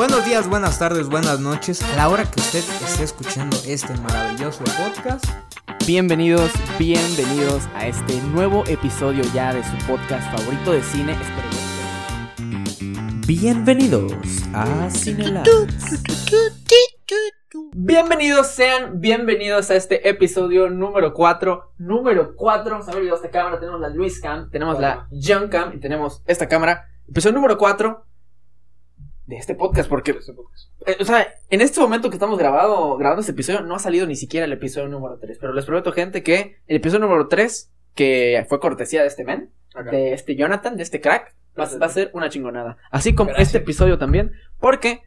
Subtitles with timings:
[0.00, 1.82] Buenos días, buenas tardes, buenas noches.
[1.82, 5.26] A la hora que usted esté escuchando este maravilloso podcast.
[5.86, 11.14] Bienvenidos, bienvenidos a este nuevo episodio ya de su podcast favorito de cine.
[13.26, 14.14] Bienvenidos
[14.54, 15.44] a Cinelab.
[17.74, 21.74] Bienvenidos sean, bienvenidos a este episodio número 4.
[21.76, 25.74] Número 4, se me olvidó esta cámara, tenemos la Luis Cam, tenemos la John Cam
[25.74, 26.86] y tenemos esta cámara.
[27.06, 28.06] Episodio número 4
[29.30, 30.10] de este podcast, porque,
[30.86, 34.04] eh, o sea, en este momento que estamos grabado, grabando este episodio, no ha salido
[34.08, 35.38] ni siquiera el episodio número 3.
[35.40, 39.50] Pero les prometo, gente, que el episodio número 3, que fue cortesía de este men,
[39.88, 42.76] de este Jonathan, de este crack, va, va a ser una chingonada.
[42.90, 43.48] Así como Gracias.
[43.48, 45.02] este episodio también, porque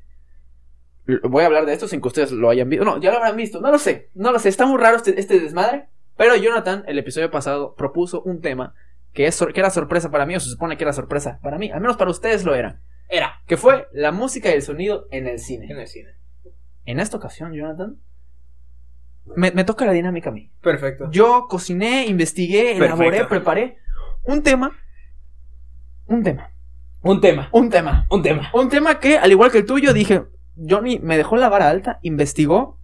[1.24, 2.86] voy a hablar de esto sin que ustedes lo hayan visto.
[2.86, 5.20] No, ya lo habrán visto, no lo sé, no lo sé, está muy raro este,
[5.20, 5.90] este desmadre.
[6.16, 8.74] Pero Jonathan, el episodio pasado, propuso un tema
[9.12, 11.72] que, es, que era sorpresa para mí, o se supone que era sorpresa para mí,
[11.72, 12.80] al menos para ustedes lo era.
[13.10, 13.42] Era.
[13.48, 15.68] Que fue la música y el sonido en el cine.
[15.70, 16.10] En el cine.
[16.86, 17.98] En esta ocasión, Jonathan,
[19.36, 20.52] me, me toca la dinámica a mí.
[20.62, 21.10] Perfecto.
[21.12, 22.86] Yo cociné, investigué, Perfecto.
[22.86, 23.78] elaboré, preparé
[24.24, 24.72] un tema.
[26.08, 26.50] Un tema.
[27.02, 27.50] Un tema.
[27.52, 28.06] Un tema.
[28.10, 28.50] Un tema.
[28.54, 30.24] Un tema que, al igual que el tuyo, dije,
[30.58, 32.80] Johnny me dejó la vara alta, investigó,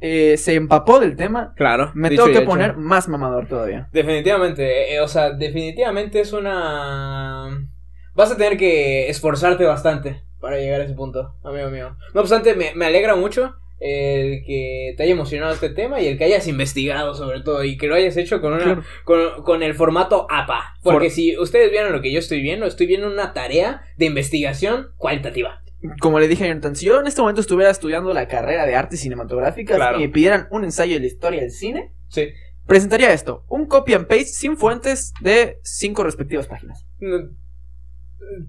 [0.00, 1.52] eh, se empapó del tema.
[1.56, 1.90] Claro.
[1.94, 2.44] Me tengo que hecho.
[2.44, 3.88] poner más mamador todavía.
[3.92, 4.94] Definitivamente.
[4.94, 7.66] eh, o sea, definitivamente es una.
[8.14, 11.96] Vas a tener que esforzarte bastante para llegar a ese punto, amigo mío.
[12.14, 13.54] No obstante, me, me alegra mucho
[13.84, 17.76] el que te haya emocionado este tema y el que hayas investigado sobre todo y
[17.76, 18.82] que lo hayas hecho con una Claro.
[19.04, 20.74] con, con el formato APA.
[20.82, 24.06] Porque For- si ustedes vieron lo que yo estoy viendo, estoy viendo una tarea de
[24.06, 25.62] investigación cualitativa.
[26.00, 28.76] Como le dije a Jonathan, si yo en este momento estuviera estudiando la carrera de
[28.76, 29.98] artes cinematográficas Claro.
[29.98, 32.28] y me pidieran un ensayo de la historia del cine, Sí.
[32.68, 36.86] presentaría esto: un copy and paste sin fuentes de cinco respectivas páginas.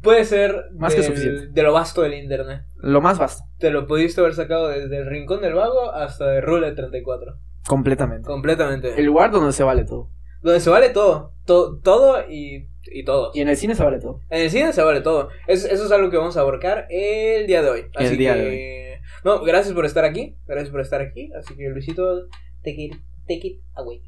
[0.02, 1.48] Puede ser Más que suficiente.
[1.48, 2.64] de lo vasto del internet.
[2.78, 6.42] Lo más vasto, Te lo pudiste haber sacado desde el Rincón del Vago hasta de
[6.42, 7.36] Rule 34.
[7.68, 8.26] completamente.
[8.28, 8.94] Completamente.
[8.98, 10.10] El lugar donde se vale todo.
[10.42, 11.34] Donde se vale todo.
[11.46, 13.32] To- todo y, y todo.
[13.34, 14.20] Y en el cine se vale todo.
[14.30, 15.30] En el cine se vale todo.
[15.48, 17.86] Es- eso es algo que vamos a abarcar el día de hoy.
[17.98, 18.40] El Así día que...
[18.42, 20.38] de No, gracias por estar aquí.
[20.46, 21.30] Gracias por estar aquí.
[21.38, 22.28] Así que Luisito,
[22.64, 22.94] take it,
[23.28, 24.02] take it away.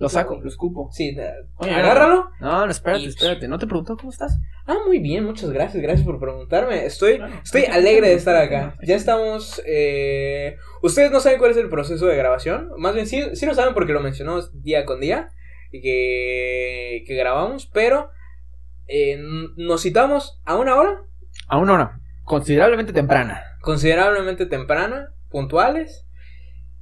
[0.00, 0.88] Lo saco, lo escupo.
[0.92, 2.30] Sí, da- Oye, agárralo.
[2.40, 3.46] No, no, espérate, Y- espérate.
[3.48, 4.38] ¿No te preguntó cómo estás?
[4.66, 6.86] Ah, muy bien, muchas gracias, gracias por preguntarme.
[6.86, 8.76] Estoy, estoy alegre de estar acá.
[8.82, 9.60] Ya estamos.
[9.66, 12.70] eh, Ustedes no saben cuál es el proceso de grabación.
[12.78, 15.28] Más bien, sí, sí lo saben porque lo mencionamos día con día.
[15.72, 18.10] Y que, que grabamos, pero
[18.88, 19.20] eh,
[19.56, 21.02] nos citamos a una hora
[21.46, 22.00] A una hora.
[22.24, 23.42] Considerablemente temprana.
[23.60, 26.06] considerablemente temprana, puntuales.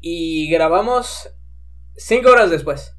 [0.00, 1.34] Y grabamos
[1.96, 2.94] cinco horas después.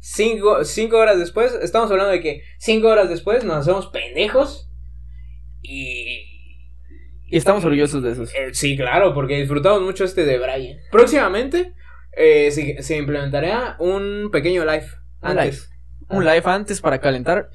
[0.00, 4.70] Cinco, cinco horas después, estamos hablando de que cinco horas después nos hacemos pendejos.
[5.62, 6.24] Y.
[7.30, 8.22] Y estamos orgullosos de eso.
[8.24, 10.78] eh, sí, claro, porque disfrutamos mucho este de Brian.
[10.90, 11.74] Próximamente
[12.16, 14.86] eh, se, se implementará un pequeño live.
[15.20, 15.70] Un Antes.
[16.08, 17.50] Un live antes para calentar.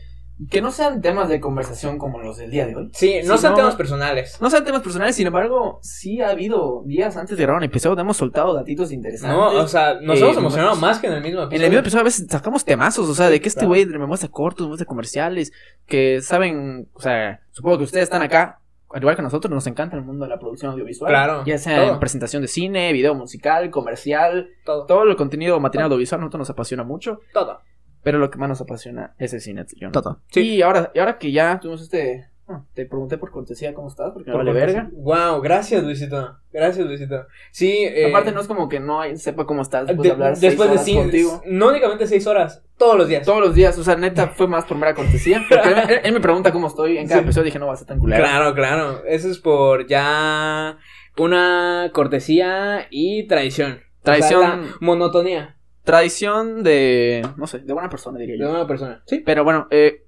[0.50, 2.90] Que no sean temas de conversación como los del día de hoy.
[2.94, 4.38] Sí, no sean temas personales.
[4.42, 7.92] No sean temas personales, sin embargo, sí ha habido días antes de grabar un episodio
[7.92, 9.38] donde hemos soltado datitos interesantes.
[9.38, 11.66] No, o sea, nos Eh, hemos emocionado más que en el mismo En episodio.
[11.66, 13.70] el mismo episodio a veces sacamos temazos, o sea, de que este Claro.
[13.70, 15.52] güey me muestra cortos, me muestra comerciales,
[15.86, 18.60] que saben, o sea, supongo que ustedes están acá,
[18.92, 21.10] al igual que nosotros, nos encanta el mundo de la producción audiovisual.
[21.10, 24.86] Claro, Ya sea en presentación de cine, video musical, comercial, Todo.
[24.86, 27.60] todo el contenido material audiovisual, a nosotros nos apasiona mucho, Todo.
[28.04, 29.66] Pero lo que más nos apasiona es el cine.
[29.80, 29.92] John.
[29.92, 30.20] Todo.
[30.36, 34.12] Y ahora, y ahora que ya tuvimos este, ah, te pregunté por cortesía cómo estás,
[34.14, 34.90] porque me vale verga.
[34.94, 36.38] Wow, gracias Luisito.
[36.52, 37.26] Gracias Luisito.
[37.52, 40.14] Sí, eh, Aparte no es como que no hay- sepa cómo estás después de- de,
[40.14, 41.42] hablar seis después de horas cinco, contigo.
[41.48, 43.26] no únicamente seis horas, todos los días.
[43.26, 45.42] Todos los días, o sea, neta, fue más por mera cortesía.
[45.50, 47.24] Porque él, él- él me pregunta cómo estoy en cada Sí.
[47.26, 47.46] episodio.
[47.46, 48.22] Dije, no va a ser tan culero.
[48.24, 49.04] Claro, claro.
[49.06, 50.78] Eso es por ya
[51.18, 53.80] una cortesía y tradición.
[54.04, 54.40] Tradición.
[54.42, 57.28] O sea, la monotonía Tradición de.
[57.38, 58.50] No sé, de buena persona, diría de yo.
[58.50, 59.04] una persona.
[59.06, 59.20] Sí.
[59.26, 60.06] Pero bueno, eh.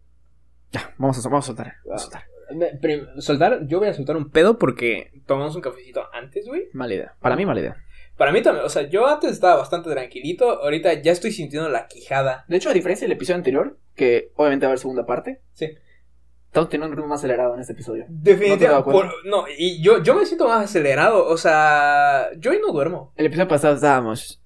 [0.71, 1.73] Ya, vamos a, vamos a soltar.
[1.85, 2.23] Vamos a soltar.
[2.53, 6.63] Me- prim- Soltar, yo voy a soltar un pedo porque tomamos un cafecito antes, güey.
[6.73, 7.15] Mala idea.
[7.19, 7.75] Para mí, mala idea.
[8.17, 11.87] Para mí también, o sea, yo antes estaba bastante tranquilito, ahorita ya estoy sintiendo la
[11.87, 12.45] quijada.
[12.47, 15.69] De hecho, a diferencia del episodio anterior, que obviamente va a haber segunda parte, Sí.
[16.47, 18.05] estamos teniendo un ritmo más acelerado en este episodio.
[18.07, 18.89] Definitivamente.
[18.91, 23.11] por- no, y yo, yo me siento más acelerado, o sea, yo hoy no duermo.
[23.17, 24.41] El episodio pasado estábamos.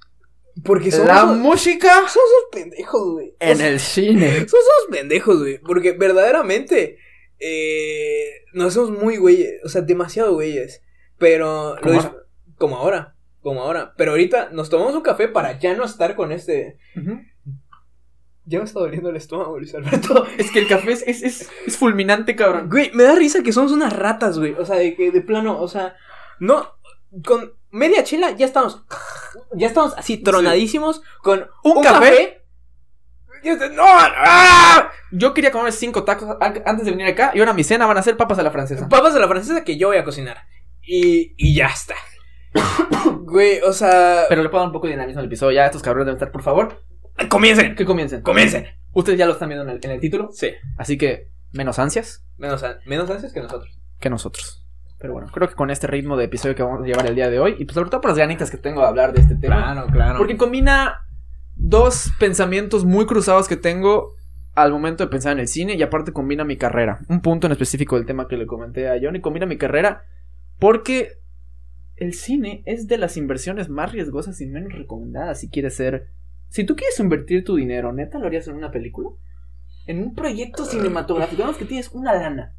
[0.63, 3.29] Porque somos, La música somos pendejos, güey.
[3.29, 4.31] O en sea, el cine.
[4.31, 5.59] Somos somos pendejos, güey.
[5.59, 6.97] Porque verdaderamente
[7.39, 9.63] eh, nos hacemos muy güeyes.
[9.63, 10.81] O sea, demasiado güeyes.
[11.17, 11.75] Pero.
[11.81, 12.25] lo
[12.57, 13.15] Como ahora.
[13.41, 13.93] Como ahora.
[13.97, 16.77] Pero ahorita nos tomamos un café para ya no estar con este.
[18.45, 20.25] Ya me está doliendo el estómago, Luis Alberto.
[20.39, 22.67] Es que el café es, es, es, es fulminante, cabrón.
[22.67, 24.53] Güey, me da risa que somos unas ratas, güey.
[24.53, 25.95] O sea, de que de plano, o sea,
[26.39, 26.67] no.
[27.23, 28.83] Con media chela ya estamos.
[29.53, 32.43] Ya estamos así tronadísimos con ¿Un un, café?
[33.77, 34.91] ¡Ah!
[35.11, 37.97] Yo quería comer cinco tacos an- antes de venir acá y ahora mi cena van
[37.97, 38.87] a ser papas a la francesa.
[38.89, 40.37] Papas de la francesa que yo voy a cocinar.
[40.81, 41.95] Y, y ya está.
[43.21, 44.25] Güey, o sea.
[44.27, 45.55] Pero le puedo dar un poco de dinamismo al episodio.
[45.55, 46.83] Ya estos cabrones deben estar, por favor.
[47.29, 47.75] comiencen.
[47.75, 48.21] Que comiencen.
[48.21, 48.67] Comiencen.
[48.91, 50.29] Ustedes ya lo están viendo en el, en el título.
[50.31, 50.51] Sí.
[50.77, 53.79] Así que menos ansias Menos, menos ansias que nosotros.
[53.99, 54.65] que nosotros.
[54.99, 57.29] Pero bueno, creo que con este ritmo de episodio que vamos a llevar el día
[57.29, 59.35] de hoy, y pues sobre todo por las ganitas que tengo de hablar de este
[59.35, 59.85] tema.
[59.91, 60.17] claro.
[60.17, 61.05] Porque combina
[61.55, 64.15] dos pensamientos muy cruzados que tengo
[64.55, 66.99] al momento de pensar en el cine y aparte combina mi carrera.
[67.07, 70.03] Un punto en específico del tema que le comenté a Johnny, combina mi carrera
[70.59, 71.13] porque
[71.95, 76.09] el cine es de las inversiones más riesgosas y menos recomendadas si quieres ser...
[76.49, 79.09] Si tú quieres invertir tu dinero, neta, ¿lo harías en una película?
[79.85, 82.55] En un proyecto cinematográfico, digamos que tienes una lana.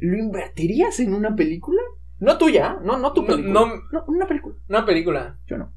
[0.00, 1.80] ¿Lo invertirías en una película?
[2.18, 3.52] No tuya, no, no tu película.
[3.52, 4.56] no- no una película.
[4.68, 5.38] Una película.
[5.46, 5.72] Yo no.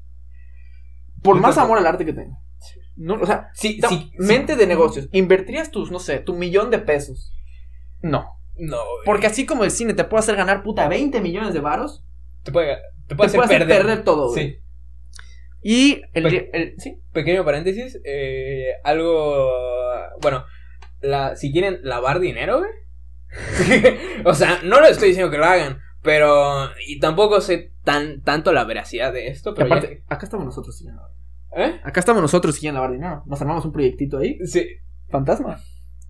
[1.22, 1.74] Por Yo más tampoco.
[1.74, 2.38] amor al arte que tengo.
[2.96, 3.50] No, o sea,
[3.82, 4.10] no, sí.
[4.18, 5.08] mente de negocios.
[5.12, 7.32] ¿Invertirías tus, no sé, tu millón de pesos?
[8.02, 8.24] No.
[8.56, 9.04] No, güey.
[9.04, 12.04] Porque así como el cine te puede hacer ganar puta 20 millones de varos,
[12.42, 13.86] te puede, te te puede puede hacer hacer perder.
[13.86, 14.48] perder, todo, güey.
[14.50, 14.58] Sí.
[15.62, 16.98] Y el, Pe- el- sí.
[17.12, 18.00] Pequeño paréntesis.
[18.04, 19.48] eh, algo.
[20.20, 20.44] Bueno,
[21.00, 22.70] la, si quieren lavar dinero, güey.
[24.24, 25.78] o sea, no les estoy diciendo que lo hagan.
[26.02, 26.70] Pero.
[26.86, 29.54] Y tampoco sé tan, tanto la veracidad de esto.
[29.54, 31.10] Pero aparte, acá estamos nosotros sin lavar.
[31.56, 31.80] ¿Eh?
[31.82, 33.22] Acá estamos nosotros sin lavar dinero.
[33.26, 34.38] Nos armamos un proyectito ahí.
[34.46, 34.66] Sí.
[35.10, 35.60] Fantasma.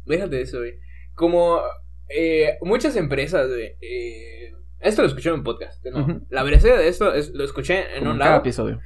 [0.04, 0.74] Déjate de eso, güey.
[1.14, 1.60] Como
[2.08, 3.76] eh, muchas empresas, güey.
[3.80, 5.84] eh, esto lo escuché en un podcast.
[6.28, 8.40] La veracidad de esto es, lo escuché en Como un en cada lado.
[8.42, 8.80] episodio.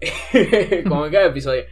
[0.88, 1.64] como en cada episodio.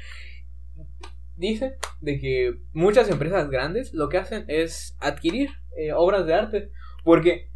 [1.36, 6.70] Dice de que muchas empresas grandes lo que hacen es adquirir eh, obras de arte.
[7.04, 7.50] Porque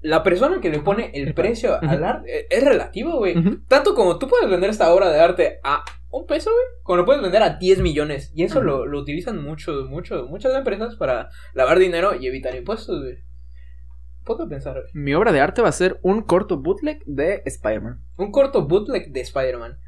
[0.00, 3.34] la persona que le pone el precio al arte eh, es relativo, güey.
[3.68, 7.04] Tanto como tú puedes vender esta obra de arte a un peso, güey, como lo
[7.04, 8.32] puedes vender a 10 millones.
[8.34, 13.02] Y eso lo, lo utilizan mucho, mucho, muchas empresas para lavar dinero y evitar impuestos,
[13.02, 13.26] güey.
[14.28, 14.86] A pensar, güey.
[14.92, 18.02] Mi obra de arte va a ser un corto bootleg de Spider-Man.
[18.16, 19.78] Un corto bootleg de Spider-Man.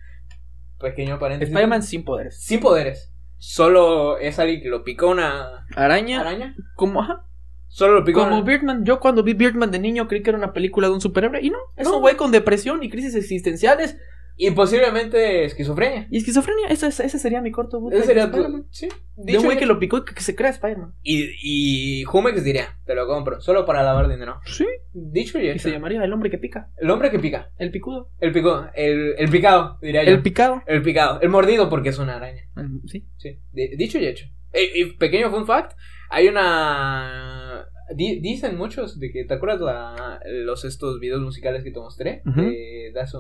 [0.79, 1.53] Pequeño paréntesis.
[1.53, 2.41] Spider-Man sin poderes.
[2.41, 3.13] sin poderes.
[3.39, 6.21] Solo es alguien que lo picó una Araña.
[6.21, 6.55] araña.
[6.75, 7.25] Como, ajá,
[7.69, 8.45] Solo lo picó Como una...
[8.45, 11.41] Birdman, yo cuando vi Birdman de niño creí que era una película de un superhéroe
[11.43, 11.97] y no, es No.
[11.97, 13.97] un güey con depresión y crisis existenciales
[14.41, 16.07] Y posiblemente esquizofrenia.
[16.11, 16.69] y esquizofrenia.
[16.69, 18.67] Ese, ese sería mi corto Ese sería de tu...
[18.71, 18.89] Sí.
[19.17, 20.95] De un güey y- que lo picó y que, se crea Spider-Man.
[21.03, 24.41] Y, y Jumex diría, te lo compro, solo para lavar dinero.
[24.47, 24.65] Sí.
[24.93, 25.65] Dicho y Y hecho.
[25.65, 26.71] se llamaría El hombre que pica.
[26.79, 27.51] El hombre que pica.
[27.59, 28.11] El picudo.
[28.21, 28.67] El pico.
[28.75, 30.11] El, el picado, diría yo.
[30.13, 30.63] El picado.
[30.67, 31.21] El picado.
[31.21, 32.45] El mordido porque es una araña.
[32.57, 33.09] El- sí.
[33.17, 33.41] Sí.
[33.53, 34.27] De- dicho y hecho.
[34.53, 35.73] Eh, y pequeño fun fact.
[36.11, 37.67] Hay una...
[37.95, 39.25] di- dicen muchos de que...
[39.25, 42.23] ¿Te acuerdas la, los estos videos musicales que te mostré?
[42.25, 42.41] Ujú.
[42.43, 43.15] De das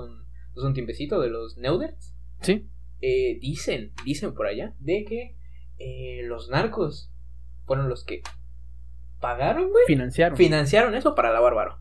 [0.58, 2.14] das un tiempecito de los Neuders.
[2.40, 2.68] Sí.
[3.00, 5.36] eh, dicen, dicen por allá, de que
[5.78, 7.10] eh, los narcos
[7.66, 8.22] fueron los que
[9.20, 10.36] pagaron, güey, Financiaron.
[10.36, 11.78] financiaron eso para lavar varo.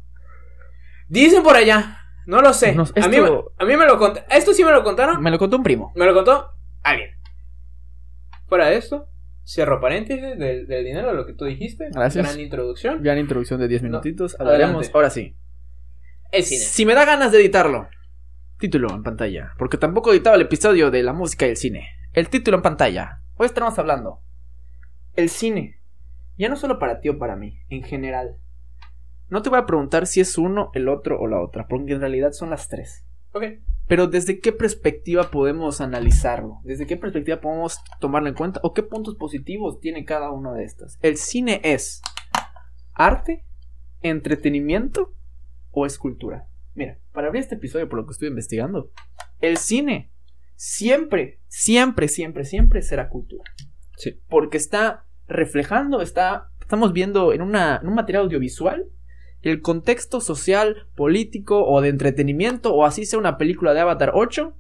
[1.08, 2.76] Dicen por allá, no lo sé.
[3.02, 5.38] A, mí, me- a mí me lo contaron, esto sí me lo contaron, Me lo
[5.40, 5.92] contó un primo.
[5.96, 6.50] me lo contó
[6.84, 7.12] alguien.
[8.48, 9.08] Fuera de esto,
[9.46, 11.90] cierro paréntesis del, del dinero, lo que tú dijiste.
[11.92, 12.26] Gracias.
[12.26, 13.06] Gran introducción.
[13.08, 14.36] En introducción de 10 minutitos.
[14.40, 14.90] No, hablaremos.
[14.94, 15.36] Ahora sí.
[16.32, 16.62] El cine.
[16.62, 17.88] Si me da ganas de editarlo.
[18.60, 19.54] Título en pantalla.
[19.60, 21.90] Porque tampoco editaba el episodio de la música y el cine.
[22.14, 23.22] El título en pantalla.
[23.36, 24.20] Hoy estamos hablando.
[25.14, 25.80] El cine.
[26.40, 28.40] Ya no solo para ti o para mí, en general.
[29.30, 32.00] No te voy a preguntar si es uno, el otro o la otra, porque en
[32.00, 33.06] realidad son las tres.
[33.34, 33.44] Ok.
[33.88, 38.82] Pero desde qué perspectiva podemos analizarlo, desde qué perspectiva podemos tomarlo en cuenta o qué
[38.82, 40.98] puntos positivos tiene cada una de estas.
[41.04, 42.02] El cine es
[42.96, 43.46] arte,
[44.02, 45.14] entretenimiento
[45.70, 46.48] o escultura.
[46.78, 48.92] Mira, para abrir este episodio por lo que estoy investigando,
[49.42, 50.12] el cine
[50.56, 53.52] siempre, siempre, siempre, siempre será cultura.
[53.98, 54.22] Sí.
[54.30, 58.86] Porque está reflejando, está, estamos viendo en, una, en un material audiovisual
[59.42, 64.56] el contexto social, político o de entretenimiento, o así sea una película de Avatar 8,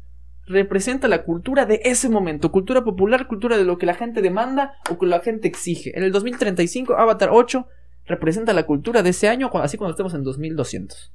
[0.46, 4.74] representa la cultura de ese momento, cultura popular, cultura de lo que la gente demanda
[4.90, 5.98] o que la gente exige.
[5.98, 7.68] En el 2035, Avatar 8
[8.06, 11.14] representa la cultura de ese año, así cuando estemos en 2200.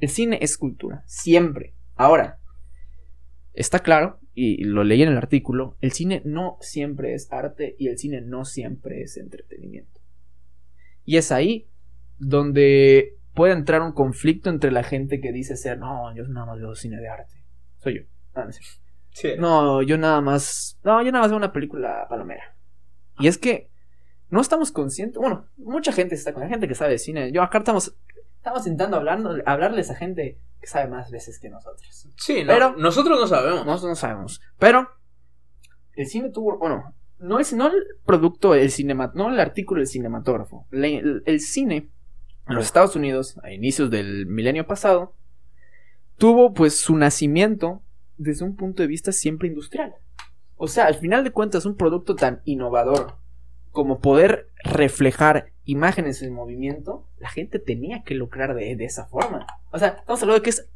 [0.00, 1.74] El cine es cultura, siempre.
[1.94, 2.38] Ahora,
[3.52, 7.88] está claro, y lo leí en el artículo, el cine no siempre es arte y
[7.88, 10.00] el cine no siempre es entretenimiento.
[11.04, 11.68] Y es ahí
[12.18, 16.58] donde puede entrar un conflicto entre la gente que dice ser, no, yo nada más
[16.58, 17.44] veo cine de arte.
[17.78, 18.02] Soy yo.
[18.34, 18.52] Ah, no.
[19.12, 19.28] Sí.
[19.38, 20.78] No, yo nada más.
[20.84, 22.54] No, yo nada más veo una película palomera.
[23.18, 23.68] Y es que
[24.28, 25.18] no estamos conscientes.
[25.18, 27.32] Bueno, mucha gente está con la gente que sabe de cine.
[27.32, 27.96] Yo acá estamos,
[28.40, 32.08] estamos intentando hablando, hablarles a gente que sabe más veces que nosotros.
[32.16, 33.66] Sí, no, Pero- nosotros no sabemos.
[33.66, 34.40] Nosotros no sabemos.
[34.58, 34.88] Pero
[35.94, 36.58] el cine tuvo.
[36.58, 37.74] Bueno, no es no el
[38.06, 40.66] producto, el cinema, no el artículo del cinematógrafo.
[40.70, 41.90] Le- el, el cine
[42.48, 45.14] en los Estados Unidos, a inicios del milenio pasado,
[46.16, 47.82] tuvo pues su nacimiento
[48.18, 49.94] desde un punto de vista siempre industrial.
[50.56, 53.16] O sea, al final de cuentas, un producto tan innovador
[53.70, 59.46] como poder reflejar imágenes en movimiento, la gente tenía que lucrar de, de esa forma.
[59.70, 60.68] O sea, estamos hablando de que es,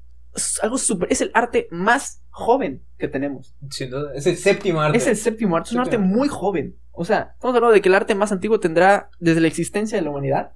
[0.63, 1.13] algo súper.
[1.13, 3.55] Es el arte más joven que tenemos.
[3.71, 4.13] Sin duda.
[4.15, 4.99] Es el séptimo arte.
[4.99, 6.77] Es el séptimo arte, es un arte muy joven.
[6.93, 10.05] O sea, estamos hablando de que el arte más antiguo tendrá desde la existencia de
[10.05, 10.53] la humanidad.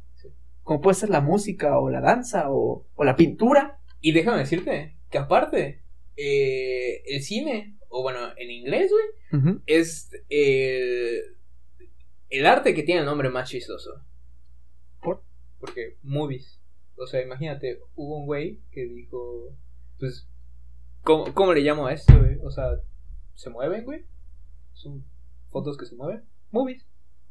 [0.63, 3.81] Como puede ser la música o la danza o, o la pintura.
[4.01, 5.83] Y déjame decirte que aparte,
[6.17, 11.23] eh, el cine, o bueno, en inglés, güey, es el,
[12.31, 14.03] el arte que tiene el nombre más chistoso.
[15.59, 15.69] ¿Por?
[15.69, 16.61] Porque movies.
[16.97, 19.55] O sea, imagínate, hubo un güey que dijo,
[19.99, 20.27] pues,
[21.03, 22.39] ¿cómo, cómo le llamo a esto, güey?
[22.43, 22.71] O sea,
[23.35, 24.05] ¿se mueven, güey?
[24.73, 25.05] Son
[25.51, 26.25] fotos que se mueven.
[26.51, 26.85] Movies.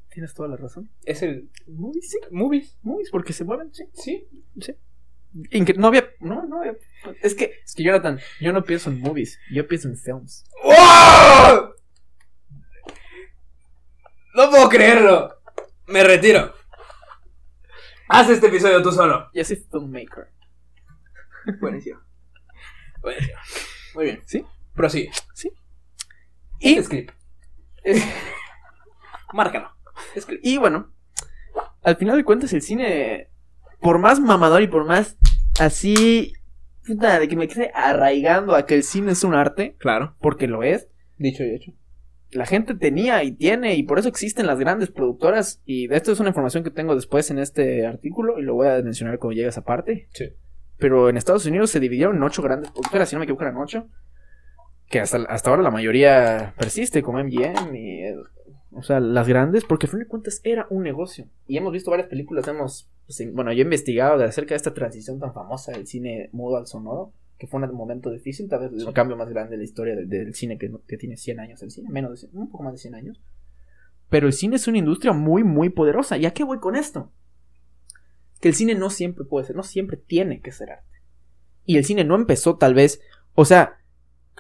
[0.09, 0.89] Tienes toda la razón.
[1.03, 2.17] Es el Movies, sí.
[2.31, 2.77] movies.
[2.81, 3.83] Movies, porque se mueven, sí.
[3.93, 4.27] Sí.
[5.51, 6.09] Incre- no había.
[6.21, 6.75] No, no había.
[7.21, 10.45] Es que, es que Jonathan, yo no pienso en movies, yo pienso en films.
[10.63, 11.73] ¡Wow!
[14.33, 15.35] No puedo creerlo.
[15.87, 16.53] Me retiro.
[18.09, 19.29] Haz este episodio tú solo.
[19.33, 20.27] Yo soy filmmaker.
[21.59, 21.99] Buenísimo.
[23.01, 23.37] Buenísimo.
[23.95, 24.21] Muy bien.
[24.25, 24.45] ¿Sí?
[24.73, 25.11] Prosigue.
[26.59, 27.11] Y, Este script.
[29.33, 29.71] Márcalo.
[30.19, 30.45] Script.
[30.45, 30.91] y bueno,
[31.83, 33.29] al final de cuentas, el cine,
[33.81, 35.17] por más mamador y por más
[35.59, 36.33] así.
[36.85, 40.15] Puta, de que me quede arraigando a que el cine es un arte, Claro.
[40.21, 40.87] porque lo es.
[41.17, 41.71] Dicho y hecho.
[42.31, 46.11] La gente tenía y tiene y por eso existen las grandes productoras y de esto
[46.11, 49.35] es una información que tengo después en este artículo y lo voy a mencionar cuando
[49.35, 50.07] llegue a esa parte.
[50.13, 50.25] Sí.
[50.77, 53.57] Pero en Estados Unidos se dividieron en ocho grandes productoras, si no me equivoco eran
[53.57, 53.87] ocho,
[54.89, 58.01] que hasta, hasta ahora la mayoría persiste como MGM y
[58.71, 61.89] o sea, las grandes porque al fin de cuentas era un negocio y hemos visto
[61.91, 65.71] varias películas, hemos pues, en- bueno, yo he investigado acerca de esta transición tan famosa
[65.71, 68.93] del cine mudo al sonoro que fue un momento difícil, tal vez el Sí.
[68.93, 71.89] cambio más grande de la historia del, del cine que, tiene 100 años el cine,
[71.89, 73.21] menos de 100, un poco más de 100 años.
[74.09, 76.17] Pero el cine es una industria muy, muy poderosa.
[76.17, 77.11] ¿Y a qué voy con esto?
[78.39, 81.01] Que el cine no siempre puede ser, no siempre tiene que ser arte.
[81.65, 83.01] Y el cine no empezó tal vez,
[83.35, 83.79] o sea,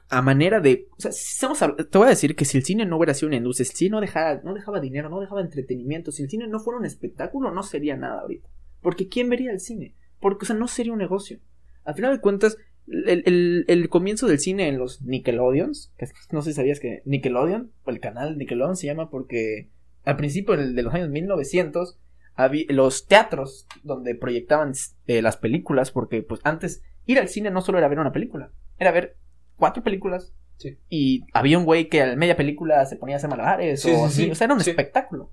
[0.09, 0.87] a manera de...
[0.97, 3.13] O sea, si estamos hab- te voy a decir que si el cine no hubiera
[3.13, 6.23] sido una industria, si el cine no dejara, no dejaba dinero, no dejaba entretenimiento, si
[6.23, 8.47] el cine no fuera un espectáculo, no sería nada ahorita.
[8.81, 9.95] Porque ¿quién vería el cine?
[10.21, 11.39] Porque, o sea, no sería un negocio.
[11.83, 12.57] Al final de cuentas,
[12.87, 17.01] el, el- el comienzo del cine en los Nickelodeons, que no sé si sabías que
[17.05, 19.69] Nickelodeon, o el canal Nickelodeon se llama porque
[20.05, 21.99] al principio de los años 1900,
[22.35, 24.73] había, los teatros donde proyectaban
[25.07, 28.51] eh, las películas, porque pues antes ir al cine no solo era ver una película,
[28.79, 29.17] era ver
[29.57, 30.33] cuatro películas.
[30.57, 30.77] Sí.
[30.89, 33.95] Y había un güey que a media película se ponía a hacer malabares Sí, o
[33.95, 34.31] sí, así, sí.
[34.31, 35.29] o sea, era un espectáculo.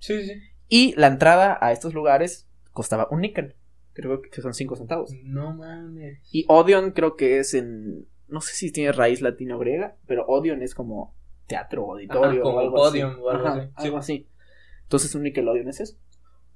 [0.69, 3.55] Y la entrada a estos lugares costaba un níquel,
[3.95, 5.13] creo que son cinco centavos.
[5.23, 6.19] No mames.
[6.31, 8.07] Y Odeon creo que es en.
[8.29, 11.15] No sé si tiene raíz latino-griega, pero Odeon es como
[11.47, 13.03] teatro, auditorio Ajá, como o algo así.
[13.03, 13.85] o algo Ajá, así, sí.
[13.87, 14.27] algo así.
[14.83, 15.97] Entonces un Nickelodeon es eso.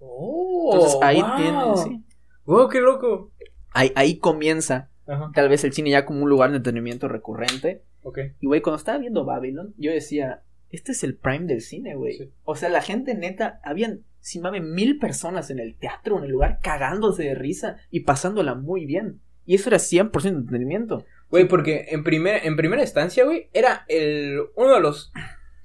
[0.00, 1.37] Oh, Entonces ahí wow.
[1.37, 2.04] tiene, sí.
[2.45, 3.30] Wow, qué loco.
[3.73, 5.30] Ahí, ahí comienza Ajá.
[5.35, 7.83] tal vez el cine ya como un lugar de entretenimiento recurrente.
[8.02, 8.18] Ok.
[8.40, 12.16] Y güey, cuando estaba viendo Babylon, yo decía, este es el prime del cine, güey.
[12.16, 12.33] Sí.
[12.45, 16.32] O sea, la gente neta, habían, si mames, mil personas en el teatro, en el
[16.32, 19.23] lugar, cagándose de risa y pasándola muy bien.
[19.47, 21.06] Y eso era 100% de entretenimiento.
[21.30, 25.12] Güey, porque en, primer, en primera instancia, güey, era el, uno de los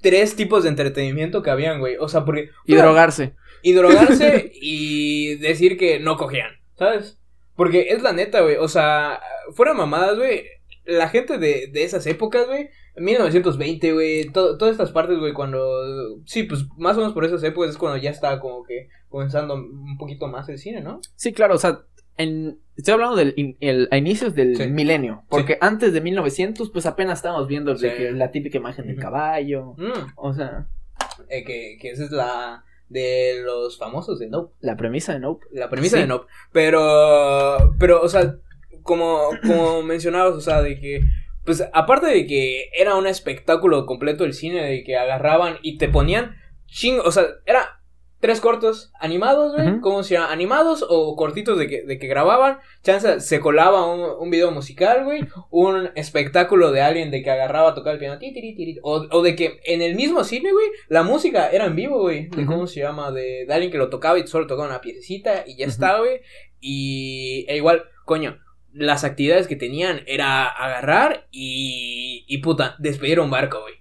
[0.00, 1.96] tres tipos de entretenimiento que habían, güey.
[1.98, 2.48] O sea, porque...
[2.64, 3.34] Y drogarse.
[3.60, 7.18] Y drogarse y decir que no cogían, ¿sabes?
[7.56, 8.56] Porque es la neta, güey.
[8.56, 9.20] O sea,
[9.52, 10.46] fuera mamadas, güey.
[10.86, 12.70] La gente de, de esas épocas, güey.
[12.96, 14.30] 1920, güey.
[14.30, 16.20] to- todas estas partes, güey, cuando...
[16.26, 19.54] Sí, pues más o menos por esas épocas es cuando ya estaba como que comenzando
[19.54, 21.00] un poquito más el cine, ¿no?
[21.16, 21.80] Sí, claro, o sea,
[22.16, 24.66] en, estoy hablando del in- el- a inicios del Sí.
[24.68, 28.98] milenio, porque antes de 1900 pues apenas estábamos viendo de que la típica imagen del
[29.00, 30.68] caballo, Mm, o sea,
[31.28, 34.54] eh, que, que esa es la de los famosos de Nope.
[34.60, 35.46] la premisa de Nope.
[35.52, 36.26] La premisa de Nope.
[36.52, 38.36] Pero, pero, o sea,
[38.82, 41.00] como, como mencionabas, o sea, de que,
[41.44, 45.88] pues, aparte de que era un espectáculo completo el cine, de que agarraban y te
[45.88, 46.36] ponían
[46.66, 47.80] ching, o sea, era
[48.24, 49.68] tres cortos animados, güey.
[49.68, 49.80] Ujú.
[49.82, 50.32] ¿Cómo se llama?
[50.32, 52.56] Animados o cortitos de que, de que grababan.
[52.82, 55.26] Chance se colaba un, un video musical, güey.
[55.50, 58.18] Un espectáculo de alguien de que agarraba a tocar el piano.
[58.18, 61.66] ti, tiri, tiri, O, o de que en el mismo cine, güey, la música era
[61.66, 62.28] en vivo, güey.
[62.28, 65.44] De cómo se llama, de, de alguien que lo tocaba y solo tocaba una piececita
[65.46, 66.20] y ya está, güey.
[66.60, 68.38] Y e igual, coño.
[68.74, 73.74] Las actividades que tenían era agarrar y, y puta, despedir un barco, güey.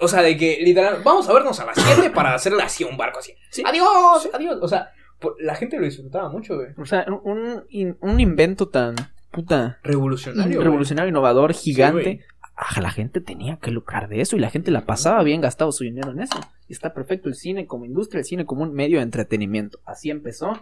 [0.00, 2.86] O sea, de que literal, vamos a vernos a las 7 para hacerle así a
[2.86, 3.34] un barco así.
[3.50, 3.62] Sí.
[3.66, 4.58] Adiós, adiós.
[4.62, 4.90] O sea,
[5.38, 6.68] la gente lo disfrutaba mucho, güey.
[6.78, 7.64] O sea, un,
[8.00, 8.94] un, invento tan
[9.30, 10.62] puta Revolucionario.
[10.62, 12.02] revolucionario, innovador, gigante.
[12.02, 12.20] güey.
[12.56, 15.72] Ah, la gente tenía que lucrar de eso y la gente la pasaba bien gastado
[15.72, 16.38] su dinero en eso.
[16.68, 19.80] Y está perfecto el cine como industria, el cine como un medio de entretenimiento.
[19.84, 20.52] Así empezó.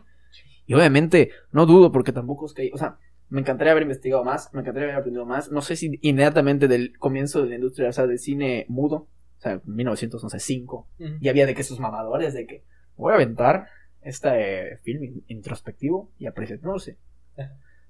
[0.68, 2.98] Y obviamente, no dudo porque tampoco es que, o sea,
[3.30, 5.50] me encantaría haber investigado más, me encantaría haber aprendido más.
[5.50, 9.08] No sé si inmediatamente del comienzo de la industria, o sea, del cine mudo,
[9.38, 11.10] o sea, 1905, Ujú.
[11.20, 12.64] y había de que esos mamadores de que
[12.96, 13.66] voy a aventar
[14.02, 14.28] este
[14.72, 16.60] eh, film in- introspectivo y apreciar.
[16.62, 16.98] No lo sé.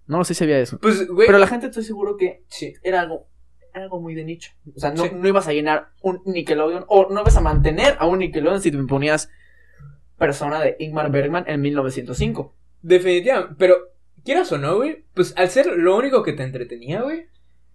[0.07, 0.79] No lo sé si había eso.
[0.79, 1.27] Pues, güey.
[1.27, 2.73] Pero la gente estoy seguro que Sí.
[2.83, 3.27] era algo,
[3.75, 4.53] algo muy de nicho.
[4.75, 5.11] O sea, no, Sí.
[5.15, 8.71] no ibas a llenar un Nickelodeon o no ibas a mantener a un Nickelodeon si
[8.71, 9.29] te ponías
[10.17, 12.55] persona de Ingmar Bergman en 1905.
[12.83, 13.55] Definitivamente.
[13.59, 13.77] Pero,
[14.25, 15.05] quieras o no, güey.
[15.15, 17.27] Pues al ser lo único que te entretenía, güey.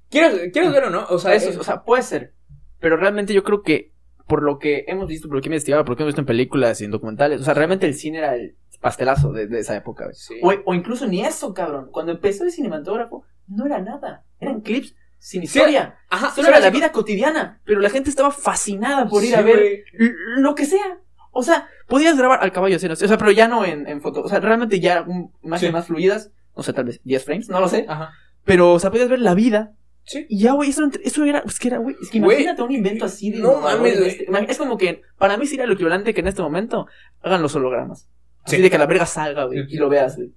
[0.10, 1.06] Quieras, quieras ver o no.
[1.10, 2.34] O sea, Eso, es- o sea, puede ser.
[2.80, 3.92] Pero realmente yo creo que
[4.28, 6.22] por lo que hemos visto, por lo que he investigado, por lo que hemos visto
[6.22, 9.60] en películas y en documentales, o sea, realmente el cine era el pastelazo de, de
[9.60, 10.06] esa época.
[10.06, 10.16] güey.
[10.16, 10.36] Sí.
[10.42, 11.90] O, o incluso ni eso, cabrón.
[11.92, 14.24] Cuando empezó el cinematógrafo, no era nada.
[14.40, 15.98] Eran clips sin Sí, historia.
[16.10, 17.62] Ajá, Solo era la vida cotidiana.
[17.66, 20.12] Pero la gente estaba fascinada por ir Sí, a ver güey.
[20.38, 21.00] lo que sea.
[21.36, 24.22] O sea, podías grabar al caballo escenas, o sea, pero ya no en, en foto.
[24.22, 25.74] O sea, realmente ya un- imágenes Sí.
[25.74, 26.32] más fluidas.
[26.56, 27.86] No sé, tal vez 10 frames, no lo sé.
[27.90, 28.12] Ajá.
[28.46, 29.74] Pero, o sea, podías ver la vida.
[30.06, 30.26] Sí.
[30.30, 33.06] Y ya, güey, eso, eso era, es que era, güey, es que imagínate un invento
[33.06, 36.28] así de no mames, este- Es como que, para mí sería lo equivalente que en
[36.28, 36.86] este momento
[37.24, 38.08] hagan los hologramas.
[38.44, 38.62] Así Sí.
[38.62, 40.32] de que la verga salga, güey, y lo veas, güey.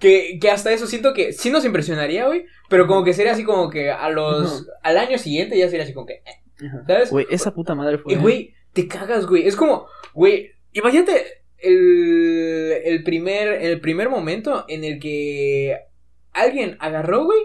[0.00, 2.46] Que, que hasta eso siento que sí nos impresionaría, güey.
[2.68, 4.66] Pero como que sería así como que a los.
[4.82, 6.14] Al año siguiente ya sería así como que.
[6.14, 7.10] eh, ¿Sabes?
[7.10, 8.14] Güey, esa puta madre fue.
[8.14, 9.46] Y, güey, te cagas, güey.
[9.46, 11.24] Es como, güey, imagínate
[11.58, 15.78] el, el, primer, el primer momento en el que
[16.32, 17.40] alguien agarró, güey,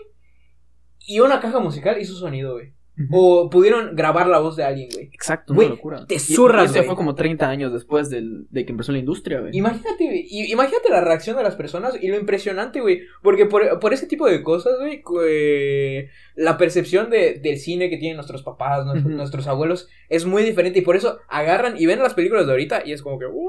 [0.99, 2.73] y una caja musical hizo sonido, güey.
[3.11, 5.05] O pudieron grabar la voz de alguien, güey.
[5.13, 6.05] Exacto, Güey, una locura.
[6.05, 6.85] te zurras, y eso güey.
[6.87, 9.55] fue como 30 años después del, de que empezó la industria, güey.
[9.55, 10.27] Imagínate, güey.
[10.51, 13.01] Imagínate la reacción de las personas y lo impresionante, güey.
[13.21, 17.97] Porque por, por ese tipo de cosas, güey, eh, la percepción de, del cine que
[17.97, 20.79] tienen nuestros papás, nuestros, abuelos, es muy diferente.
[20.79, 23.47] Y por eso agarran y ven las películas de ahorita y es como que, ¡wow!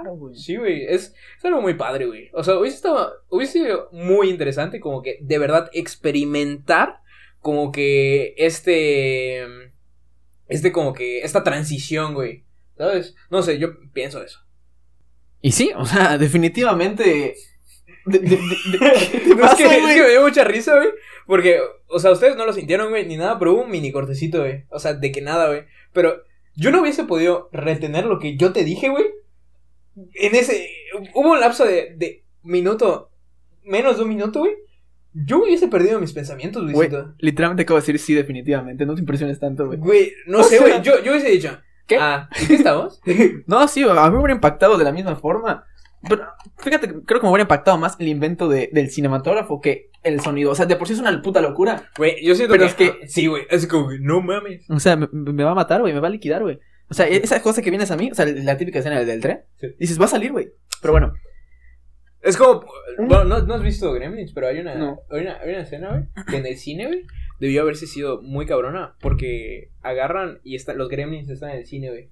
[0.00, 0.34] Claro, güey.
[0.34, 2.30] Sí, güey, es, es algo muy padre, güey.
[2.32, 7.00] O sea, hubiese, estado, hubiese sido muy interesante como que de verdad experimentar
[7.44, 9.44] como que este...
[10.48, 11.20] Este como que...
[11.20, 12.44] Esta transición, güey.
[12.76, 13.14] ¿Sabes?
[13.30, 14.40] No sé, yo pienso eso.
[15.40, 17.36] Y sí, o sea, definitivamente.
[18.06, 18.40] de- de- de- de-
[19.12, 20.88] ¿Qué te es, que, es que me dio mucha risa, güey.
[21.26, 24.40] Porque, o sea, ustedes no lo sintieron, güey, ni nada, pero hubo un mini cortecito,
[24.40, 24.64] güey.
[24.70, 25.64] O sea, de que nada, güey.
[25.92, 26.22] Pero
[26.56, 29.04] yo no hubiese podido retener lo que yo te dije, güey.
[30.14, 30.68] En ese.
[31.14, 33.10] Hubo un lapso de, de minuto.
[33.62, 34.52] Menos de un minuto, güey.
[35.14, 37.14] Yo hubiese perdido mis pensamientos, Güey, Luisito.
[37.18, 38.84] literalmente acabo de decir sí, definitivamente.
[38.84, 39.78] No te impresiones tanto, güey.
[39.78, 40.82] Güey, no O sé, sea, güey.
[40.82, 41.56] Yo, yo hubiese dicho.
[41.86, 41.96] ¿qué?
[42.00, 43.00] Ah, ¿en qué estamos?
[43.46, 45.64] No, sí, a mí me hubiera impactado de la misma forma.
[46.08, 46.22] Pero
[46.58, 50.50] fíjate, creo que me hubiera impactado más el invento de, del cinematógrafo que el sonido.
[50.50, 51.90] O sea, de por sí es una puta locura.
[51.96, 52.68] Güey, yo siento Pero que.
[52.70, 53.44] es que- ah, sí, güey.
[53.48, 54.68] Es como, no mames.
[54.68, 56.58] O sea, me, me va a matar, güey, me va a liquidar, güey.
[56.90, 59.20] O sea, esa cosa que vienes a mí, o sea, la típica escena del, del
[59.22, 59.68] tren, Sí.
[59.78, 60.50] dices, va a salir, güey.
[60.82, 61.14] Pero bueno,
[62.24, 62.64] Es como.
[62.98, 65.00] Bueno, no, no has visto Gremlins, pero hay una, No.
[65.10, 67.02] hay una, hay una escena, güey, que en el cine, güey,
[67.38, 68.96] debió haberse sido muy cabrona.
[69.00, 72.08] Porque agarran y están, los Gremlins están en el cine, güey.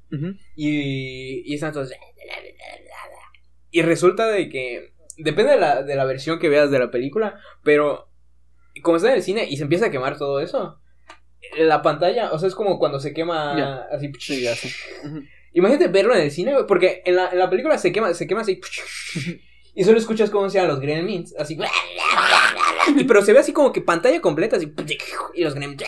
[0.55, 1.91] Y, y están todos.
[3.71, 4.93] Y resulta de que.
[5.19, 8.09] Depende de la, de la versión que veas de la película, pero.
[8.83, 10.79] Como está en el cine y se empieza a quemar todo eso.
[11.59, 13.87] La pantalla, o sea, es como cuando se quema Ya.
[13.95, 14.11] así.
[14.19, 14.47] sí.
[15.05, 15.21] Ujú.
[15.53, 18.41] Imagínate verlo en el cine, porque en la, en la película se quema, se quema
[18.41, 18.61] así.
[19.75, 21.59] Y solo escuchas cómo se llaman los gremlins, así.
[23.07, 24.73] Pero se ve así como que pantalla completa, así.
[25.35, 25.83] Y los gremlins.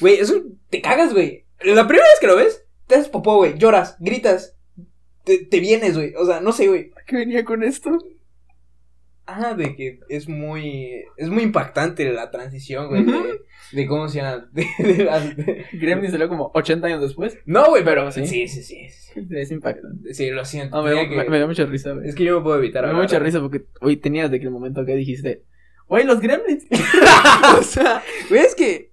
[0.00, 1.46] Güey, eso te cagas, güey.
[1.60, 3.56] La primera vez que lo ves, te haces popó, güey.
[3.58, 4.54] Lloras, gritas.
[5.24, 6.14] Te, te vienes, güey.
[6.16, 6.92] O sea, no sé, güey.
[6.96, 7.98] ¿A ¿Qué venía con esto?
[9.26, 11.02] Ah, de que es muy.
[11.16, 13.04] Es muy impactante la transición, güey.
[13.04, 13.40] De,
[13.72, 14.48] de cómo se llama.
[14.52, 17.36] de- de las- de- Gremlin salió como 80 años después.
[17.44, 18.10] No, güey, pero.
[18.12, 18.26] ¿Sí?
[18.26, 18.88] Sí, sí, sí.
[18.88, 19.26] sí.
[19.30, 20.14] Es impactante.
[20.14, 20.76] Sí, lo siento.
[20.76, 22.08] No, me, dio- me- que- me dio mucha risa, güey.
[22.08, 24.44] Es que yo me puedo evitar Me dio mucha risa porque hoy tenías de que
[24.46, 25.42] el momento que dijiste,
[25.88, 26.64] güey, los gremlins.
[27.58, 28.92] o sea, Güey, es que.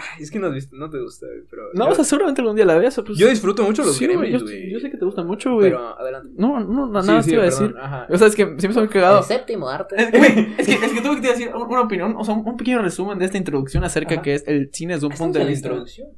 [0.00, 1.62] Ay, Es que no no te gusta, güey, pero.
[1.74, 3.00] No, yo, o sea, seguramente algún día la veas.
[3.04, 4.30] Pues, yo disfruto mucho los sí, yo, güey.
[4.70, 5.70] yo sé que te gusta mucho, güey.
[5.70, 6.28] Pero adelante.
[6.36, 7.74] No, no, no, Sí, nada sí, te iba a decir.
[7.80, 8.06] Ajá.
[8.08, 9.22] O sea, es que siempre se me ha cagado.
[9.24, 9.96] séptimo arte.
[10.00, 12.34] Es, güey, es que, es que tuve que te decir un- una opinión, o sea,
[12.34, 14.22] un, un pequeño resumen de esta introducción acerca Ajá.
[14.22, 15.66] que es el cine desde un punto de vista.
[15.68, 16.08] introducción.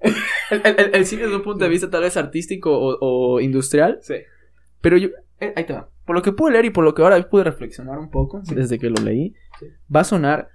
[0.00, 0.14] El,
[0.64, 3.98] el- el- el cine desde un punto de vista tal vez artístico o, o industrial,
[4.02, 4.14] Sí.
[4.80, 5.10] pero yo.
[5.38, 5.88] eh, ahí te va.
[6.06, 8.54] Por lo que pude leer y por lo que ahora pude reflexionar un poco Sí.
[8.54, 9.66] desde que lo leí, Sí.
[9.94, 10.48] va a sonar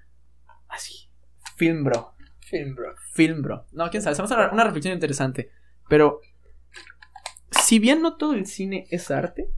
[0.68, 1.08] así.
[1.56, 2.14] Film bro.
[2.50, 2.94] Film, bro.
[3.14, 3.66] Film bro.
[3.72, 4.16] No, quién sabe.
[4.18, 5.50] Vamos a una reflexión interesante.
[5.90, 6.22] Pero.
[7.64, 9.50] Si bien no todo el cine es arte,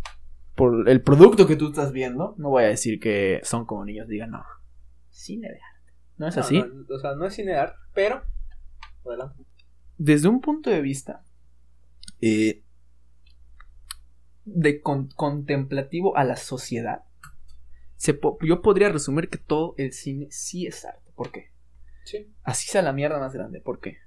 [0.55, 4.07] por el producto que tú estás viendo, no voy a decir que son como niños
[4.07, 4.43] digan, no.
[5.09, 5.93] Cine de arte.
[6.17, 6.59] ¿No es No, así?
[6.63, 8.23] no, o sea, no es cine de arte, pero.
[9.05, 9.43] Adelante.
[9.97, 11.23] desde un punto de vista
[12.21, 12.63] eh,
[14.45, 17.03] de con- contemplativo a la sociedad,
[17.95, 21.11] se po- yo podría resumir que todo el cine sí es arte.
[21.15, 21.51] ¿Por qué?
[22.07, 22.27] Sí.
[22.43, 23.59] Así sea la mierda más grande.
[23.59, 23.97] ¿Por qué?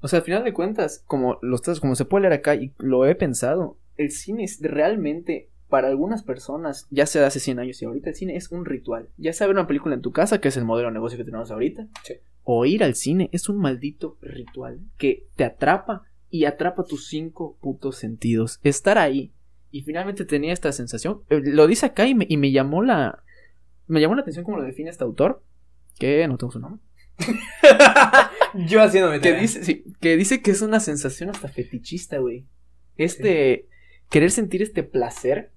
[0.00, 2.72] O sea, al final de cuentas, como, lo estás, como se puede leer acá y
[2.78, 7.58] lo he pensado, el cine es realmente, para algunas personas, ya sea de hace 100
[7.60, 9.08] años y ahorita, el cine es un ritual.
[9.16, 11.24] Ya sea ver una película en tu casa, que es el modelo de negocio que
[11.24, 12.14] tenemos ahorita, Sí.
[12.44, 17.56] o ir al cine, es un maldito ritual que te atrapa y atrapa tus cinco
[17.60, 18.60] putos sentidos.
[18.62, 19.32] Estar ahí.
[19.70, 21.20] Y finalmente tenía esta sensación.
[21.28, 23.22] eh, Lo dice acá y me, y me llamó la.
[23.86, 25.42] Me llamó la atención como lo define este autor.
[25.98, 26.80] Que no tengo su nombre.
[28.54, 32.46] Yo haciéndome Que dice, sí, que dice que es una sensación hasta fetichista, güey.
[32.96, 33.68] Este.
[34.10, 35.52] Querer sentir este placer.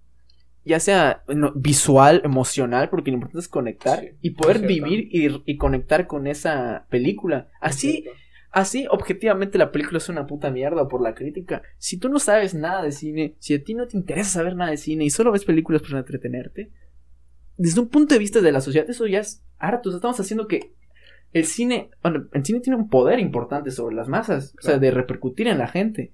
[0.64, 4.00] Ya sea no, visual, emocional, porque lo importante es conectar.
[4.00, 7.50] Sí, y poder vivir y, y conectar con esa película.
[7.60, 8.06] Así,
[8.52, 11.62] Así, objetivamente, la película es una puta mierda por la crítica.
[11.78, 14.72] Si tú no sabes nada de cine, si a ti no te interesa saber nada
[14.72, 16.70] de cine y solo ves películas para entretenerte,
[17.56, 19.88] desde un punto de vista de la sociedad, eso ya es harto.
[19.88, 20.74] O sea, estamos haciendo que
[21.34, 24.92] el cine, bueno, el cine tiene un poder importante sobre las masas, o sea, de
[24.92, 26.12] repercutir en la gente.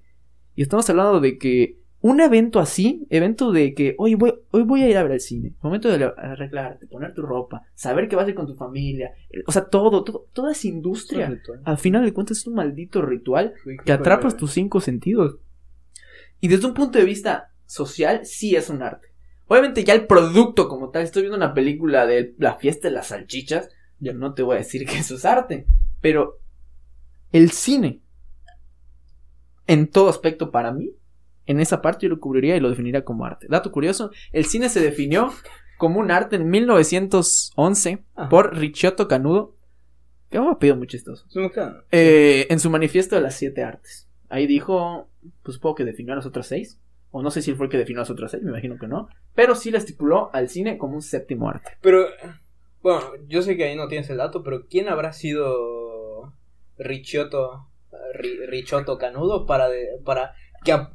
[0.54, 4.82] Y estamos hablando de que un evento así, evento de que hoy voy, hoy voy
[4.82, 8.26] a ir a ver al cine, momento de arreglarte, poner tu ropa, saber que vas
[8.26, 12.04] a ir con tu familia, eh, o sea, todo, todo toda esa industria al final
[12.04, 13.54] de cuentas es un maldito ritual
[13.84, 15.38] que atrapas tus cinco sentidos.
[16.40, 19.08] Y desde un punto de vista social, sí es un arte.
[19.48, 23.08] Obviamente ya el producto como tal, estoy viendo una película de la fiesta de las
[23.08, 25.66] salchichas, yo no te voy a decir que eso es arte,
[26.00, 26.38] pero
[27.32, 28.00] el cine,
[29.66, 30.92] en todo aspecto para mí,
[31.46, 33.46] en esa parte yo lo cubriría y lo definiría como arte.
[33.48, 35.32] Dato curioso, el cine se definió
[35.78, 38.28] como un arte en 1911 Ajá.
[38.28, 39.54] por Ricciotto Canudo,
[40.30, 41.24] que me ha pedido muy chistoso.
[41.90, 44.08] Eh, en su manifiesto de las siete artes.
[44.28, 45.08] Ahí dijo,
[45.42, 46.78] pues supongo que definió a las otras seis.
[47.10, 48.76] O no sé si él fue el que definió a las otras seis, me imagino
[48.78, 49.08] que no.
[49.34, 51.70] Pero sí le estipuló al cine como un séptimo arte.
[51.80, 52.04] Pero,
[52.82, 56.32] bueno, yo sé que ahí no tienes el dato, pero ¿quién habrá sido
[56.78, 57.66] Richotto,
[58.14, 60.72] Ri- Richotto Canudo para, de- para que...
[60.72, 60.90] a-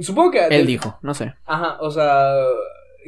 [0.00, 0.46] supongo que...
[0.46, 1.34] Él dijo, no sé.
[1.44, 2.34] Ajá, o sea,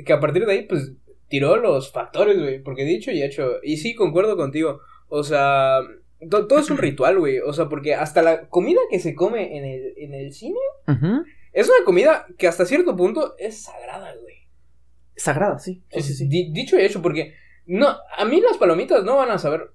[0.04, 0.92] que a partir de ahí, pues,
[1.28, 5.80] tiró los factores, güey, porque dicho y hecho, y sí, concuerdo contigo, o sea,
[6.30, 9.56] to- todo es un ritual, güey, o sea, porque hasta la comida que se come
[9.58, 10.58] en el, en el cine
[11.52, 14.36] es una comida que hasta cierto punto es sagrada, güey.
[15.16, 15.82] Sagrada, sí.
[15.90, 16.28] Sí, sí, sí.
[16.28, 17.34] Di- dicho y hecho, porque
[17.68, 19.70] no, a mí las palomitas no van a saber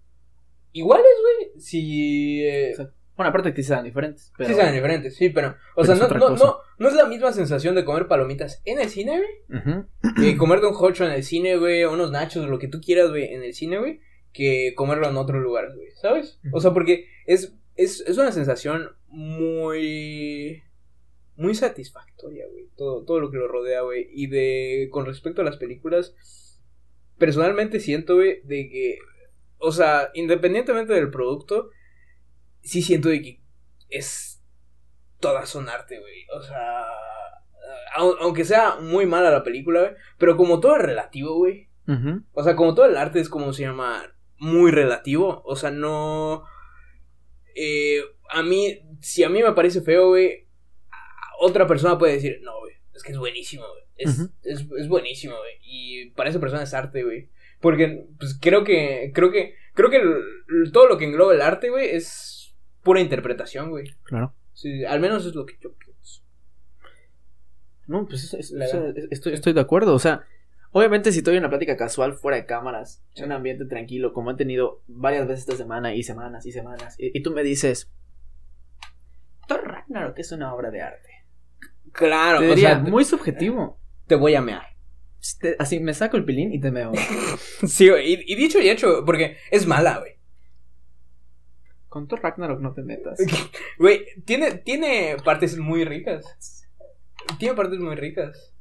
[0.74, 2.44] iguales, güey, si...
[2.46, 2.76] eh.
[3.16, 4.34] Bueno, aparte que sí sean diferentes.
[4.36, 4.50] Pero...
[4.50, 5.50] Sí saben diferentes, sí, pero...
[5.76, 8.80] O Pero sea, no, no, no, no es la misma sensación de comer palomitas en
[8.82, 9.86] el cine, güey, Ujú.
[10.26, 13.12] eh, comerte un hocho en el cine, güey, o unos nachos, lo que tú quieras,
[13.12, 14.00] güey, en el cine, güey,
[14.34, 16.40] que comerlo en otro lugar, güey, ¿sabes?
[16.52, 20.64] O sea, porque es, es, es una sensación muy...
[21.36, 24.88] Muy satisfactoria, güey, todo, todo lo que lo rodea, güey, y de...
[24.92, 26.16] Con respecto a las películas,
[27.26, 28.98] personalmente siento, güey, de que...
[29.58, 31.70] O sea, independientemente del producto,
[32.62, 33.42] sí siento de que
[33.90, 34.44] es...
[35.22, 36.84] Todas son arte, güey, o sea...
[37.96, 41.70] au- Aunque sea muy mala la película, güey, pero como todo es relativo, güey.
[42.34, 44.04] O sea, como todo el arte es como se llama
[44.38, 45.42] muy relativo.
[45.46, 46.44] O sea, no.
[47.56, 50.48] eh, a mí, si a mí me parece feo, güey,
[51.40, 53.83] otra persona puede decir, no, güey, es que es buenísimo, güey.
[53.96, 55.54] Es, es, es buenísimo, güey.
[55.62, 57.30] Y para esa persona es arte, güey.
[57.62, 60.02] Porque, pues creo que, creo que, creo que
[60.72, 63.94] todo lo que engloba el arte, güey, es pura interpretación, güey.
[64.04, 64.34] Claro.
[64.54, 66.22] Sí, al menos es lo que yo pienso.
[67.88, 68.96] No, pues eso- La verdad.
[69.12, 69.94] estoy, estoy de acuerdo.
[69.94, 70.24] O sea,
[70.72, 74.32] obviamente si estoy en una plática casual fuera de cámaras, en un ambiente tranquilo, como
[74.32, 77.90] he tenido varias veces esta semana y semanas y semanas, y, y tú me dices,
[79.48, 81.10] Thor Ragnarok es una obra de arte.
[81.92, 83.80] Claro, Te o diría, sea, muy subjetivo.
[84.08, 84.64] Te voy a mear.
[85.40, 86.92] Te- así me saco el pilín y te meo.
[87.68, 90.14] Sí, y, y dicho y hecho, porque es mala, güey.
[91.88, 93.20] Con Thor Ragnarok no te metas.
[93.78, 96.66] Güey, tiene, tiene partes muy ricas.
[97.38, 98.52] Tiene partes muy ricas.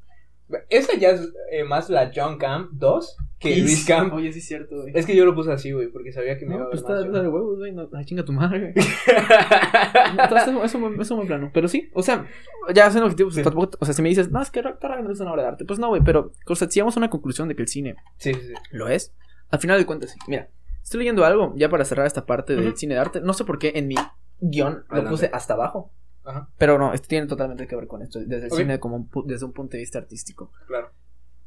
[0.69, 4.13] Esa ya es eh, más la John Camp 2 que Luis Camp.
[4.15, 4.93] Oye, sí es cierto, güey.
[4.95, 6.83] Es que yo lo puse así, güey, porque sabía que me iba No, a pues
[6.83, 7.73] ver está más, de huevos, güey.
[7.73, 8.73] No, ay, chinga tu madre, güey.
[10.11, 11.51] Entonces, eso, eso, me- eso me plano.
[11.53, 12.27] Pero sí, o sea,
[12.75, 13.35] ya hacen objetivos.
[13.35, 13.43] Sí.
[13.43, 15.65] tampoco- O sea, si me dices, no, es que Ragnarok es una obra de arte.
[15.65, 17.97] Pues no, güey, pero, o sea, si llegamos a una conclusión de que el cine
[18.19, 18.55] Sí, sí, sí.
[18.71, 19.13] lo es,
[19.51, 20.19] al final de cuentas, sí.
[20.29, 20.49] Mira,
[20.83, 23.21] estoy leyendo algo ya para cerrar esta parte del cine de arte.
[23.21, 23.97] No sé por qué en mi
[24.41, 25.93] guion lo puse hasta abajo.
[26.25, 29.11] Ajá, Pero no, esto tiene totalmente que ver con esto, desde el cine como un
[29.27, 30.53] desde un punto de vista artístico.
[30.69, 30.91] claro.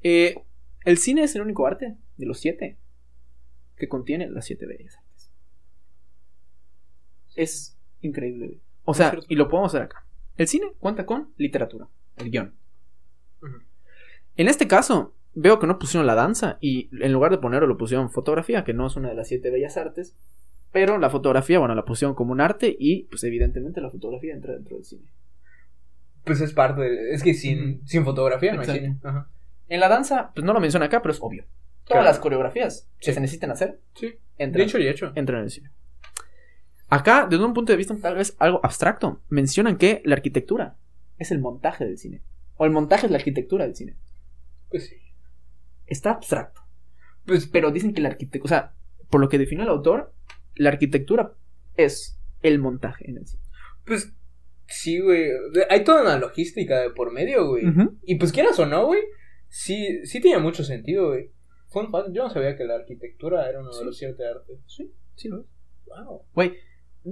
[0.03, 0.36] Eh,
[0.86, 2.78] el cine es el único arte de los siete
[3.76, 5.32] que contiene las siete bellas artes.
[7.36, 8.60] Es increíble.
[8.86, 10.06] O sea, y lo podemos ver acá.
[10.38, 12.54] El cine cuenta con literatura, el guion.
[14.38, 17.78] En este caso, veo que no pusieron la danza y en lugar de ponerlo lo
[17.78, 20.15] pusieron fotografía, que no es una de las siete bellas artes.
[20.71, 24.54] Pero la fotografía, bueno, la pusieron como un arte y pues evidentemente la fotografía entra
[24.54, 25.08] dentro del cine.
[26.26, 27.12] Pues es parte de...
[27.12, 29.00] Es que sin, sin fotografía no hay cine.
[29.04, 29.30] Ajá.
[29.67, 31.43] En la danza, pues no lo menciona acá, pero es obvio.
[31.86, 32.04] Todas Claro.
[32.06, 33.13] las coreografías que Sí.
[33.13, 34.15] se necesitan hacer Sí.
[34.38, 35.12] entran, Dicho y hecho.
[35.15, 35.71] entran en el cine.
[36.89, 40.78] Acá, desde un punto de vista tal vez algo abstracto, mencionan que la arquitectura
[41.17, 42.21] es el montaje del cine.
[42.58, 43.95] O el montaje es la arquitectura del cine.
[44.69, 44.95] Pues sí.
[45.88, 46.62] Está abstracto.
[47.25, 48.73] Pues, Pero dicen que la arquitectura, o sea,
[49.10, 50.13] por lo que define el autor,
[50.56, 51.34] la arquitectura
[51.75, 53.43] es el montaje en el cine.
[53.86, 54.12] pues
[54.67, 55.30] sí, güey.
[55.69, 57.67] Hay toda una logística de por medio, güey.
[57.67, 57.99] Ujú.
[58.04, 58.99] Y pues quieras o no, güey,
[59.49, 61.31] sí, sí tiene mucho sentido, güey.
[61.69, 63.79] Fun fact, yo no sabía que la arquitectura era uno Sí.
[63.79, 64.58] de los siete artes.
[64.67, 65.45] Sí, sí lo es.
[65.88, 66.21] Wow.
[66.34, 66.53] Güey,
[67.03, 67.10] mm,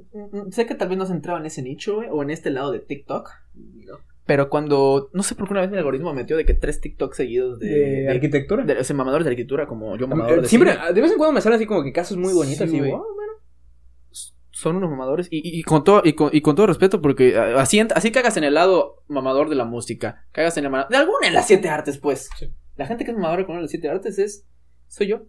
[0.48, 2.50] mm, sé que tal vez no has entrado en ese nicho, güey, o en este
[2.50, 3.30] lado de TikTok.
[3.56, 3.98] No.
[4.26, 7.14] Pero cuando, no sé por qué una vez mi algoritmo metió de que tres TikTok
[7.14, 8.64] seguidos de, ¿De, arquitectura?
[8.64, 11.18] de- o sea, mamadores de arquitectura como yo mamador de Siempre, cine, de vez en
[11.18, 13.34] cuando me salen así como que casas muy bonitas Sí, y wow, bueno.
[14.64, 17.38] Son unos mamadores y, y- y con todo y con, y con todo respeto porque
[17.38, 20.98] ah, así así cagas en el lado mamador de la música, cagas en el de
[20.98, 22.30] alguna en las siete artes, pues.
[22.40, 22.52] Sí.
[22.76, 24.48] La gente que es mamadora con una de las siete artes es
[24.88, 25.24] soy yo.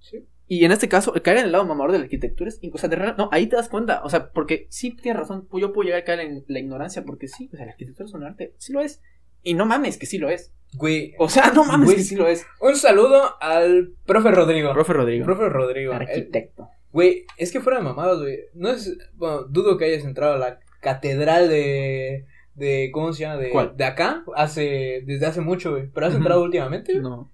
[0.00, 0.26] Sí.
[0.48, 2.88] Y en este caso, caer en el lado mamador de la arquitectura es, o sea,
[2.88, 5.86] de verdad, no, ahí te das cuenta, o sea, porque sí tienes razón, yo puedo
[5.86, 8.54] llegar a caer en la ignorancia porque sí, o sea, la arquitectura es un arte,
[8.58, 9.00] sí lo es.
[9.44, 10.52] Y no mames que sí lo es.
[10.74, 11.96] Güey, O sea, no mames Güey.
[11.98, 12.44] que sí lo es.
[12.60, 14.72] un saludo al profe Rodrigo.
[14.72, 15.92] Profe Rodrigo, Profe Rodrigo.
[15.92, 16.68] El- arquitecto.
[16.92, 18.38] Güey, es que fuera de mamadas, güey.
[18.54, 18.96] No es.
[19.14, 22.26] Bueno, dudo que hayas entrado a la catedral de.
[22.54, 23.38] de ¿Cómo se llama?
[23.38, 23.76] De, ¿Cuál?
[23.76, 24.24] de acá.
[24.36, 25.02] Hace.
[25.06, 25.88] Desde hace mucho, güey.
[25.88, 26.94] Pero has entrado últimamente.
[26.98, 27.32] No.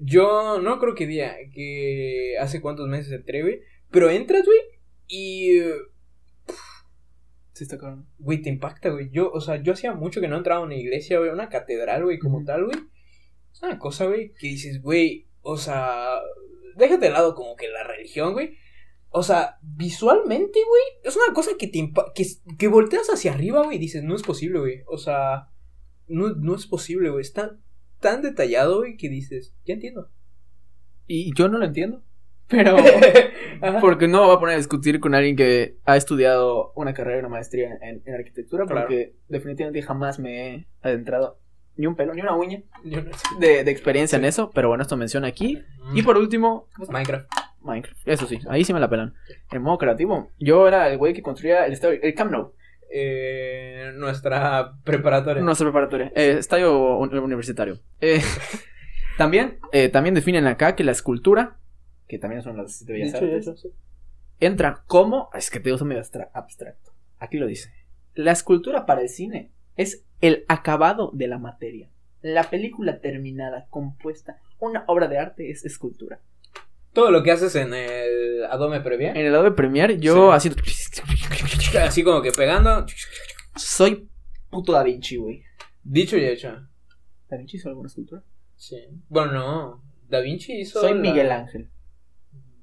[0.00, 1.36] Yo no creo que día.
[1.54, 3.60] Que hace cuántos meses entré, güey.
[3.90, 4.58] Pero entras, güey.
[5.06, 5.58] Y.
[5.58, 5.74] eh,
[7.52, 8.06] Sí está cabrón.
[8.18, 9.08] Güey, te impacta, güey.
[9.10, 11.30] Yo, o sea, yo hacía mucho que no entraba a una iglesia, güey.
[11.30, 12.76] Una catedral, güey, como tal, güey.
[13.50, 15.26] Es una cosa, güey, que dices, güey.
[15.40, 16.18] O sea.
[16.76, 18.58] Déjate de lado como que la religión, güey.
[19.18, 22.26] O sea, visualmente, güey, es una cosa que te que,
[22.58, 24.82] que volteas hacia arriba, güey, y dices, no es posible, güey.
[24.86, 25.48] O sea,
[26.06, 27.22] no, no es posible, güey.
[27.22, 27.56] Está
[28.00, 30.10] tan detallado, güey, que dices, ya entiendo.
[31.06, 32.02] Y yo no lo entiendo.
[32.48, 32.76] Pero.
[33.80, 37.16] Porque no me voy a poner a discutir con alguien que ha estudiado una carrera
[37.16, 38.82] y una maestría en, en arquitectura, Claro.
[38.82, 41.38] porque definitivamente jamás me he adentrado
[41.76, 42.62] ni un pelo, ni una uña
[43.40, 45.62] de, de experiencia en eso, pero bueno, esto menciona aquí.
[45.94, 47.28] Y por último, Minecraft.
[47.66, 49.14] Minecraft, eso sí, ahí sí me la pelan.
[49.50, 52.52] En modo creativo, yo era el güey que construía el estadio, el Camp Nou,
[52.90, 55.42] Eh, nuestra preparatoria.
[55.42, 57.80] nuestra preparatoria, eh, estadio un- universitario.
[58.00, 58.20] Eh,
[59.18, 61.58] también, eh, también definen acá que la escultura,
[62.08, 63.70] que también son las siete bellas artes, hecho, sí.
[64.40, 65.28] entra como.
[65.34, 66.92] Es que te uso medio abstra- abstracto.
[67.18, 67.72] Aquí lo dice.
[68.14, 71.90] La escultura para el cine es el acabado de la materia.
[72.22, 74.38] La película terminada, compuesta.
[74.58, 76.20] Una obra de arte es escultura.
[76.96, 79.20] Todo lo que haces en el Adobe Premiere.
[79.20, 80.36] En el lado de Premiere, yo Sí.
[80.50, 80.62] haciendo.
[81.82, 82.86] Así como que pegando.
[83.54, 84.08] Soy
[84.48, 85.42] puto Da Vinci, güey.
[85.84, 86.48] Dicho y hecho.
[87.28, 88.22] ¿Da Vinci hizo alguna escultura?
[88.56, 88.78] Sí.
[89.10, 89.84] Bueno, no.
[90.08, 90.80] Da Vinci hizo.
[90.80, 91.68] Soy la- Miguel Ángel.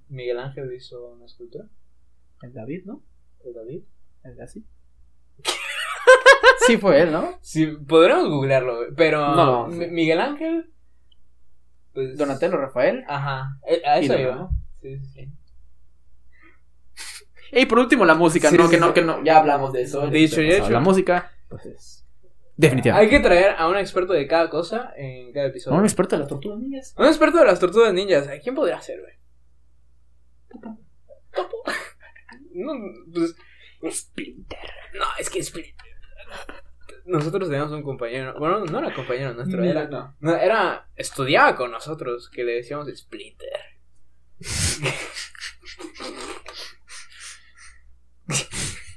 [0.09, 1.65] Miguel Ángel hizo una escultura.
[2.41, 3.03] El David, ¿no?
[3.43, 3.83] ¿De David?
[4.23, 4.65] El de así.
[6.67, 7.37] sí, fue él, ¿no?
[7.41, 9.35] Sí, podremos googlearlo, pero.
[9.35, 9.67] No.
[9.67, 10.72] Mi- Miguel Ángel.
[11.93, 12.17] Pues.
[12.17, 13.03] Donatello Rafael.
[13.07, 13.57] Ajá.
[13.67, 14.35] eh, A eso iba.
[14.35, 14.49] ¿no?
[14.81, 15.29] Sí, sí, sí.
[17.55, 18.63] Y por último, la música, Sí, ¿no?
[18.65, 18.81] sí, que sí.
[18.81, 19.23] no, que no.
[19.23, 20.07] Ya hablamos de eso.
[20.07, 20.69] Dicho y hecho.
[20.71, 22.05] La música, pues es.
[22.57, 23.05] Definitivamente.
[23.05, 25.77] Hay que traer a un experto de cada cosa en cada episodio.
[25.77, 26.95] Un experto de las tortugas ninjas.
[26.97, 28.27] Un experto de las tortugas ninjas.
[28.27, 29.13] ¿A quién podría ser, güey?
[31.33, 31.63] Topo.
[32.55, 32.71] No,
[33.11, 33.35] pues.
[33.97, 34.59] Splinter.
[34.93, 35.82] No, es que Splinter.
[37.13, 38.33] Nosotros teníamos un compañero.
[38.39, 39.87] Bueno, no era compañero nuestro, era.
[39.87, 40.15] no.
[40.19, 40.87] No, era.
[40.95, 43.49] Estudiaba con nosotros, que le decíamos Splinter.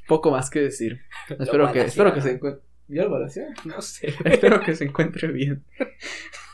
[0.09, 1.03] Poco más que decir.
[1.29, 2.63] Espero que, espero que se encuentre.
[2.89, 3.55] ¿Ya lo balacearon?
[3.67, 4.15] No sé.
[4.25, 5.63] Espero que se encuentre bien.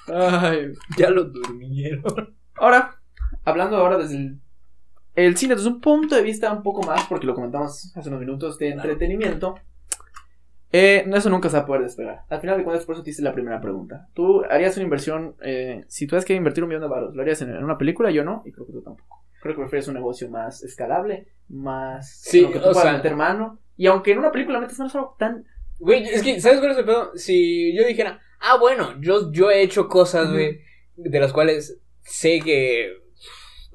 [0.08, 0.72] Ay.
[0.98, 2.34] Ya lo durmieron.
[2.54, 3.00] Ahora,
[3.44, 4.40] hablando ahora desde el,
[5.14, 8.18] el cine, desde un punto de vista un poco más, porque lo comentamos hace unos
[8.18, 9.54] minutos, de entretenimiento.
[10.72, 12.22] Eh, eso nunca se va a poder despegar.
[12.30, 14.08] Al final de cuentas, por eso te hice la primera pregunta.
[14.14, 17.42] Tú harías una inversión, eh, si tú que invertir un millón de baros, ¿lo harías
[17.42, 18.10] en, en una película?
[18.10, 19.22] Yo no, y creo que tú tampoco.
[19.42, 23.58] Creo que prefieres un negocio más escalable, más Sí, que tú o sea- meter mano.
[23.76, 25.44] Y aunque en una película metes no es algo tan
[25.78, 27.10] Güey, es que, ¿sabes cuál es el pedo?
[27.16, 30.60] Si yo dijera, ah, bueno, yo, yo he hecho cosas, güey,
[30.96, 32.92] de las cuales sé que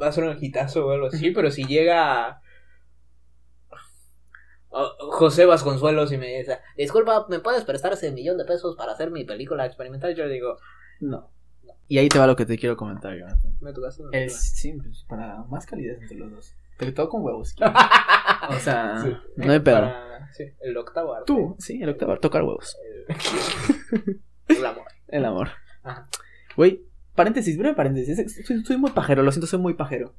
[0.02, 2.42] va a ser un hitazo o algo así, pero si llega a
[4.70, 9.12] José Vasconcelos y me dice, disculpa, ¿me puedes prestar ese millón de pesos para hacer
[9.12, 10.14] mi película experimental?
[10.16, 10.58] Yo le digo,
[11.00, 11.30] No.
[11.90, 13.56] Y ahí te va lo que te quiero comentar, Jonathan.
[13.62, 14.40] me tocas una Es, película".
[14.42, 16.54] sí, pues, para más calidez entre los dos.
[16.78, 17.56] Pero todo con huevos.
[18.50, 19.12] O sea, Sí.
[19.38, 19.76] no hay pedo.
[19.78, 21.26] Para- sí, el octavo arte.
[21.26, 22.78] Tú, sí, el octavo, tocar huevos.
[24.48, 24.86] El amor.
[25.08, 25.50] El amor.
[25.84, 26.06] Ajá.
[26.56, 26.84] Güey,
[27.16, 28.18] paréntesis, breve paréntesis.
[28.20, 30.14] es- Soy, soy muy pajero, lo siento, soy muy pajero.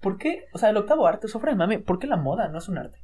[0.00, 0.46] ¿Por qué?
[0.52, 2.78] O sea, el octavo arte, sofra de mame, ¿por qué la moda no es un
[2.78, 2.98] arte?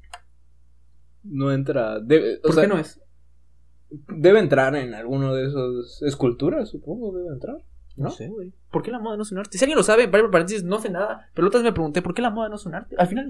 [1.25, 2.01] No entra.
[2.01, 3.01] Debe, o ¿Por sea, qué no es?
[4.09, 7.57] Debe entrar en alguno de esos esculturas, supongo, debe entrar.
[7.97, 8.11] No, ¿No?
[8.11, 8.53] sé, güey.
[8.71, 9.59] ¿Por qué la moda no es un arte?
[9.59, 11.29] Si alguien lo sabe, breve paréntesis, no sé nada.
[11.35, 12.95] Pero la otra vez me pregunté, ¿por qué la moda no es un arte?
[12.97, 13.29] Al final,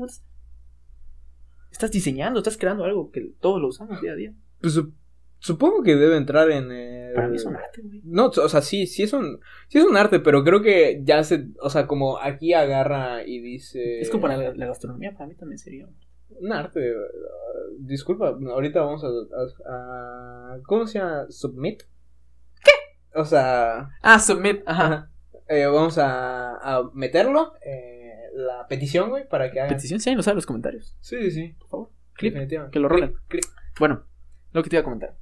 [1.72, 4.35] estás diseñando, estás creando algo que todos lo usamos día a día.
[4.61, 4.92] Pues sup-
[5.38, 7.14] supongo que debe entrar en el...
[7.14, 8.03] Para mí es un arte, güey.
[8.05, 11.24] No, o sea, sí, sí es un, sí es un arte, pero creo que ya
[11.24, 14.00] se, o sea, como aquí agarra y dice...
[14.00, 15.88] Es como para la, la gastronomía, para mí también sería.
[16.38, 16.92] un arte.
[17.78, 21.26] Disculpa, ahorita vamos a, a- a- ¿cómo se llama?
[21.30, 21.83] ¿Submit?
[22.62, 22.70] ¿Qué?
[23.18, 25.11] O sea, Ah, submit, ajá.
[25.48, 29.74] eh, vamos a, a meterlo, eh, la petición, güey, para que hagan...
[29.74, 30.96] Petición, si alguien lo sabe en los comentarios.
[31.00, 31.56] Sí, sí, sí.
[31.59, 31.90] Por favor.
[32.14, 32.37] Clip.
[32.70, 33.14] Que lo rolen.
[33.28, 33.44] Clip,
[33.78, 34.04] Bueno,
[34.52, 35.16] lo que te iba a comentar.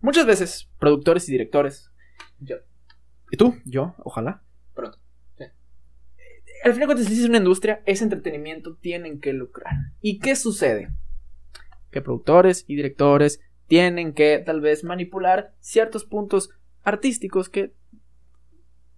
[0.00, 1.90] Muchas veces, productores y directores.
[2.40, 2.56] Yo.
[3.30, 3.54] ¿Y tú?
[3.66, 4.42] Yo, ojalá.
[4.74, 4.98] Pronto.
[5.36, 5.44] Sí.
[6.64, 9.74] Al final, cuando se dice una industria, es entretenimiento, tienen que lucrar.
[10.00, 10.90] ¿Y qué sucede?
[11.90, 16.50] Que productores y directores tienen que tal vez manipular ciertos puntos
[16.82, 17.72] artísticos que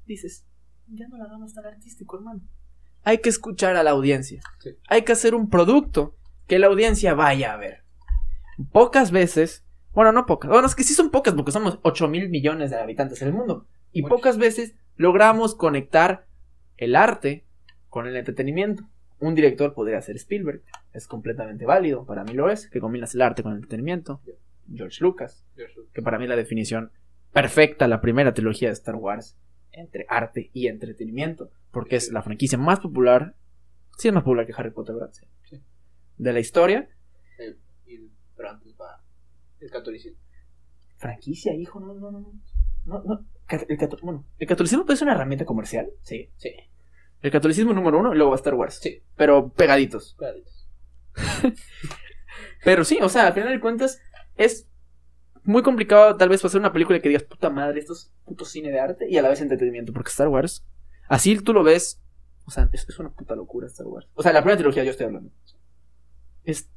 [0.06, 0.44] dices,
[0.88, 2.40] ya no la hagamos tan artístico, hermano.
[3.02, 4.42] Hay que escuchar a la audiencia.
[4.58, 4.70] Sí.
[4.88, 7.84] Hay que hacer un producto que la audiencia vaya a ver.
[8.72, 12.28] Pocas veces, bueno, no pocas, bueno, es que sí son pocas porque somos 8 mil
[12.28, 13.66] millones de habitantes en el mundo.
[13.92, 16.26] Y pocas veces logramos conectar
[16.76, 17.44] el arte
[17.88, 18.84] con el entretenimiento.
[19.20, 23.22] Un director podría ser Spielberg, es completamente válido, para mí lo es, que combinas el
[23.22, 24.20] arte con el entretenimiento.
[24.72, 25.44] George Lucas,
[25.92, 26.90] que para mí es la definición
[27.32, 29.36] perfecta, la primera trilogía de Star Wars,
[29.72, 33.34] entre arte y entretenimiento, porque es la franquicia más popular,
[33.98, 35.12] sí es más popular que Harry Potter, ¿verdad?
[35.12, 35.26] Sí.
[35.44, 35.62] Sí.
[36.16, 36.88] De la historia.
[38.36, 39.02] Pero antes va
[39.60, 40.18] el catolicismo.
[40.96, 42.32] Franquicia, hijo, no, no, no.
[42.84, 43.26] no, no.
[43.68, 45.90] ¿el catolicismo puede ser una herramienta comercial?
[46.02, 46.30] Sí.
[46.36, 46.50] Sí,
[47.22, 48.78] El catolicismo número uno y luego va Star Wars.
[48.80, 49.02] Sí.
[49.16, 50.14] Pero pegaditos.
[50.18, 50.68] claritos.
[52.64, 54.00] Pero sí, o sea, al final de cuentas
[54.36, 54.68] es
[55.42, 58.70] muy complicado tal vez hacer una película que digas, puta madre, esto es puto cine
[58.70, 60.64] de arte y a la vez entretenimiento, porque Star Wars,
[61.08, 62.00] así tú lo ves,
[62.46, 64.08] o sea, es, es una puta locura Star Wars.
[64.14, 65.30] O sea, la primera trilogía yo estoy hablando.
[66.44, 66.70] Es,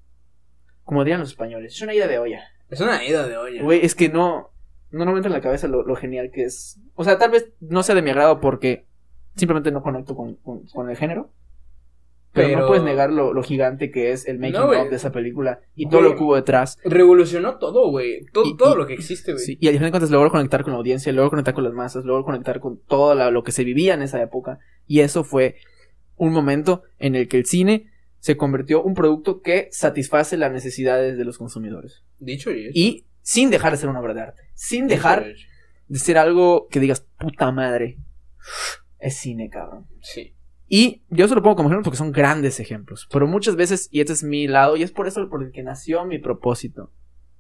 [0.84, 2.44] como dirían los españoles, es una ida de olla.
[2.70, 3.64] Es una ida de olla.
[3.64, 4.52] Güey, es que no,
[4.92, 6.80] no, no me entra en la cabeza lo, lo genial que es.
[6.96, 8.86] O sea, tal vez no sea de mi agrado porque
[9.36, 11.32] simplemente no conecto con, con- con el género.
[12.32, 14.96] Pero, Pero- no puedes negar lo, lo gigante que es el making No, of de
[14.96, 16.80] esa película y todo lo que hubo detrás.
[16.84, 18.26] Revolucionó todo, güey.
[18.34, 19.46] Todo, Y- todo y- lo que existe, güey.
[19.46, 21.74] Sí, y al final de cuentas logró conectar con la audiencia, logró conectar con las
[21.74, 24.58] masas, logró conectar con todo la- lo que se vivía en esa época.
[24.88, 25.58] Y eso fue
[26.15, 30.52] un momento en el que el cine se convirtió en un producto que satisface las
[30.52, 32.04] necesidades de los consumidores.
[32.19, 32.72] Dicho y hecho.
[32.74, 34.41] Y sin dejar de ser una obra de arte.
[34.56, 35.24] Sin dejar
[35.88, 37.98] de ser algo que digas, puta madre,
[39.04, 39.86] es cine, cabrón.
[40.02, 40.34] Sí.
[40.68, 43.08] Y yo se lo pongo como ejemplo porque son grandes ejemplos.
[43.12, 45.62] Pero muchas veces, y este es mi lado, y es por eso por el que
[45.62, 46.92] nació mi propósito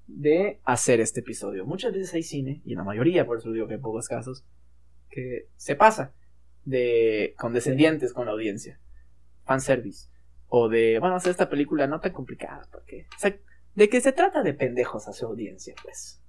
[0.05, 1.65] de hacer este episodio.
[1.65, 4.45] Muchas veces hay cine, y en la mayoría, por eso digo que hay pocos casos,
[5.09, 6.13] que se pasa
[6.65, 8.79] de condescendientes con la audiencia.
[9.45, 10.09] Fanservice.
[10.47, 13.07] O de, bueno, hacer esta película no tan complicada, porque.
[13.15, 13.35] O sea,
[13.73, 16.21] de que se trata de pendejos a su audiencia, pues.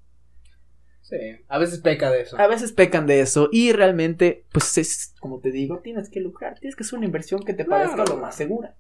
[1.05, 1.16] Sí.
[1.48, 2.38] A veces peca de eso.
[2.38, 6.59] A veces pecan de eso y realmente, pues es como te digo, tienes que lucrar,
[6.59, 7.90] tienes que hacer una inversión que te Claro.
[7.90, 8.74] parezca lo más segura.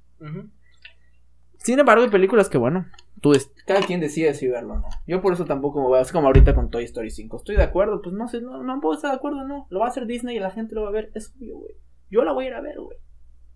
[1.58, 2.86] Sin embargo, hay películas que, bueno,
[3.20, 3.32] tú
[3.66, 4.88] cada quien decide si verlo o no.
[5.06, 7.36] Yo por eso tampoco me voy a es como ahorita con Toy Story 5.
[7.38, 8.00] ¿Estoy de acuerdo?
[8.02, 9.66] Pues no sé, no, no puedo estar de acuerdo, no.
[9.70, 11.74] Lo va a hacer Disney y la gente lo va a ver, es obvio, güey.
[12.10, 12.98] Yo la voy a ir a ver, güey.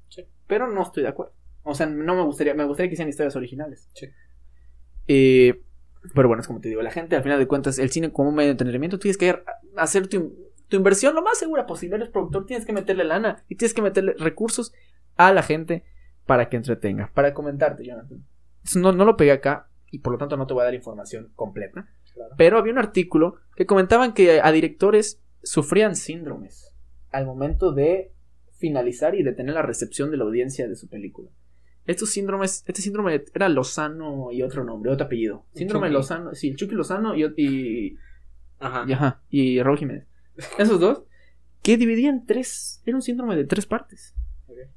[0.08, 0.24] Sí.
[0.46, 1.32] Pero no estoy de acuerdo.
[1.62, 3.88] O sea, no me gustaría, me gustaría que sean historias originales.
[3.94, 4.06] Sí.
[5.06, 5.62] Eh,
[6.14, 8.30] pero bueno, es como te digo, la gente al final de cuentas, el cine como
[8.30, 9.42] un medio de entretenimiento, tienes que
[9.76, 10.34] hacer tu,
[10.68, 11.96] tu inversión lo más segura posible.
[11.96, 14.72] Eres productor, tienes que meterle lana y tienes que meterle recursos
[15.16, 15.84] a la gente
[16.26, 17.10] para que entretenga.
[17.14, 18.24] Para comentarte, Jonathan.
[18.76, 21.32] No, no lo pegué acá y por lo tanto no te voy a dar información
[21.34, 21.88] completa.
[22.12, 22.34] Claro.
[22.36, 26.74] Pero había un artículo que comentaban que a directores sufrían síndromes
[27.10, 28.12] al momento de
[28.58, 31.30] finalizar y detener la recepción de la audiencia de su película.
[31.88, 35.46] Estos síndromes, este síndrome era Lozano y otro nombre, otro apellido.
[35.54, 35.94] Síndrome Chucky.
[35.94, 37.96] Lozano, sí, el Chucky Lozano y, y,
[38.60, 38.84] Ajá.
[38.86, 40.06] y, ajá, y Raúl Jiménez.
[40.58, 41.04] Esos dos,
[41.62, 44.14] que dividían tres, era un síndrome de tres partes.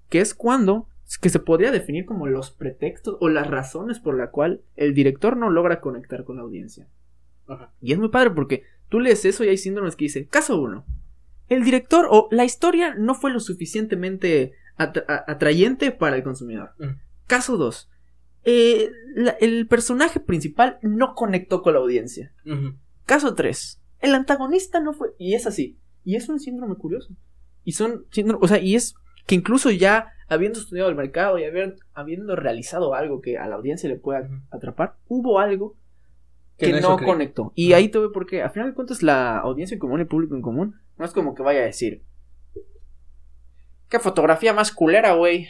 [0.07, 0.87] Que es cuando,
[1.19, 5.35] que se podría definir como los pretextos o las razones por la cual el director
[5.35, 6.87] no logra conectar con la audiencia.
[7.45, 7.73] Ajá.
[7.81, 10.85] Y es muy padre porque tú lees eso y hay síndromes que dice, caso uno,
[11.49, 16.71] el director o la historia no fue lo suficientemente atra- atrayente para el consumidor.
[16.79, 16.91] Ujú.
[17.27, 17.89] Caso 2.
[18.43, 22.33] el personaje principal no conectó con la audiencia.
[23.05, 23.81] Caso 3.
[23.99, 25.09] El antagonista no fue.
[25.19, 25.77] Y es así.
[26.03, 27.13] Y es un síndrome curioso.
[27.63, 28.43] Y son síndromes.
[28.43, 28.95] O sea, y es
[29.27, 33.55] que incluso ya habiendo estudiado el mercado y haber- habiendo realizado algo que a la
[33.55, 35.75] audiencia le pueda atrapar, hubo algo
[36.57, 37.51] Que que, no conectó.
[37.55, 40.35] Y ahí te voy porque, a final de cuentas, la audiencia en común, el público
[40.35, 42.03] en común, no es como que vaya a decir:
[43.91, 45.47] ¿Qué fotografía más culera, güey?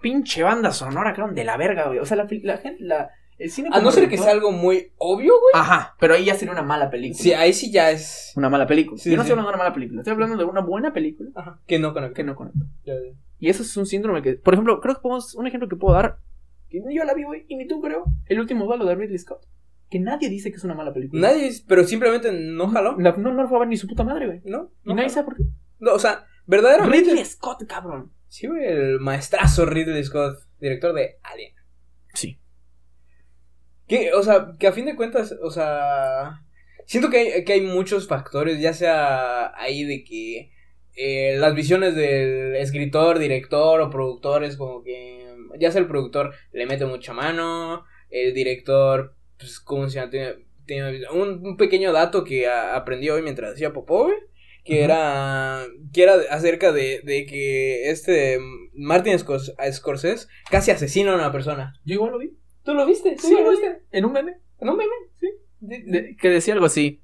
[0.00, 1.98] Pinche banda sonora, cabrón, de la verga, güey.
[2.00, 3.68] O sea, la, la gente, la, el cine.
[3.70, 5.52] A no ser que sea algo muy obvio, güey.
[5.54, 7.22] Ajá, pero ahí ya sería una mala película.
[7.22, 8.32] Sí, ahí sí ya es.
[8.34, 8.98] Una mala película.
[9.00, 9.26] Sí, Yo no sí.
[9.26, 11.60] estoy hablando de una mala película, estoy hablando de una buena película Ajá.
[11.66, 12.14] Que no conecta.
[12.14, 12.60] que no conecta.
[12.84, 13.16] Ya, ya.
[13.38, 15.94] Y eso es un síndrome que, por ejemplo, creo que podemos, un ejemplo que puedo
[15.94, 16.18] dar,
[16.70, 19.42] que yo la vi, güey, y ni tú creo, el último duelo de Ridley Scott.
[19.90, 21.20] Que nadie dice que es una mala película.
[21.28, 22.96] Nadie, pero simplemente no jaló.
[22.98, 24.40] La- no, no lo fue a ver ni su puta madre, güey.
[24.46, 24.70] No.
[24.84, 25.14] Y nadie jaló.
[25.14, 25.42] sabe por qué.
[25.80, 27.10] No, o sea, verdaderamente.
[27.10, 28.12] Ridley Scott, cabrón.
[28.28, 31.52] Sí, güey, el maestrazo Ridley Scott, director de Alien.
[32.14, 32.38] Sí.
[33.86, 36.42] Que, o sea, que a fin de cuentas, o sea,
[36.86, 40.50] siento que hay, que hay muchos factores, ya sea ahí de que
[40.94, 45.26] eh, las visiones del escritor, director o productor es como que,
[45.58, 50.10] ya sea el productor le mete mucha mano, el director, pues, ¿cómo se llama?
[50.10, 50.34] Tiene,
[50.64, 54.16] tiene un, un pequeño dato que a- aprendí hoy mientras hacía popó, güey,
[54.64, 58.38] que era, que era acerca de, de que este
[58.74, 61.74] Martin Scors- Scorsese casi asesina a una persona.
[61.84, 62.36] Yo igual lo vi.
[62.62, 63.16] ¿Tú lo viste?
[63.20, 63.68] ¿Tú Sí, lo viste?
[63.68, 63.74] vi.
[63.98, 64.36] En un meme.
[64.60, 64.92] No meme.
[65.18, 65.28] Sí.
[65.60, 67.02] De- de- que decía algo así.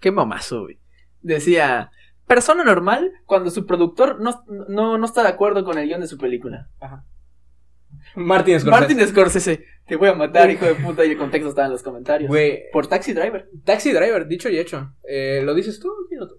[0.00, 0.78] Qué mamazo, güey.
[1.22, 1.90] Decía.
[2.26, 6.08] Persona normal cuando su productor no, no, no está de acuerdo con el guion de
[6.08, 6.68] su película.
[8.16, 8.70] Martin Scorsese.
[8.80, 11.82] Martin Scorsese, te voy a matar, hijo de puta, y el contexto está en los
[11.82, 12.28] comentarios.
[12.28, 13.48] Güey, Por Taxi Driver.
[13.64, 14.92] Taxi Driver, dicho y hecho.
[15.08, 15.92] Eh, ¿Lo dices tú?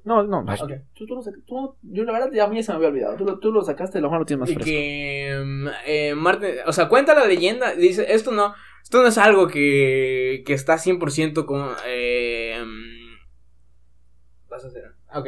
[0.04, 0.72] No, no, Ok.
[0.96, 2.90] tú, tú lo sac- tú- yo la verdad ya a mí ya se me había
[2.90, 3.16] olvidado.
[3.16, 4.70] Tú, lo- tú lo sacaste, a lo mejor lo tienes más Y fresco.
[4.72, 8.54] que mm, eh, Martin, o sea, cuenta la leyenda, dice, esto no,
[8.84, 11.70] esto no es algo que, que está 100% con...
[11.86, 14.84] Eh, mm, vas a hacer...
[15.14, 15.28] Ok.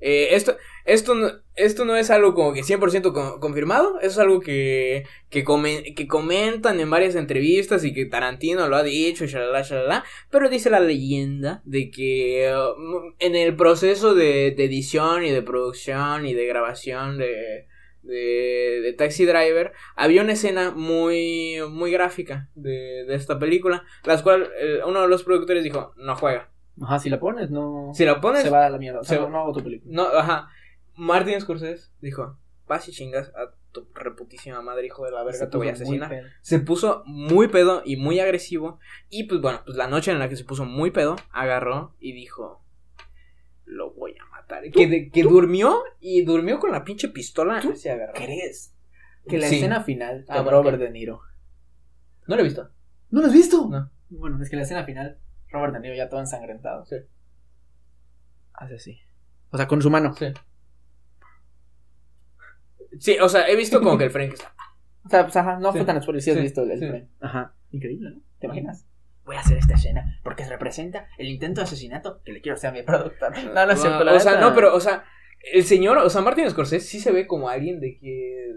[0.00, 1.28] Eh, esto, esto, no,
[1.58, 5.94] esto no es algo como que 100% con- confirmado, eso es algo que, que, comen-
[5.94, 10.48] que comentan en varias entrevistas y que Tarantino lo ha dicho, y shalala, shalala, pero
[10.48, 16.26] dice la leyenda de que uh, en el proceso de, de edición y de producción
[16.26, 17.66] y de grabación de,
[18.02, 24.22] de, de Taxi Driver, había una escena muy, muy gráfica de, de esta película, las
[24.22, 26.50] cual eh, uno de los productores dijo, no juega.
[26.80, 27.90] Ajá, si la pones, no.
[27.92, 29.00] Si la pones, se va a la mierda.
[29.00, 29.90] O sea, se- no hago tu película.
[29.92, 30.48] no, ajá.
[30.98, 35.56] Martin Scorsese dijo, vas y chingas a tu reputísima madre, hijo de la verga, te
[35.56, 36.10] voy a asesinar.
[36.42, 38.78] Se puso muy pedo y muy agresivo.
[39.08, 42.12] Y pues bueno, pues la noche en la que se puso muy pedo, agarró y
[42.12, 42.62] dijo,
[43.64, 44.62] lo voy a matar.
[44.70, 47.60] Que, de- que durmió y durmió con la pinche pistola.
[47.60, 48.12] ¿Tú Se agarró.
[48.14, 48.74] ¿Crees?
[49.28, 49.56] Que la Sí.
[49.56, 50.78] escena final Ah, bueno, Robert.
[50.78, 51.20] De Niro.
[52.26, 52.70] No lo he visto.
[53.10, 53.68] ¿No lo has visto?
[53.68, 53.90] No.
[54.08, 55.18] Bueno, es que la escena final,
[55.50, 56.86] Robert De Niro ya todo ensangrentado.
[56.86, 56.96] Sí.
[58.54, 58.98] Hace así.
[59.50, 60.14] O sea, con su mano.
[60.14, 60.26] Sí.
[62.98, 64.54] Sí, o sea, he visto como que el que está.
[65.04, 65.78] O sea, pues ajá, no Sí.
[65.78, 67.08] fue tan has Sí, visto el sí.
[67.20, 67.54] Ajá.
[67.70, 68.20] Increíble, ¿no?
[68.38, 68.86] ¿Te imaginas?
[69.24, 72.70] Voy a hacer esta escena porque representa el intento de asesinato que le quiero hacer
[72.70, 73.32] a mi productor.
[73.54, 75.04] No, no es cierto, la o sea, no, pero, o sea,
[75.52, 78.52] el señor, o sea, Martin Scorsese sí se ve como alguien de que.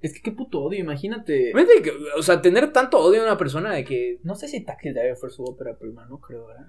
[0.00, 1.50] Es que qué puto odio, imagínate.
[1.50, 4.18] Imagínate que, O sea, tener tanto odio a una persona de que.
[4.22, 6.66] No sé si Taxi Driver fue su ópera prima, no creo, ¿verdad?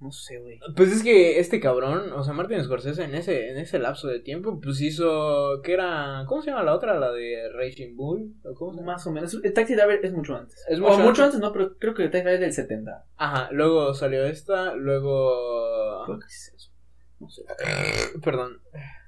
[0.00, 0.58] No sé, güey.
[0.76, 4.20] Pues es que este cabrón, o sea, Martin Scorsese en ese, en ese lapso de
[4.20, 5.60] tiempo, pues hizo.
[5.62, 6.24] ¿Qué era?
[6.26, 6.98] ¿Cómo se llama la otra?
[6.98, 8.34] La de Raging Bull.
[8.44, 8.92] ¿O cómo se llama?
[8.92, 9.38] Más o menos.
[9.44, 10.64] El Taxi Driver es mucho antes.
[10.68, 11.38] Es O mucho mucho, antes.
[11.38, 13.04] no, pero creo que el Taxi Driver es del 70.
[13.16, 16.04] Ajá, luego salió esta, luego.
[16.06, 16.70] Creo que sí es eso.
[17.18, 17.42] No sé.
[18.24, 18.62] Perdón.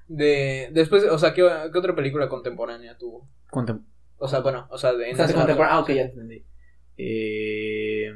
[0.07, 1.41] De, después, o sea, ¿qué,
[1.71, 3.27] qué otra película contemporánea tuvo?
[3.49, 3.83] Contem-
[4.17, 5.75] O sea, bueno, o sea, de, O sea, ese contemporáneo.
[5.79, 6.45] Ah, ok, ya entendí.
[6.97, 8.11] Eh,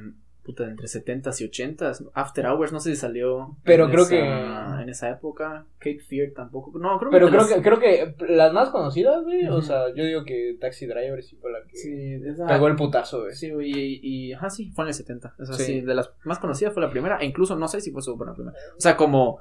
[0.47, 2.09] puta, entre 70s y 80s.
[2.13, 3.55] After Hours, no sé si salió.
[3.63, 5.65] Pero en creo esa- que- En esa época.
[5.77, 6.71] Cape Fear tampoco.
[6.79, 7.31] No, creo Pero que.
[7.31, 10.87] creo las- que, creo que las más conocidas, güey, o sea, yo digo que Taxi
[10.87, 13.35] Driver sí fue la que Sí, esa- pegó el putazo, güey.
[13.35, 15.35] Sí, güey, y, y, ajá, sí, fue en el 70.
[15.37, 15.63] O sea, Sí.
[15.65, 15.81] sí.
[15.81, 18.33] de las más conocidas fue la primera, e incluso no sé si fue su la
[18.33, 18.57] primera.
[18.77, 19.39] O sea, como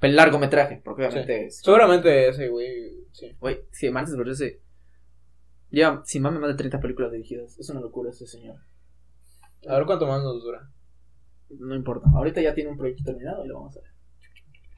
[0.00, 1.58] el largometraje, porque obviamente es.
[1.58, 3.34] Seguramente ese, güey, sí.
[3.40, 4.60] Güey, si Martin Scorsese
[5.70, 7.58] lleva, sin mames, más de 30 películas dirigidas.
[7.58, 8.56] Es una locura ese señor.
[9.68, 10.70] A ver cuánto más nos dura.
[11.50, 12.08] No importa.
[12.14, 13.90] Ahorita ya tiene un proyecto terminado y lo vamos a ver.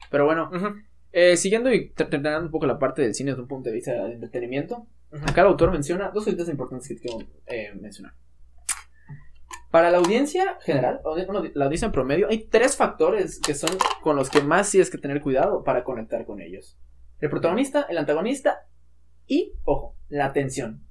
[0.09, 0.49] Pero bueno,
[1.11, 3.75] eh, siguiendo y ter- terminando un poco la parte del cine desde un punto de
[3.75, 4.87] vista de entretenimiento,
[5.25, 8.13] acá el autor menciona dos cositas importantes que quiero eh, mencionar.
[9.71, 13.69] Para la audiencia general, bueno, la audiencia en promedio, hay tres factores que son
[14.01, 16.77] con los que más tienes que tener cuidado para conectar con ellos.
[17.19, 18.67] El protagonista, el antagonista
[19.25, 20.83] y, ojo, la atención.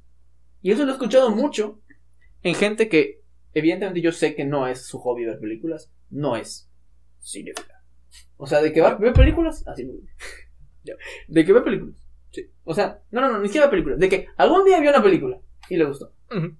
[0.61, 1.81] Y eso lo he escuchado mucho
[2.43, 3.23] en gente que,
[3.57, 6.71] evidentemente yo sé que no es su hobby ver películas, no es
[7.23, 7.83] cinéfila.
[8.37, 9.91] O sea, de que va a ver películas, así.
[11.29, 11.97] De que ve películas.
[12.31, 12.51] Sí.
[12.65, 13.99] O sea, no, no, no, ni siquiera ve películas.
[13.99, 15.41] De que algún día vio una película
[15.71, 16.13] y le gustó.
[16.31, 16.55] Ujú.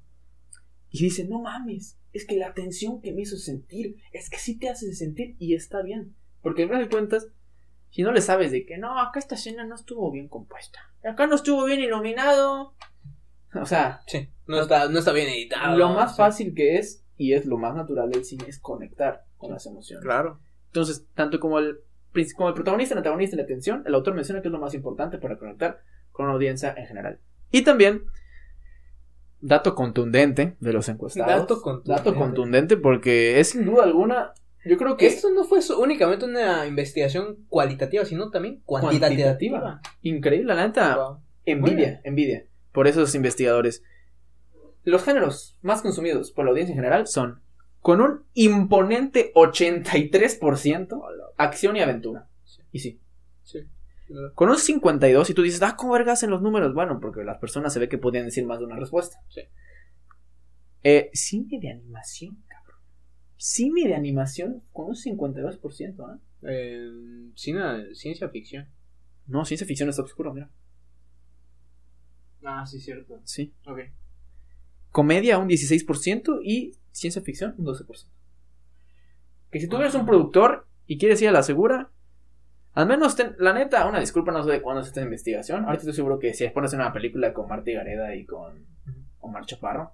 [0.91, 4.59] Y dice, no mames, es que la tensión que me hizo sentir, es que sí
[4.59, 6.17] te hace sentir y está bien.
[6.41, 7.29] Porque en de cuentas,
[7.91, 11.27] si no le sabes de que no, acá esta escena no estuvo bien compuesta, acá
[11.27, 12.75] no estuvo bien iluminado.
[13.63, 15.77] O sea, Sí, no está, no está bien editado.
[15.77, 16.17] lo más sí.
[16.19, 20.05] fácil que es, y es lo más natural del cine, es conectar con las emociones.
[20.05, 20.41] Claro.
[20.67, 21.81] Entonces, tanto como el,
[22.37, 24.75] como el protagonista, el antagonista y la atención, el autor menciona que es lo más
[24.75, 25.81] importante para conectar
[26.13, 27.19] con la audiencia en general.
[27.51, 28.05] Y también,
[29.41, 31.29] dato contundente de los encuestados.
[31.29, 32.03] Dato contundente.
[32.03, 34.33] Dato contundente porque es sin duda alguna,
[34.65, 39.37] yo creo que Esto no fue únicamente una investigación cualitativa, sino también cuantitativa.
[39.37, 39.81] Cuantitativa.
[40.03, 40.97] increíble, la neta.
[40.97, 41.19] Wow.
[41.45, 42.45] Envidia, envidia.
[42.77, 43.83] Por esos investigadores.
[44.85, 47.41] Los géneros más consumidos por la audiencia en general son,
[47.81, 51.03] con un imponente 83%,
[51.39, 52.29] acción y aventura.
[52.71, 53.01] Y sí,
[53.43, 53.61] Sí.
[54.35, 56.75] Con un 52, y tú dices, ah, ¿cómo vergas en los números?
[56.75, 59.17] Bueno, porque las personas se ve que podían decir más de una respuesta.
[59.31, 59.41] Sí.
[60.85, 62.79] Eh, cine de animación, cabrón.
[63.37, 66.19] Cine de animación con un 52%, ¿eh?
[66.43, 68.69] Eh, cine- ciencia ficción.
[69.27, 70.51] No, ciencia ficción está oscuro, mira.
[72.45, 73.21] Ah, sí, cierto.
[73.25, 73.55] Sí.
[73.67, 73.81] Ok.
[74.91, 78.11] Comedia un 16% y ciencia ficción un 12%.
[79.51, 81.91] Que si tú eres un productor y quieres ir a la segura,
[82.73, 85.65] al menos, ten- la neta, una disculpa, no sé de cuándo es esta investigación.
[85.65, 88.67] Ahorita estoy seguro que si pones una película con Marta Gareda y con
[89.21, 89.93] Omar Chaparro,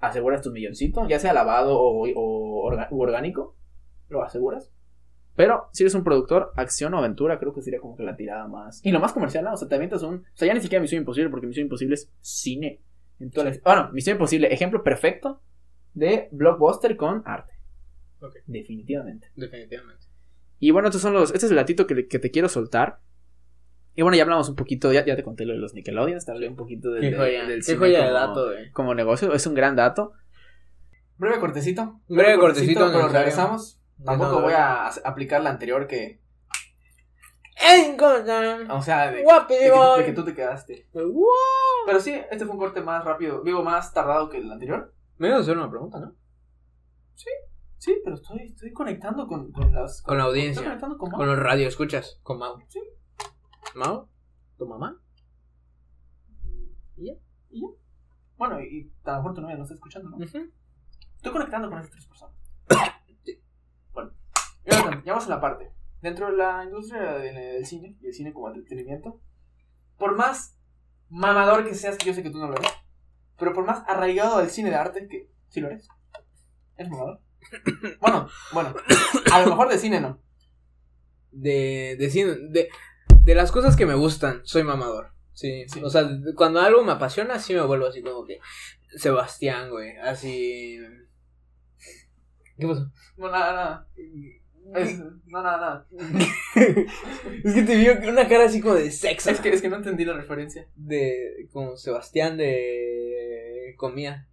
[0.00, 3.56] aseguras tu milloncito, ya sea lavado o, orgánico,
[4.08, 4.72] lo aseguras.
[5.36, 8.46] Pero si eres un productor, acción o aventura, creo que sería como que la tirada
[8.46, 8.80] más.
[8.84, 9.52] Y lo más comercial, ¿no?
[9.54, 10.16] O sea, te avientas un.
[10.16, 12.80] O sea, ya ni siquiera Misión Imposible, porque Misión Imposible es cine.
[13.18, 15.42] En toda la- Bueno, Misión Imposible, ejemplo perfecto
[15.92, 17.52] de blockbuster con arte.
[18.20, 18.34] Ok.
[18.46, 19.28] Definitivamente.
[19.34, 20.06] Definitivamente.
[20.60, 21.32] Y bueno, estos son los.
[21.34, 23.00] Este es el gatito que, que te quiero soltar.
[23.96, 26.32] Y bueno, ya hablamos un poquito, ya, ya te conté lo de los Nickelodeons, te
[26.32, 27.44] hablé un poquito del, Qué del- joya.
[27.44, 28.70] del Qué cine joya de como- dato, güey.
[28.72, 30.12] como negocio, es un gran dato.
[31.16, 32.00] Breve cortecito.
[32.08, 33.80] Breve cortecito, pero regresamos.
[34.02, 36.22] Tampoco voy a aplicar la anterior que.
[38.70, 40.88] O sea, de, de que, de que tú te quedaste.
[40.92, 44.92] Pero sí, este fue un corte más rápido, digo, más tardado que el anterior.
[45.18, 46.14] Me ibas a hacer una pregunta, ¿no?
[47.84, 50.00] Sí, pero estoy, estoy conectando con, con las.
[50.00, 50.52] Con la audiencia.
[50.52, 52.18] Estoy conectando con, Con los radio escuchas.
[52.22, 52.58] Con Mau.
[52.68, 52.80] Sí.
[53.74, 54.08] ¿Mau?
[54.56, 54.98] ¿Tu mamá?
[56.96, 57.12] Y ya.
[58.38, 60.16] Bueno, y, y a lo mejor tu novia no está escuchando, ¿no?
[60.24, 62.34] Estoy conectando con esas tres personas.
[64.66, 65.70] Bueno, ya, vamos a la parte.
[66.00, 69.20] Dentro de la industria del, cine y el cine como entretenimiento,
[69.98, 70.56] por más
[71.08, 72.70] mamador que seas, que yo sé que tú no lo eres,
[73.38, 75.88] pero por más arraigado al cine de arte, que sí lo eres,
[76.76, 77.20] ¿eres mamador?
[78.00, 78.74] Bueno, bueno,
[79.32, 80.18] a lo mejor de cine no.
[81.30, 82.68] De, de, cine- de,
[83.22, 85.12] de las cosas que me gustan, soy mamador.
[85.32, 85.82] Sí, Sí.
[85.82, 88.38] O sea, cuando algo me apasiona, sí me vuelvo así como que.
[88.96, 89.96] Sebastián, güey.
[89.96, 90.78] Así.
[92.56, 92.90] ¿Qué pasó?
[93.16, 93.88] No, nada, nada.
[94.74, 95.86] Es- no, nada, nada.
[97.44, 99.30] es que te vio una cara así como de sexo.
[99.30, 100.66] Es que, es que no entendí la referencia.
[100.76, 101.48] De.
[101.52, 103.74] Como Sebastián de.
[103.76, 104.28] Comía.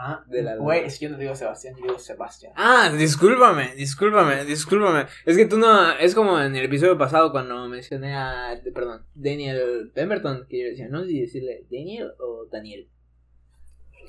[0.00, 2.52] Ah, De la- Güey, es que yo no digo Sebastián, yo digo Sebastián.
[2.56, 5.06] Ah, discúlpame, discúlpame, discúlpame.
[5.26, 5.90] Es que tú no.
[5.98, 8.60] Es como en el episodio pasado cuando mencioné a.
[8.74, 10.46] Perdón, Daniel Pemberton.
[10.48, 12.88] Que yo decía, no sé si decirle Daniel o Daniel.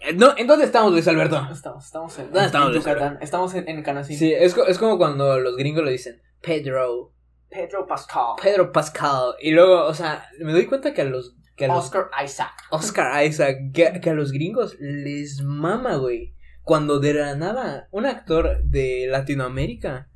[0.01, 1.35] Eh, No, ¿en dónde estamos, Luis Alberto?
[1.51, 3.17] Estamos, estamos en, ¿Dónde estamos, en Yucatán.
[3.21, 4.17] Estamos en, en Canacín.
[4.17, 7.13] Sí, es, es como cuando los gringos le dicen Pedro,
[7.49, 8.35] Pedro Pascal.
[8.41, 9.35] Pedro Pascal.
[9.39, 12.53] Y luego, o sea, me doy cuenta que a los que a los, Oscar Isaac.
[12.69, 16.33] Oscar Isaac, que, que a los gringos les mama, güey.
[16.63, 20.07] Cuando de la nada un actor de Latinoamérica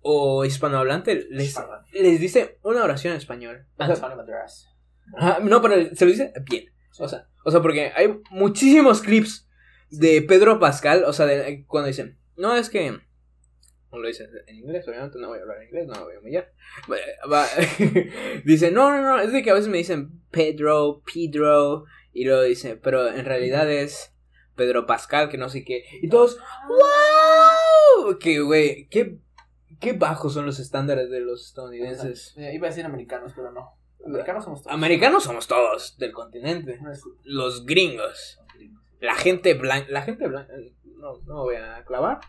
[0.00, 1.56] o hispanohablante les,
[1.92, 3.66] les dice una oración en español.
[3.78, 4.68] Antonio Banderas.
[5.42, 6.66] no, pero se lo dice bien.
[6.98, 9.48] O sea, o sea, porque hay muchísimos clips
[9.90, 12.98] de Pedro Pascal, o sea, de, cuando dicen, no, es que...
[13.90, 16.14] O lo dicen en inglés, obviamente no voy a hablar en inglés, no me voy
[16.16, 16.52] a humillar.
[18.44, 22.42] Dice, no, no, no, es de que a veces me dicen Pedro, Pedro, y luego
[22.42, 24.12] dice, pero en realidad es
[24.56, 25.84] Pedro Pascal, que no sé qué.
[26.02, 28.18] Y todos, ¡wow!
[28.18, 29.18] Que, güey, qué,
[29.78, 32.34] qué bajos son los estándares de los estadounidenses.
[32.36, 33.78] Eh, Iba a decir americanos, pero no.
[34.06, 34.74] Americanos somos todos.
[34.74, 36.78] Americanos somos todos del continente.
[37.24, 38.40] Los gringos.
[39.00, 39.86] La gente blanca.
[39.90, 40.52] La gente blanca.
[40.84, 42.20] No, no me voy a clavar.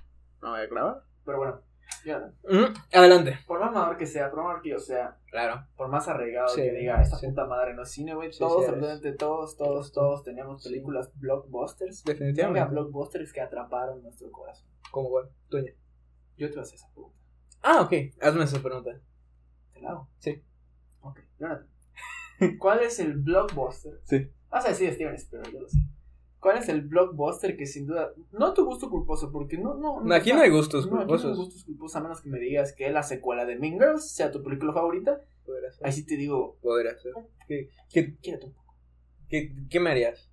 [0.41, 1.01] No me voy a clavar.
[1.25, 1.61] Pero bueno,
[2.05, 2.31] ya,
[2.93, 3.39] Adelante.
[3.47, 5.65] por más mamador que sea, por más mamador que yo sea, Claro.
[5.75, 7.27] por más arraigado Sí, que diga, esta sí.
[7.27, 12.03] puta madre no es cine, güey, todos, sí, absolutamente todos, todos, todos teníamos películas blockbusters.
[12.03, 12.59] Definitivamente.
[12.59, 14.67] Mega blockbusters que atraparon nuestro corazón.
[14.91, 15.29] ¿Cómo cuál?
[15.49, 15.73] Tuya.
[16.37, 17.17] Yo te voy a hacer esa pregunta.
[17.63, 17.93] Ah, ok.
[18.21, 18.91] Hazme esa pregunta.
[19.73, 20.09] ¿Te la hago?
[20.19, 20.43] Sí.
[21.05, 21.67] Ok, Jonathan.
[22.59, 23.99] ¿Cuál es el blockbuster?
[24.03, 24.29] Sí.
[24.49, 25.79] Vas a decir Steven Spielberg, yo lo sé.
[26.39, 30.31] ¿Cuál es el blockbuster que sin duda, no tu gusto culposo, porque no, no, Aquí
[30.31, 31.37] no hay gustos no, aquí no hay culposos.
[31.37, 34.43] gustos culposos, a menos que me digas que la secuela de Mean Girls sea tu
[34.43, 35.19] película favorita.
[35.43, 35.87] Podría ser.
[35.87, 37.13] Ahí sí te digo, Podría ser.
[37.47, 38.75] ¿Qué, qué, quédate un poco.
[39.29, 40.29] qué, qué me harías?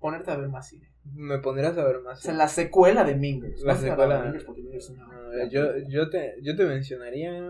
[0.00, 0.90] Ponerte a ver más cine.
[1.14, 2.20] ¿Me pondrías a ver O más?
[2.20, 3.62] sea, la secuela de Mean Girls.
[3.62, 4.14] La No secuela.
[4.16, 7.40] de Mean Girls porque es una- Ah, yo, yo, te, yo te mencionaría.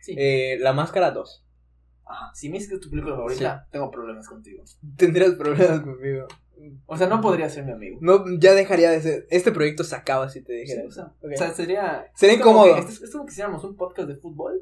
[0.00, 0.14] Sí.
[0.16, 1.44] Eh, la Máscara 2.
[2.10, 4.64] Ajá, Si me dices que es tu película favorita, tengo problemas contigo.
[4.96, 6.26] Tendrías problemas conmigo.
[6.86, 7.98] O sea, no podría ser mi amigo.
[8.00, 9.26] No, ya dejaría de ser.
[9.30, 10.88] Este proyecto se acaba si te Sí, dijera.
[10.88, 11.32] o sea, Ok.
[11.34, 12.10] o sea, sería.
[12.16, 12.86] Sería es como incómodo.
[12.86, 14.60] que- Es, es como que hiciéramos un podcast de fútbol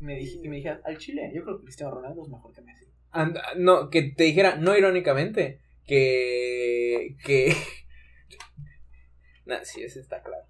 [0.00, 2.52] y me, dije, y me dijeras, al Chile, yo creo que Cristiano Ronaldo es mejor
[2.52, 2.86] que Messi.
[3.10, 7.16] And- no, que te dijera, no irónicamente, que.
[7.24, 7.54] que.
[9.46, 10.44] nah, sí, ese está claro.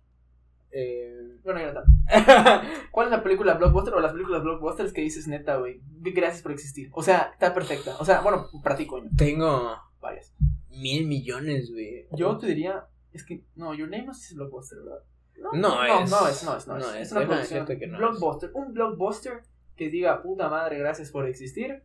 [0.74, 1.38] Eh...
[1.44, 2.62] Bueno, ya está.
[2.90, 5.80] ¿Cuál es la película blockbuster o las películas blockbusters que dices neta, güey?
[6.00, 6.90] Gracias por existir.
[6.92, 7.96] O sea, está perfecta.
[8.00, 9.08] O sea, bueno, para ti, coño.
[9.16, 10.34] Tengo Varias.
[10.70, 12.08] mil millones, güey.
[12.12, 15.04] Yo te diría, es que, no, Your Name no es blockbuster, ¿verdad?
[15.36, 16.10] No no, es.
[16.10, 16.96] no es, no es, no, No es.
[16.96, 17.66] es, Es una producción.
[17.66, 18.50] que no blockbuster.
[18.54, 19.42] Un blockbuster
[19.76, 21.82] que diga, puta madre, gracias por existir.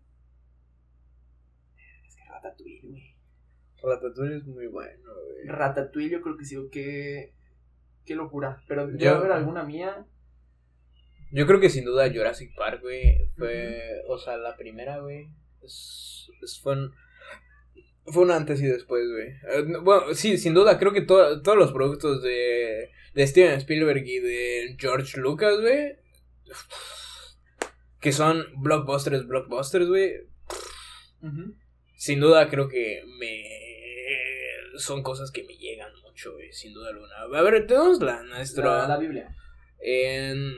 [2.08, 3.16] Es que Ratatouille, güey.
[3.84, 5.48] Ratatouille es muy bueno, güey.
[5.48, 7.34] Ratatouille, yo creo que sí, qué,
[8.06, 8.62] qué locura.
[8.68, 10.06] Pero Yo- a ver alguna mía.
[11.32, 15.30] Yo creo que sin duda Jurassic Park, güey, fue, o sea, la primera, güey,
[16.64, 16.92] fue un,
[18.08, 19.28] fue un antes y después, güey.
[19.28, 23.54] Eh, no, bueno, sí, sin duda, creo que to- todos los productos de, de Steven
[23.60, 25.98] Spielberg y de George Lucas, güey,
[28.02, 30.14] que son blockbusters, blockbusters, güey,
[31.96, 33.44] sin duda creo que me,
[34.80, 37.16] son cosas que me llegan mucho, güey, sin duda alguna.
[37.40, 38.80] A ver, tenemos la nuestra...
[38.82, 39.36] La, la Biblia.
[39.82, 40.54] En,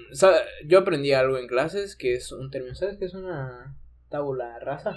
[0.66, 3.76] yo aprendí algo en clases que es un término, ¿sabes qué es una
[4.09, 4.95] tabula rasa?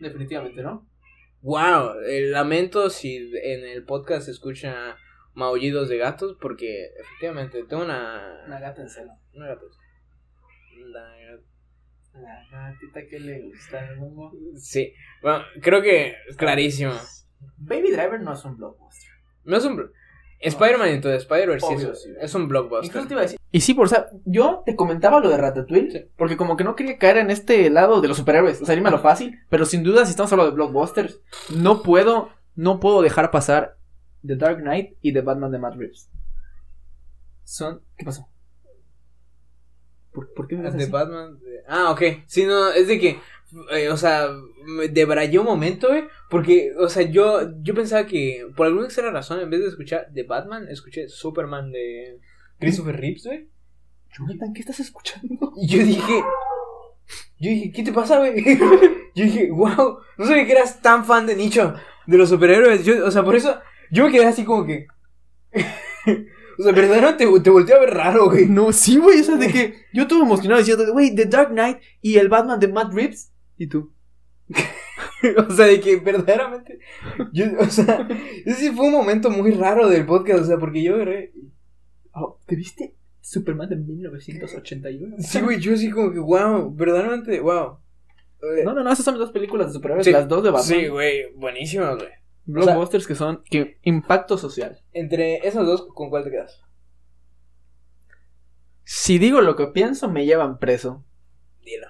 [0.00, 0.88] Definitivamente, ¿no?
[1.42, 1.94] Wow,
[2.30, 4.96] lamento si en el podcast se escucha
[5.34, 9.10] maullidos de gatos porque efectivamente tengo una Una gata en celo.
[9.34, 9.62] una gata.
[10.86, 11.40] La-
[12.14, 14.32] La gatita que le gusta el humo.
[14.56, 16.92] Sí, bueno, creo que clarísimo.
[17.58, 19.10] Baby Driver no es un blockbuster.
[19.42, 19.76] No es un
[20.40, 22.10] Spider-Man Into the Spider-Verse sí es, sí.
[22.20, 22.86] es un blockbuster.
[22.86, 23.38] Incluso te iba a decir.
[23.50, 26.74] Y sí, por o sea, yo te comentaba lo de Ratatouille, porque como que no
[26.76, 29.82] quería caer en este lado de los superhéroes, o sea, a lo fácil, pero sin
[29.82, 31.20] duda si estamos hablando de blockbusters,
[31.54, 33.76] no puedo, no puedo dejar pasar
[34.26, 36.10] The Dark Knight y The Batman de Matt Reeves.
[37.44, 38.28] Son, ¿qué pasó?
[40.12, 40.90] ¿Por, por qué me De así?
[40.90, 41.38] Batman.
[41.40, 42.02] de- Ah, ok.
[42.26, 43.18] Sí, no, es de que.
[43.72, 44.28] Eh, o sea,
[44.66, 46.04] me debrayé un momento, güey.
[46.28, 48.46] Porque, o sea, yo, yo pensaba que.
[48.56, 52.18] Por alguna extraña razón, en vez de escuchar de Batman, escuché Superman de
[52.58, 53.48] Christopher Reeves, güey.
[54.16, 55.52] Jonathan, ¿qué estás escuchando?
[55.56, 56.22] Y yo dije.
[57.38, 58.34] Yo dije, ¿qué te pasa, güey?
[59.14, 59.98] Yo dije, wow.
[60.16, 61.74] No sabía que eras tan fan de nicho.
[62.06, 62.84] De los superhéroes.
[62.84, 63.60] Yo, o sea, por eso.
[63.90, 64.86] Yo me quedé así como que.
[66.58, 68.46] o sea, verdaderamente te, te volteé a ver raro, güey.
[68.46, 71.78] No, sí, güey, o sea, de que yo estuve emocionado diciendo, güey, The Dark Knight
[72.00, 73.33] y el Batman de Matt Reeves.
[73.56, 73.92] ¿Y tú?
[75.48, 76.78] O sea, de que verdaderamente.
[77.32, 78.06] Yo, o sea,
[78.44, 80.42] ese fue un momento muy raro del podcast.
[80.42, 81.32] O sea, porque yo agarré.
[82.12, 85.16] Oh, ¿Te viste Superman de 1981?
[85.20, 87.78] Sí, güey, yo así como que, wow, verdaderamente, wow.
[88.64, 90.12] No, no, no, esas son las dos películas de superhéroes, Sí.
[90.12, 90.78] las dos de Batman.
[90.78, 92.08] Sí, güey, buenísimo, güey.
[92.44, 94.82] Blockbusters que son que impacto social.
[94.92, 96.60] Entre esas dos, ¿con cuál te quedas?
[98.84, 101.02] Si digo lo que pienso, me llevan preso.
[101.62, 101.86] Dilo.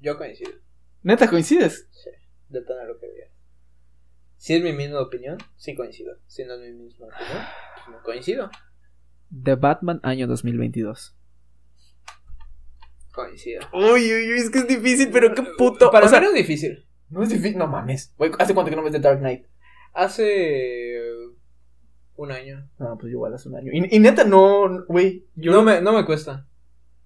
[0.00, 0.52] Yo coincido.
[1.02, 1.88] ¿Neta coincides?
[2.48, 3.30] Detona lo que digas.
[4.36, 6.16] Si es mi misma opinión, sí coincido.
[6.26, 7.44] Si no es mi misma opinión,
[7.74, 8.50] pues no coincido.
[9.42, 11.16] The Batman año 2022.
[13.12, 13.62] Coincido.
[13.72, 15.90] Uy, uy, uy, es que es difícil, pero qué puto.
[15.90, 16.86] Para o sea, mí no es difícil.
[17.08, 18.14] no es difícil, no mames.
[18.38, 19.46] ¿hace cuánto que no ves The Dark Knight?
[19.94, 21.00] Hace
[22.16, 22.68] un año.
[22.78, 23.72] No, pues igual hace un año.
[23.72, 25.26] Y, y neta, no, güey.
[25.34, 26.46] Yo No me, no me cuesta.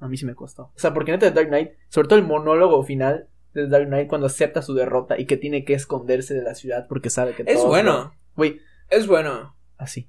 [0.00, 0.72] A mí sí me costó.
[0.74, 4.08] O sea, porque neta The Dark Knight, sobre todo el monólogo final de Dark Knight
[4.08, 7.44] cuando acepta su derrota y que tiene que esconderse de la ciudad porque sabe que
[7.46, 8.14] Es bueno.
[8.36, 9.54] Güey, Es bueno.
[9.76, 10.08] así.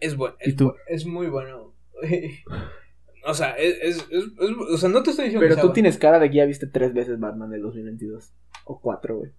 [0.00, 0.36] Es bueno.
[0.44, 0.66] ¿Y Es, tú?
[0.68, 1.74] bu- es muy bueno.
[3.26, 5.66] o sea, es, es, es- es- O sea, no te estoy diciendo Pero que tú
[5.68, 8.32] sea tienes cara de que ya viste tres veces Batman del 2022.
[8.64, 9.32] O cuatro, güey.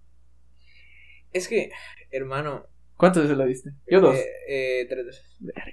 [1.32, 1.70] Es que,
[2.10, 2.66] hermano.
[2.96, 3.70] ¿Cuántas veces la viste?
[3.88, 4.16] Yo dos.
[4.16, 5.36] eh, eh, tres veces.
[5.38, 5.64] Verga.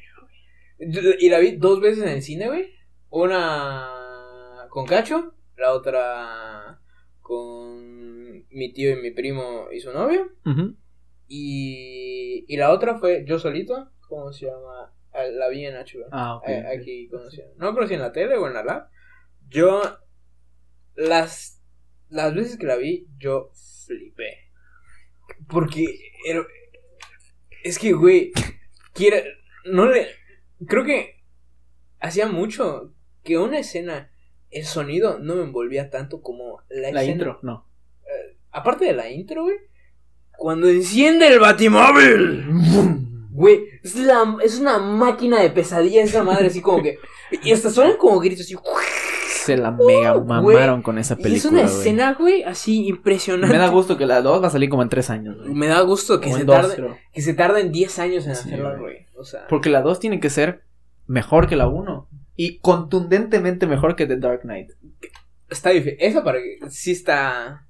[0.80, 2.72] Yo- Y la vi dos veces en el cine, güey.
[3.10, 6.80] Una con Cacho, la otra
[7.22, 10.32] con mi tío y mi primo y su novio.
[11.28, 13.92] Y, y la otra fue yo solito.
[14.08, 14.94] ¿Cómo se llama?
[15.32, 16.08] La vi en HBO.
[16.12, 16.44] Ah, ok.
[16.48, 17.42] Eh, aquí conocí.
[17.58, 18.88] No conocí en la tele o en la lab.
[19.50, 19.82] Yo,
[20.96, 21.62] las,
[22.10, 23.52] las veces que la vi, yo
[23.86, 24.52] flipé.
[25.50, 25.86] Porque
[26.26, 26.46] era-
[27.64, 28.32] es que, güey,
[28.94, 29.18] quiera,
[29.66, 30.08] no le,
[30.68, 31.22] creo que
[32.00, 32.94] hacía mucho
[33.28, 34.10] que una escena,
[34.50, 37.66] el sonido no me envolvía tanto como la, La escena- intro, no.
[38.52, 39.58] Aparte de la intro, güey,
[40.38, 42.46] cuando enciende el batimóvil.
[43.32, 46.98] Güey, es, la, es una máquina de pesadilla esa madre, así como que.
[47.44, 48.56] Y hasta suenan como gritos, así.
[49.28, 51.38] Se la mega Uh, mamaron con esa Y película.
[51.38, 51.74] es una güey.
[51.80, 53.56] escena, güey, así impresionante.
[53.56, 55.38] Me da gusto que la 2 va a salir como en tres años.
[55.38, 55.54] güey.
[55.54, 56.98] Me da gusto que se, dos, tarde, creo.
[57.14, 58.82] que se tarden 10 años en Sí, hacerla, güey.
[58.82, 59.06] güey.
[59.18, 60.64] O sea, Porque la 2 tiene que ser
[61.06, 62.07] mejor que la 1.
[62.38, 64.72] Y contundentemente mejor que The Dark Knight.
[65.50, 65.98] está difícil.
[66.00, 67.68] Esa para que sí está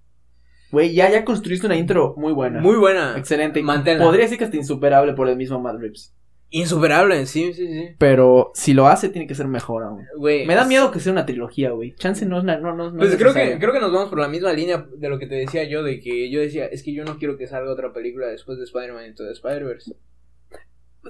[0.71, 2.59] Güey, ya, ya construiste una intro muy buena.
[2.59, 3.17] muy buena.
[3.17, 3.61] Excelente.
[3.63, 4.03] Manténla.
[4.03, 6.13] Podría decir que hasta insuperable por el mismo Matt Reeves.
[6.49, 7.89] Insuperable, sí, sí, sí.
[7.97, 10.05] Pero si lo hace, tiene que ser mejor aún.
[10.21, 11.93] Me da es- miedo que sea una trilogía, güey.
[11.95, 12.57] Chance no es una.
[12.57, 14.85] No, no, no Pues es creo que, creo que nos vamos por la misma línea
[14.97, 17.37] de lo que te decía yo, de que yo decía, es que yo no quiero
[17.37, 19.93] que salga otra película después de Spider-Man Into the Spider-Verse.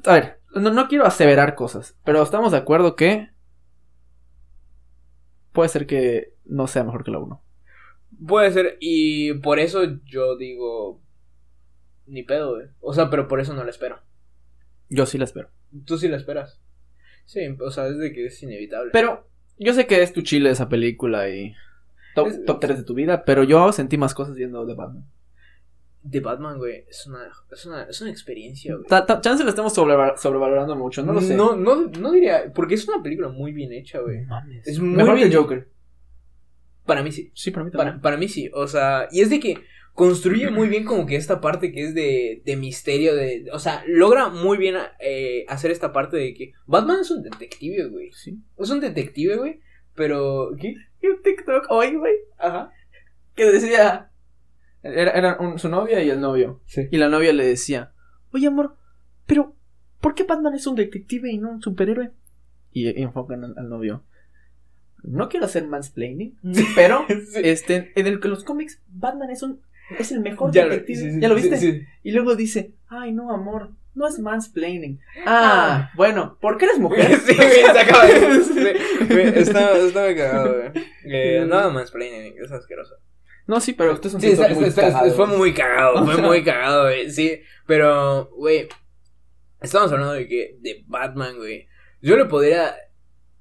[0.06, 3.30] A ver, no, no quiero aseverar cosas, pero estamos de acuerdo que.
[5.58, 7.44] Puede ser que no sea mejor que la 1.
[8.28, 11.02] Puede ser, y por eso yo digo,
[12.06, 12.68] ni pedo, güey.
[12.80, 13.98] O sea, pero por eso no la espero.
[14.88, 15.50] Yo sí la espero.
[15.86, 16.62] Tú sí la esperas.
[17.26, 18.92] Sí, o sea, es de que es inevitable.
[18.94, 19.28] Pero
[19.58, 21.56] yo sé que es tu chile esa película y.
[22.14, 25.06] Top, Es- top 3 de tu vida, pero yo sentí más cosas viendo The Batman.
[26.10, 28.88] The Batman, güey, es una, es una, es una experiencia, güey.
[28.88, 31.36] Ta- ta- chance la estamos sobreval- sobrevalorando mucho, no lo sé.
[31.36, 34.22] No, no, no diría, porque es una película muy bien hecha, güey.
[34.26, 34.68] mames.
[34.68, 35.68] Es muy mejor bien- que Joker.
[36.86, 37.32] Para mí sí.
[37.34, 37.88] Sí, para mí también.
[37.96, 39.58] Para, para mí sí, o sea, y es de que
[39.94, 43.84] construye muy bien como que esta parte que es de, de misterio, de, o sea,
[43.88, 48.12] logra muy bien eh, hacer esta parte de que Batman es un detective, güey.
[48.14, 48.38] Sí.
[48.58, 49.60] Es un detective, güey,
[49.96, 50.52] pero...
[50.60, 50.76] ¿Qué?
[51.02, 52.70] Un TikTok hoy, güey, Ajá.
[53.36, 54.07] que decía.
[54.94, 56.62] Era, era un- su novia y el novio.
[56.66, 56.88] Sí.
[56.92, 57.92] Y la novia le decía:
[58.32, 58.76] Oye, amor,
[59.26, 59.56] pero
[60.02, 62.12] ¿por qué Batman es un detective y no un superhéroe?
[62.72, 64.04] Y, y enfocan al, al novio.
[65.04, 66.38] No quiero hacer mansplaining,
[66.76, 67.42] pero Sí.
[67.44, 69.62] este, en, el, en los cómics, Batman es un
[70.00, 71.00] es el mejor Ya lo- detective.
[71.00, 71.88] sí, sí, ¿Ya lo viste?
[72.04, 75.00] Y luego dice, ay no, amor, no es mansplaining.
[75.26, 77.18] Ah, bueno, ¿por qué eres mujer?
[77.26, 79.40] Sí, güey, se acaba de...
[79.40, 79.74] está
[80.04, 80.84] muy cagado, güey.
[81.06, 82.96] Eh, nada más planning, es asqueroso.
[83.48, 85.12] No, sí, pero usted es un Sí, está- muy está- cagado.
[85.14, 87.10] fue muy cagado, fue muy cagado, güey.
[87.12, 88.68] Sí, pero, güey,
[89.62, 91.68] estamos hablando de que, de Batman, güey.
[92.02, 92.76] Yo le podría,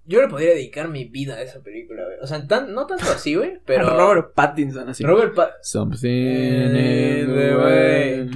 [0.04, 2.18] yo le podría dedicar mi vida a esa película, güey.
[2.22, 3.90] O sea, tan, no tanto así, güey, pero.
[3.90, 5.04] Robert Pattinson, así.
[5.04, 8.30] Robert Pa- Something in the way.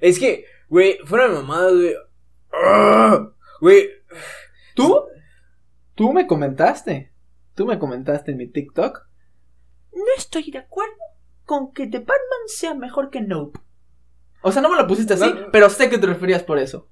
[0.00, 1.94] Es que, güey, fuera de mamadas, güey.
[2.52, 3.30] ¡Ah!
[3.60, 3.90] Güey,
[4.74, 5.04] ¿Tú?
[5.94, 7.12] Tú me comentaste.
[7.54, 9.06] Tú me comentaste en mi TikTok.
[9.92, 10.94] No estoy de acuerdo
[11.50, 13.58] con que The Batman sea mejor que Nope.
[14.42, 15.50] O sea, no me lo pusiste así, No.
[15.52, 16.88] pero sé que te referías por eso.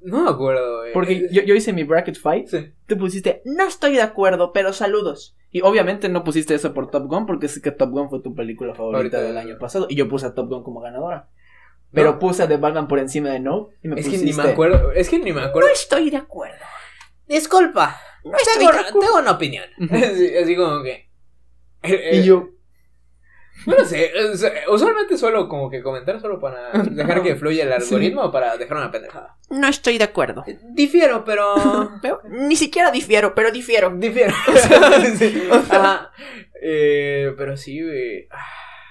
[0.00, 0.92] no me acuerdo, güey.
[0.92, 2.48] Porque yo, yo hice mi bracket fight.
[2.48, 2.72] Sí.
[2.86, 5.36] Te pusiste, no estoy de acuerdo, pero saludos.
[5.52, 8.34] Y obviamente no pusiste eso por Top Gun, porque sé que Top Gun fue tu
[8.34, 9.86] película favorita Ahorita- del año pasado.
[9.88, 11.28] Y yo puse a Top Gun como ganadora.
[11.92, 12.18] Pero No.
[12.18, 13.68] puse a The Batman por encima de No.
[13.82, 15.68] Y me Es que pusiste, ni me acuerdo, es que ni me acuerdo.
[15.70, 16.64] estoy de acuerdo.
[17.28, 19.00] Disculpa, No estoy tengo, de acuerdo.
[19.00, 19.64] tengo una opinión.
[20.42, 21.08] Así como que.
[21.84, 22.48] eh, Y yo,
[23.66, 24.10] No lo sé,
[24.68, 28.76] usualmente suelo como que comentar solo para dejar que fluya el algoritmo o para dejar
[28.78, 29.36] una pendejada.
[29.50, 30.44] no estoy de acuerdo.
[30.72, 31.54] Difiero, pero...
[32.02, 33.90] Pero ni siquiera difiero, pero difiero.
[33.96, 34.34] Difiero.
[35.18, 35.48] Sí.
[35.52, 36.10] Ajá.
[36.60, 38.26] Eh, pero sí, güey.
[38.30, 38.44] Ah,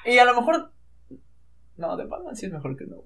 [0.10, 0.72] Y a lo mejor.
[1.78, 3.04] No, de Batman sí es mejor que no.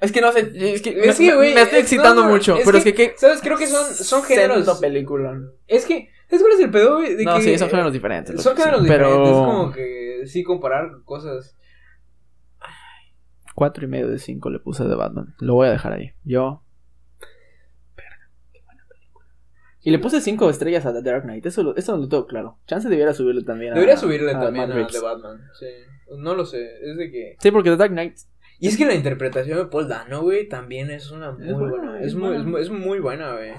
[0.00, 0.50] Es que no sé.
[0.54, 2.56] Es que, Es me, que, güey, me estoy es- excitando no, mucho.
[2.56, 2.94] es pero que- es que.
[2.94, 3.14] ¿qué?
[3.16, 3.40] ¿Sabes?
[3.42, 4.78] Creo que son, son géneros.
[4.80, 5.38] Película.
[5.66, 7.24] Es que, ¿sabes cuál es el pedo, güey?
[7.24, 8.42] No, que- sí, son géneros diferentes.
[8.42, 9.06] Son géneros pero...
[9.08, 9.30] diferentes.
[9.30, 11.56] Es como que sí comparar cosas.
[13.54, 15.34] Cuatro y medio de cinco le puse de Batman.
[15.40, 16.12] Lo voy a dejar ahí.
[16.24, 16.62] Yo.
[17.96, 19.26] Verga, qué buena película.
[19.82, 21.44] Y le puse cinco estrellas a The Dark Knight.
[21.44, 22.58] Eso lo, eso lo tengo claro.
[22.66, 23.74] Chance debiera subirle también a.
[23.74, 24.86] Debería subirle a también a.
[24.86, 25.42] The Batman.
[25.58, 25.66] Sí.
[26.16, 26.64] No lo sé.
[26.82, 27.36] Es de que.
[27.40, 28.16] Sí, porque The Dark Knight.
[28.60, 31.70] Y es que la interpretación de Paul Dano, güey, también es una muy Es buena.
[31.76, 32.40] buena, Es, es muy, buena.
[32.40, 33.52] es, muy, es muy buena, güey.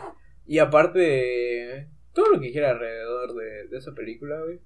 [0.46, 4.60] Y aparte, todo lo que gira alrededor de, de esa película, güey.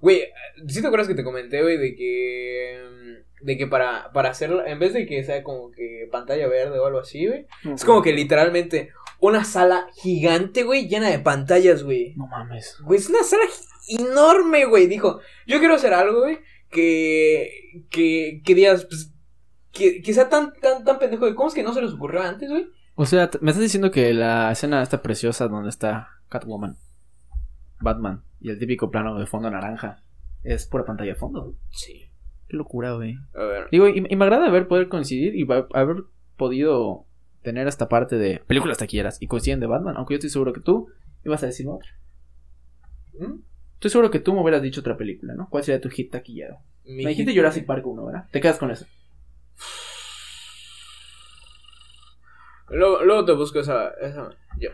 [0.00, 0.24] Güey,
[0.66, 2.82] ¿sí te acuerdas que te comenté, güey, de que.
[2.84, 6.78] mm, De que para, para hacerla, en vez de que sea como que pantalla verde
[6.78, 7.46] o algo así, güey.
[7.74, 8.90] Es como que literalmente
[9.20, 12.14] una sala gigante, güey, llena de pantallas, güey.
[12.16, 12.76] No mames.
[12.84, 13.44] Güey, es una sala
[13.88, 14.86] enorme, güey.
[14.88, 16.38] Dijo, yo quiero hacer algo, güey,
[16.70, 19.12] que, que, que digas, pues,
[19.72, 22.20] que, que sea tan, tan, tan pendejo de cómo es que no se les ocurrió
[22.22, 22.66] antes, güey.
[22.94, 26.76] O sea, me estás diciendo que la escena está preciosa donde está Catwoman,
[27.80, 30.02] Batman y el típico plano de fondo naranja
[30.42, 31.54] es pura pantalla de fondo.
[31.70, 32.08] Sí.
[32.48, 33.16] Qué locura, güey.
[33.34, 33.68] A ver.
[33.70, 36.04] Digo, y, y me agrada haber poder coincidir y haber
[36.36, 37.04] podido
[37.42, 40.60] tener esta parte de películas taquilleras y coinciden de Batman, aunque yo estoy seguro que
[40.60, 40.88] tú
[41.24, 41.90] ibas a decir otra.
[43.18, 43.40] ¿Mm?
[43.74, 45.48] Estoy seguro que tú me hubieras dicho otra película, ¿no?
[45.50, 46.58] ¿Cuál sería tu hit taquillero?
[46.84, 48.28] Mi Me dijiste hit- Jurassic Park 1, ¿verdad?
[48.30, 48.86] Te quedas con eso.
[52.68, 54.70] Luego, luego te busco esa, esa, yo.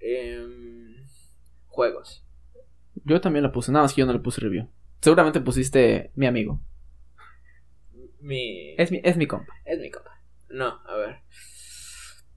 [0.00, 0.96] Em,
[1.66, 2.24] juegos.
[3.04, 4.68] Yo también la puse, nada más que yo no le puse review.
[5.00, 6.60] Seguramente pusiste mi amigo.
[8.20, 8.74] Mi...
[8.78, 9.52] Es mi, es mi compa.
[9.64, 10.20] Es mi compa.
[10.48, 11.16] No, a ver.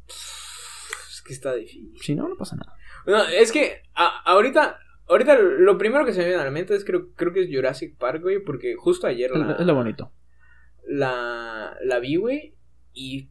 [0.07, 1.93] Es que está difícil.
[2.01, 2.75] Si no, no pasa nada.
[3.05, 6.75] No, es que a- ahorita, ahorita lo primero que se me viene a la mente
[6.75, 9.75] es creo, creo que es Jurassic Park, güey, porque justo ayer la, Es, es lo
[9.75, 10.11] bonito.
[10.87, 12.55] la, la vi, güey,
[12.93, 13.29] y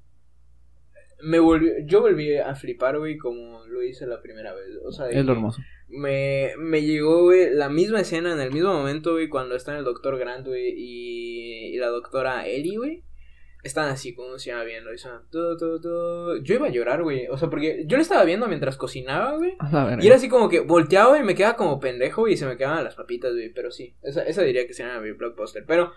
[1.22, 4.78] me volvió, yo volví a flipar, güey, como lo hice la primera vez.
[4.84, 5.60] O sea, Es lo hermoso.
[5.88, 9.84] Me, me llegó, güey, la misma escena en el mismo momento, güey, cuando están el
[9.84, 13.04] doctor Grant, güey, y, y la doctora Ellie, güey.
[13.64, 16.42] Están así como se iba viendo, y son, tu, tu, tu.
[16.44, 17.26] Yo iba a llorar, güey.
[17.26, 19.56] O sea, porque yo lo estaba viendo mientras cocinaba, güey.
[20.00, 22.84] Y era así como que volteaba y me quedaba como pendejo y se me quedaban
[22.84, 23.52] las papitas, güey.
[23.52, 25.64] Pero sí, esa, esa diría que sería mi blockbuster.
[25.66, 25.90] Pero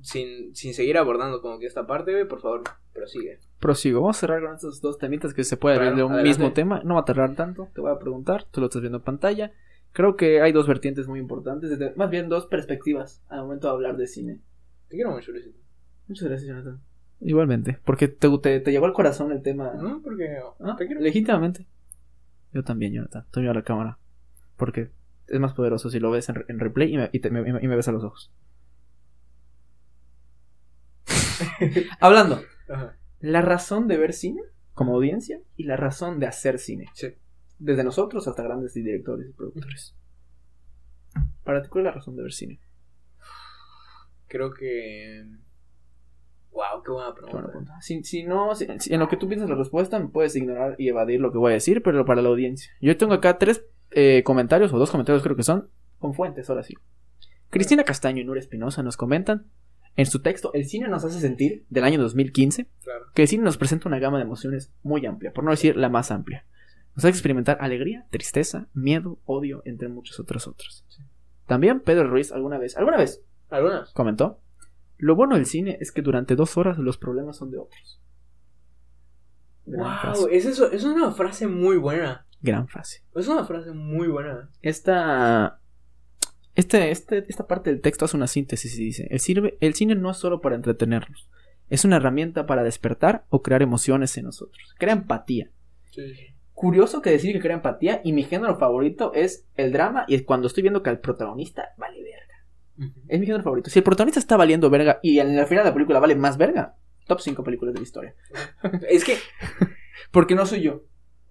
[0.00, 2.62] sin, sin seguir abordando como que esta parte, güey, por favor,
[2.94, 3.38] prosigue.
[3.60, 4.00] Prosigo.
[4.00, 6.28] Vamos a cerrar con estos dos temitas que se puede Claro, ver de un adelante.
[6.30, 6.80] mismo tema.
[6.82, 7.68] No va a tardar tanto.
[7.74, 8.46] Te voy a preguntar.
[8.50, 9.52] Tú lo estás viendo en pantalla.
[9.92, 11.68] Creo que hay dos vertientes muy importantes.
[11.68, 14.40] desde- más bien dos perspectivas al momento de hablar de cine.
[14.88, 15.58] Te quiero mucho, Luisito.
[16.08, 16.80] Muchas gracias, Jonathan.
[17.24, 17.78] Igualmente.
[17.84, 19.72] Porque te, te, te llegó al corazón el tema.
[19.74, 21.00] No, porque Ah, te quiero.
[21.00, 21.66] Legítimamente.
[22.52, 23.22] Yo también, Jonathan.
[23.24, 23.98] Estoy a la cámara.
[24.56, 24.90] Porque
[25.28, 27.68] es más poderoso si lo ves en, en replay y me, y te- me- y
[27.68, 28.32] me ves a los ojos.
[32.00, 32.42] Hablando.
[32.68, 32.96] Ajá.
[33.20, 34.42] La razón de ver cine
[34.74, 36.86] como audiencia y la razón de hacer cine.
[36.94, 37.08] Sí.
[37.58, 39.94] Desde nosotros hasta grandes directores y productores.
[41.44, 42.60] Para ti, ¿cuál es la razón de ver cine?
[44.28, 45.24] Creo que.
[46.52, 47.32] Wow, qué buena Qué pregunta.
[47.32, 47.80] buena pregunta.
[47.80, 50.88] Si, si no, si- en lo que tú piensas la respuesta, me puedes ignorar y
[50.88, 52.70] evadir lo que voy a decir, pero para la audiencia.
[52.80, 56.62] Yo tengo acá tres eh, comentarios, o dos comentarios creo que son, con fuentes, ahora
[56.62, 56.74] sí.
[57.50, 59.46] Cristina Castaño y Nura Espinosa nos comentan
[59.96, 63.04] en su texto, el cine nos hace sentir, del año 2015, Claro.
[63.14, 65.90] que el cine nos presenta una gama de emociones muy amplia, por no decir la
[65.90, 66.46] más amplia.
[66.96, 70.84] Nos hace experimentar alegría, tristeza, miedo, odio, entre muchas otras otras.
[71.46, 73.90] También Pedro Ruiz alguna vez, alguna vez ¿Algunas?
[73.92, 74.40] comentó,
[74.98, 78.00] lo bueno del cine es que durante dos horas los problemas son de otros.
[79.64, 80.36] Gran Wow, frase.
[80.36, 82.26] es eso, es una frase muy buena.
[82.40, 83.02] Gran frase.
[83.14, 84.50] Es una frase muy buena.
[84.60, 85.60] Esta,
[86.54, 89.94] este, este, esta parte del texto hace una síntesis y dice, el cine, el cine
[89.94, 91.28] no es solo para entretenernos,
[91.70, 94.74] es una herramienta para despertar o crear emociones en nosotros.
[94.78, 95.50] Crea empatía.
[95.90, 96.12] Sí.
[96.52, 100.22] Curioso que decir que crea empatía y mi género favorito es el drama y es
[100.22, 101.91] cuando estoy viendo que el protagonista vale
[103.08, 103.70] Es mi género favorito.
[103.70, 106.36] Si el protagonista está valiendo verga y en el final de la película vale más
[106.38, 106.76] verga,
[107.06, 108.14] top 5 películas de la historia.
[108.88, 109.16] Es que,
[110.10, 110.82] Porque no soy yo.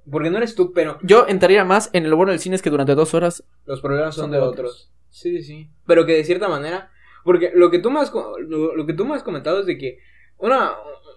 [0.09, 2.69] porque no eres tú, pero Yo entraría más en lo bueno del cine es que
[2.69, 3.43] durante dos horas.
[3.65, 4.91] los problemas son, Son de, de otros.
[5.09, 5.69] Sí, sí, sí.
[5.85, 6.89] Pero que de cierta manera,
[7.23, 9.77] porque lo que tú me has, lo, lo que tú me has comentado es de
[9.77, 9.99] que
[10.37, 10.71] una,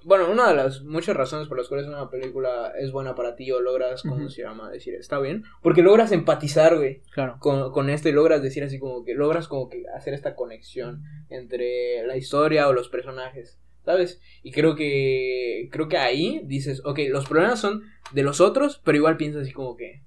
[0.05, 3.51] bueno, una de las muchas razones por las cuales una película es buena para ti
[3.51, 4.29] o logras, como Ujú.
[4.31, 7.37] se llama, decir, está bien, porque logras empatizar, güey, Claro.
[7.41, 11.03] con, con esto y logras decir así como que, logras como que hacer esta conexión
[11.31, 14.21] entre la historia o los personajes, ¿sabes?
[14.43, 17.83] Y creo que, creo que ahí dices, ok, los problemas son
[18.13, 20.03] de los otros, pero igual piensas así como que,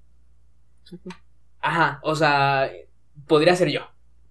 [1.60, 2.70] Ajá, o sea,
[3.26, 3.80] podría ser yo.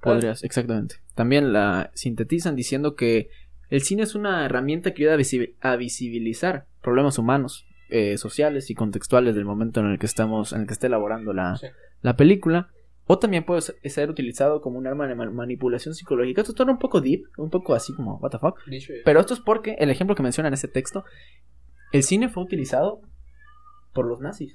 [0.02, 0.96] Podrías, exactamente.
[1.16, 3.30] También la sintetizan diciendo que
[3.70, 8.70] el cine es una herramienta que ayuda a, visi- a visibilizar problemas humanos, eh, sociales
[8.70, 11.68] y contextuales del momento en el que estamos, en el que está elaborando la, Sí.
[12.02, 12.70] la película.
[13.10, 16.42] O también puede ser- utilizado como un arma de ma- manipulación psicológica.
[16.42, 18.60] Esto está un poco deep, un poco así como, what the fuck.
[19.06, 21.06] Pero esto es porque el ejemplo que menciona en ese texto,
[21.94, 23.00] el cine fue utilizado
[23.94, 24.54] por los nazis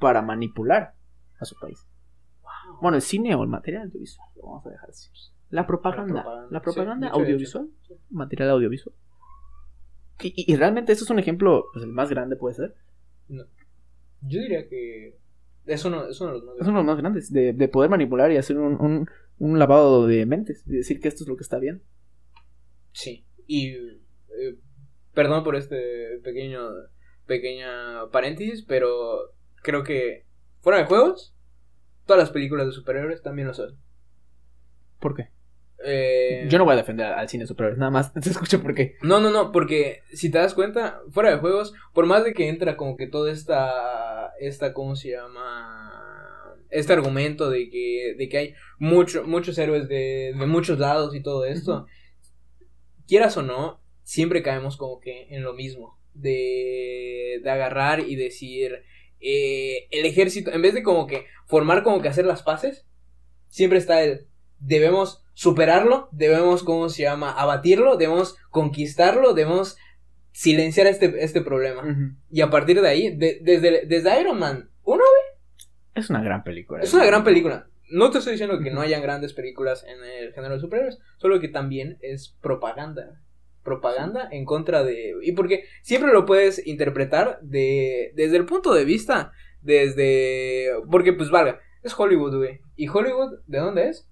[0.00, 0.94] para manipular
[1.38, 1.86] a su país.
[2.82, 5.08] Bueno, el cine o el material audiovisual, lo vamos a dejar así.
[5.50, 7.68] La propaganda, la propaganda, sí, audiovisual,
[8.10, 8.94] material audiovisual.
[10.22, 12.74] Y, realmente esto es un ejemplo, pues el más grande puede ser.
[13.28, 15.18] Yo diría que
[15.66, 17.68] es uno, es uno de los más Es uno de los más grandes, de, de
[17.68, 21.28] poder manipular y hacer un, un- un lavado de mentes, y decir que esto es
[21.28, 21.82] lo que está bien.
[22.92, 23.26] Sí.
[23.46, 24.56] Y eh,
[25.14, 26.60] perdón por este pequeño
[27.26, 30.24] pequeña paréntesis, pero creo que
[30.60, 31.34] fuera de juegos,
[32.06, 33.76] todas las películas de superhéroes también lo son.
[35.00, 35.28] ¿Por qué?
[35.84, 38.12] Eh, Yo no voy a defender al cine superior, nada más.
[38.20, 38.96] Te escucho por qué.
[39.02, 42.48] No, no, no, porque si te das cuenta, fuera de juegos, por más de que
[42.48, 46.56] entra como que toda esta, esta, ¿cómo se llama?
[46.70, 51.22] Este argumento de que, de que hay mucho, muchos héroes de, de muchos lados y
[51.22, 51.86] todo esto,
[53.06, 58.82] quieras o no, siempre caemos como que en lo mismo, de, de agarrar y decir,
[59.20, 62.86] eh, el ejército, en vez de como que formar como que hacer las paces,
[63.48, 64.26] siempre está el,
[64.58, 67.32] debemos superarlo, debemos, ¿cómo se llama?
[67.32, 69.76] Abatirlo, debemos conquistarlo, debemos
[70.32, 71.82] silenciar este, este problema.
[72.30, 75.02] Y a partir de ahí, de- desde, desde Iron Man 1,
[75.94, 76.82] Es una gran película.
[76.82, 77.68] es una gran película.
[77.90, 81.38] No te estoy diciendo que no hayan grandes películas en el género de superhéroes, solo
[81.40, 83.20] que también es propaganda.
[83.62, 85.14] Propaganda en contra de...
[85.22, 89.32] Y porque siempre lo puedes interpretar de, desde el punto de vista,
[89.62, 90.70] desde...
[90.90, 92.60] Porque pues valga, es Hollywood, güey.
[92.76, 94.08] ¿Y Hollywood de dónde es?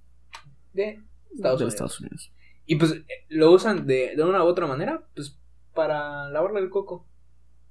[0.75, 1.01] De
[1.33, 1.75] Estados de Unidos.
[1.75, 2.33] Estados Unidos.
[2.67, 5.39] Y pues eh, lo usan de, de una u otra manera, pues
[5.75, 7.07] para lavarle el coco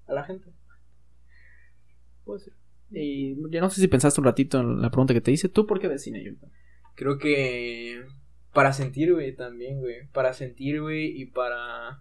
[0.08, 0.52] a la gente.
[2.26, 2.54] Puede ser.
[2.92, 5.50] Y yo no sé si pensaste un ratito en la pregunta que te hice.
[5.50, 6.52] ¿Tú por qué ves cine, Jonathan?
[6.96, 8.06] Creo que
[8.54, 10.08] para sentir, güey, también, güey.
[10.12, 12.00] Para sentir, güey, y para...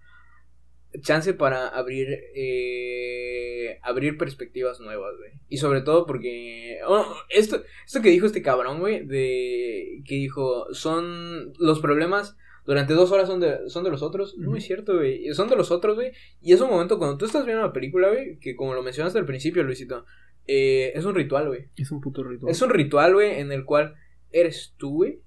[1.00, 5.32] Chance para abrir, eh, abrir perspectivas nuevas, güey.
[5.48, 6.78] Y sobre todo porque...
[6.86, 10.02] oh, esto, esto que dijo este cabrón, güey, de...
[10.06, 12.36] Que dijo, son los problemas...
[12.64, 14.38] Durante dos horas son de, son de los otros.
[14.38, 15.34] No es cierto, güey.
[15.34, 16.12] Son de los otros, güey.
[16.40, 19.18] Y es un momento cuando tú estás viendo la película, güey, que como lo mencionaste
[19.18, 20.04] al principio, Luisito,
[20.46, 21.66] eh, es un ritual, güey.
[21.76, 22.52] Es un puto ritual.
[22.52, 23.96] Es un ritual, güey, en el cual
[24.30, 25.18] eres tú, güey.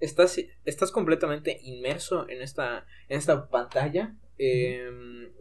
[0.00, 4.16] Estás, estás completamente inmerso en esta, en esta pantalla.
[4.38, 4.90] Eh,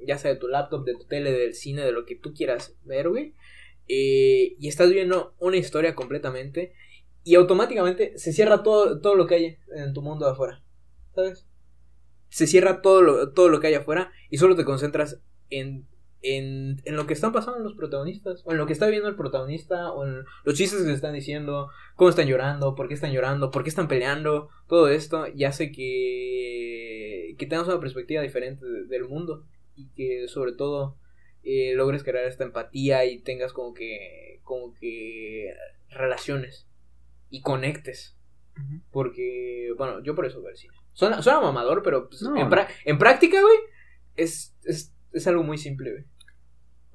[0.06, 2.78] ya sea de tu laptop, de tu tele, del cine, de lo que tú quieras
[2.84, 3.34] ver, güey.
[3.88, 6.74] eh, y estás viendo una historia completamente.
[7.24, 10.64] Y automáticamente se cierra todo, todo lo que hay en tu mundo de afuera.
[11.16, 11.46] ¿Sabes?
[12.30, 15.88] Se cierra todo todo lo que hay afuera y solo te concentras en,
[16.36, 19.16] en, en lo que están pasando los protagonistas, o en lo que está viendo el
[19.16, 23.12] protagonista, o en los chistes que se están diciendo, cómo están llorando, por qué están
[23.14, 28.66] llorando, por qué están peleando, todo esto y hace que, que tengas una perspectiva diferente
[28.66, 30.98] de- del mundo y que sobre todo
[31.44, 35.54] eh, logres crear esta empatía y tengas como que, como que
[35.90, 36.68] relaciones
[37.30, 38.14] y conectes.
[38.92, 40.74] Porque, bueno, yo por eso veo el cine.
[40.94, 42.36] Suena, suena mamador, pero pues, No.
[42.38, 43.58] en, pra- en práctica, güey,
[44.16, 46.04] es, es, es algo muy simple, güey.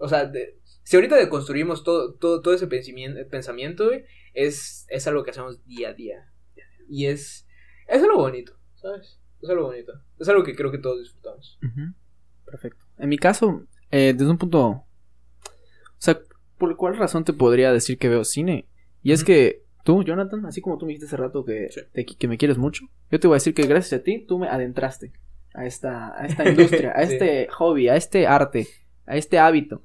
[0.02, 5.06] O sea, de- si ahorita deconstruimos todo, todo, todo ese pensamiento, pensamiento, güey, es, es
[5.06, 6.28] algo que hacemos día a día.
[6.88, 7.46] Y es,
[7.88, 9.18] es algo bonito, ¿sabes?
[9.40, 9.92] Es algo bonito.
[10.18, 11.58] Es algo que creo que todos disfrutamos.
[12.44, 12.84] Perfecto.
[12.98, 14.60] En mi caso, eh, desde un punto.
[14.68, 14.84] O
[15.98, 16.18] sea,
[16.58, 18.66] ¿por cuál razón te podría decir que veo cine?
[19.02, 21.80] Y es que tú, Jonathan, así como tú me dijiste hace rato que, Sí.
[21.92, 24.38] te- que me quieres mucho, yo te voy a decir que gracias a ti tú
[24.38, 25.12] me adentraste
[25.54, 27.12] a esta, a esta industria, a Sí.
[27.14, 28.66] este hobby, a este arte,
[29.06, 29.82] a este hábito.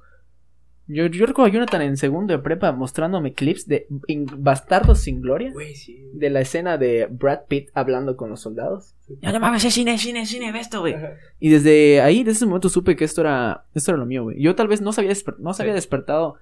[0.90, 5.20] Yo, yo recuerdo a Jonathan en segundo de prepa mostrándome clips de in- Bastardos sin
[5.20, 5.52] Gloria.
[5.52, 6.02] Güey, sí.
[6.14, 8.94] De la escena de Brad Pitt hablando con los soldados.
[9.20, 10.96] Ya no mames, es cine, es cine, es cine, ve esto, güey.
[11.38, 14.40] Y desde ahí, desde ese momento supe que esto era, esto era lo mío, güey.
[14.42, 15.78] Yo tal vez no se había, desper- no se había Sí.
[15.78, 16.36] despertado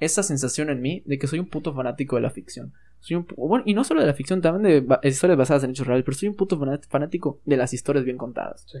[0.00, 2.72] esa sensación en mí de que soy un puto fanático de la ficción.
[2.98, 5.70] Soy un, bueno, y no solo de la ficción, también de ba- historias basadas en
[5.70, 8.64] hechos reales, pero soy un puto fanático de las historias bien contadas.
[8.66, 8.78] Sí.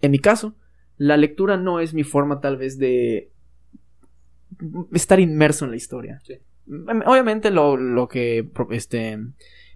[0.00, 0.56] En mi caso,
[0.96, 3.30] la lectura no es mi forma tal vez de
[4.92, 6.20] estar inmerso en la historia.
[6.24, 6.38] Sí.
[6.66, 9.18] Mm, Obviamente lo, lo que este,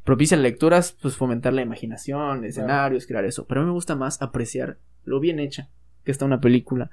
[0.04, 3.46] propicia lecturas, pues fomentar la imaginación, escenarios, crear eso.
[3.46, 5.68] Pero a mí me gusta más apreciar lo bien hecha
[6.04, 6.90] que está una película.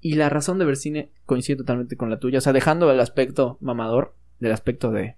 [0.00, 2.38] Y la razón de ver cine coincide totalmente con la tuya.
[2.38, 5.16] O sea, dejando el aspecto mamador del aspecto de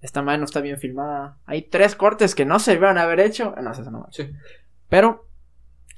[0.00, 1.38] esta madre no está bien filmada.
[1.44, 3.54] Hay tres cortes que no se debieron haber hecho.
[3.62, 4.08] No, eso no.
[4.10, 4.30] Sí.
[4.88, 5.28] Pero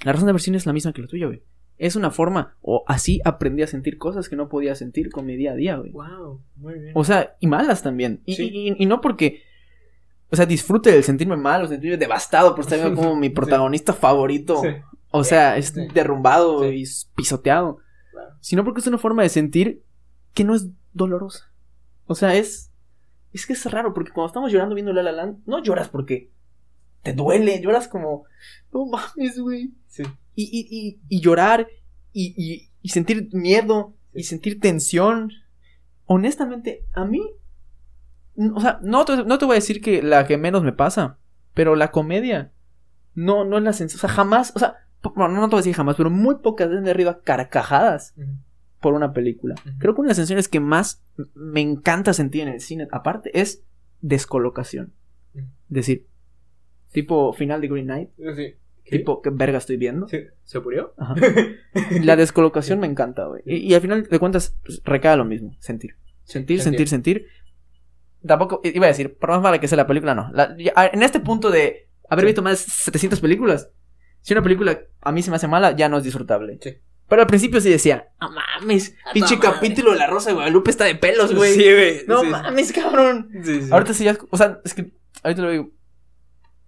[0.04, 1.42] la razón de ver cine es la misma que la tuya, güey.
[1.78, 5.36] Es una forma, o así aprendí a sentir cosas que no podía sentir con mi
[5.36, 5.90] día a día, güey.
[5.92, 6.92] Wow, muy bien.
[6.94, 8.20] O sea, y malas también.
[8.24, 8.50] Y, Sí.
[8.52, 9.42] y- y no porque,
[10.30, 13.34] o sea, disfrute del sentirme mal o sentirme devastado por estar viendo como mi Sí.
[13.34, 14.60] protagonista favorito.
[14.62, 14.68] Sí.
[15.10, 16.84] O sea, es derrumbado y
[17.16, 17.78] pisoteado.
[18.12, 18.30] Claro.
[18.40, 19.82] Sino porque es una forma de sentir
[20.34, 21.52] que no es dolorosa.
[22.06, 22.70] O sea, es.
[23.32, 26.30] Es que es raro, porque cuando estamos llorando viendo La La Land, no lloras porque
[27.02, 28.24] te duele, lloras como.
[28.72, 29.70] No mames, güey.
[29.88, 30.02] Sí.
[30.34, 31.68] Y, y, y, y llorar
[32.12, 35.32] y, y, y sentir miedo y sentir tensión.
[36.06, 37.22] Honestamente, a mí.
[38.54, 41.18] O sea, no te, no te voy a decir que la que menos me pasa,
[41.54, 42.52] pero la comedia
[43.14, 43.98] no, no es la sensación.
[43.98, 44.52] O sea, jamás.
[44.56, 44.76] O sea,
[45.14, 48.14] bueno, no te voy a decir jamás, pero muy pocas veces me he a carcajadas
[48.80, 49.54] por una película.
[49.78, 51.02] Creo que una de las sensaciones que más
[51.34, 53.62] me encanta sentir en el cine, aparte, es
[54.00, 54.92] descolocación.
[55.34, 55.46] Ujú.
[55.68, 56.06] Decir,
[56.92, 58.54] tipo final de Green Knight, Sí.
[58.92, 58.98] ¿Qué?
[58.98, 60.06] tipo, ¿qué verga estoy viendo?
[60.08, 60.18] Sí.
[60.44, 60.94] ¿Se murió?
[60.98, 61.14] Ajá.
[62.02, 63.42] La descolocación me encanta, güey.
[63.44, 65.96] Y, y al final de cuentas, pues, recae lo mismo, sentir.
[66.24, 67.26] Sentir, sentir, sentir.
[68.26, 70.30] Tampoco, i- iba a decir, por más mala que sea la película, no.
[70.32, 72.26] La- ya- en este punto de haber Sí.
[72.26, 73.70] visto más de 700 películas,
[74.20, 76.58] si una película a mí se me hace mala, ya no es disfrutable.
[76.62, 76.76] Sí.
[77.08, 80.84] Pero al principio sí decía, no mames, pinche capítulo de La Rosa de Guadalupe está
[80.84, 81.54] de pelos, güey.
[81.54, 82.00] Sí, güey.
[82.06, 83.28] no sí, mames, cabrón.
[83.42, 83.68] Sí, sí.
[83.72, 85.70] Ahorita sí ya, o sea, es que ahorita lo digo.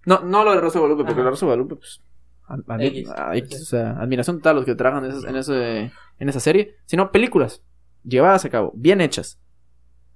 [0.05, 2.03] No, no lo de Rosa de Guadalupe, porque la Rosa de Guadalupe, pues.
[2.47, 3.09] A- a- X.
[3.09, 6.29] a- X, o sea, admiración total a los que trabajan en, esas- en, ese, en
[6.29, 6.75] esa serie.
[6.85, 7.63] Sino películas
[8.03, 9.39] llevadas a cabo, bien hechas.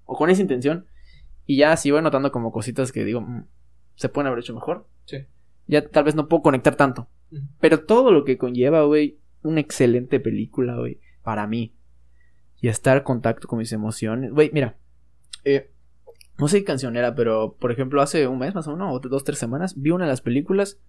[0.06, 0.86] O con esa intención.
[1.46, 3.46] Y ya sí voy notando como cositas que digo, mm,
[3.96, 4.88] se pueden haber hecho mejor.
[5.06, 5.26] Sí.
[5.68, 7.08] Ya tal vez no puedo conectar tanto.
[7.60, 11.76] Pero todo lo que conlleva, güey, una excelente película, güey, para mí.
[12.62, 14.32] Y estar en contacto con mis emociones.
[14.32, 14.78] Güey, mira,
[15.46, 15.72] eh,
[16.38, 19.00] no sé qué canción era, pero por ejemplo, hace un mes más o menos, o
[19.00, 20.80] dos, tres semanas, vi una de las películas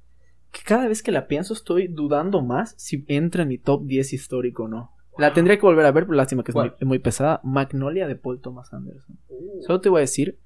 [0.52, 4.12] que cada vez que la pienso estoy dudando más si entra en mi top 10
[4.12, 4.92] histórico o no.
[5.18, 7.40] La tendría que volver a ver, pero lástima que es muy, pesada.
[7.44, 9.18] Magnolia de Paul Thomas Anderson.
[9.28, 10.38] Uh, Solo te voy a decir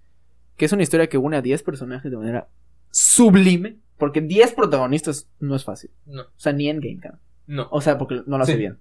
[0.56, 2.48] que es una historia que une a 10 personajes de manera
[2.90, 5.90] sublime, porque 10 protagonistas no es fácil.
[6.06, 6.22] No.
[6.22, 7.20] O sea, ni Endgame, cabrón.
[7.46, 7.68] No.
[7.70, 8.58] O sea, porque no lo hace Sí.
[8.58, 8.78] bien.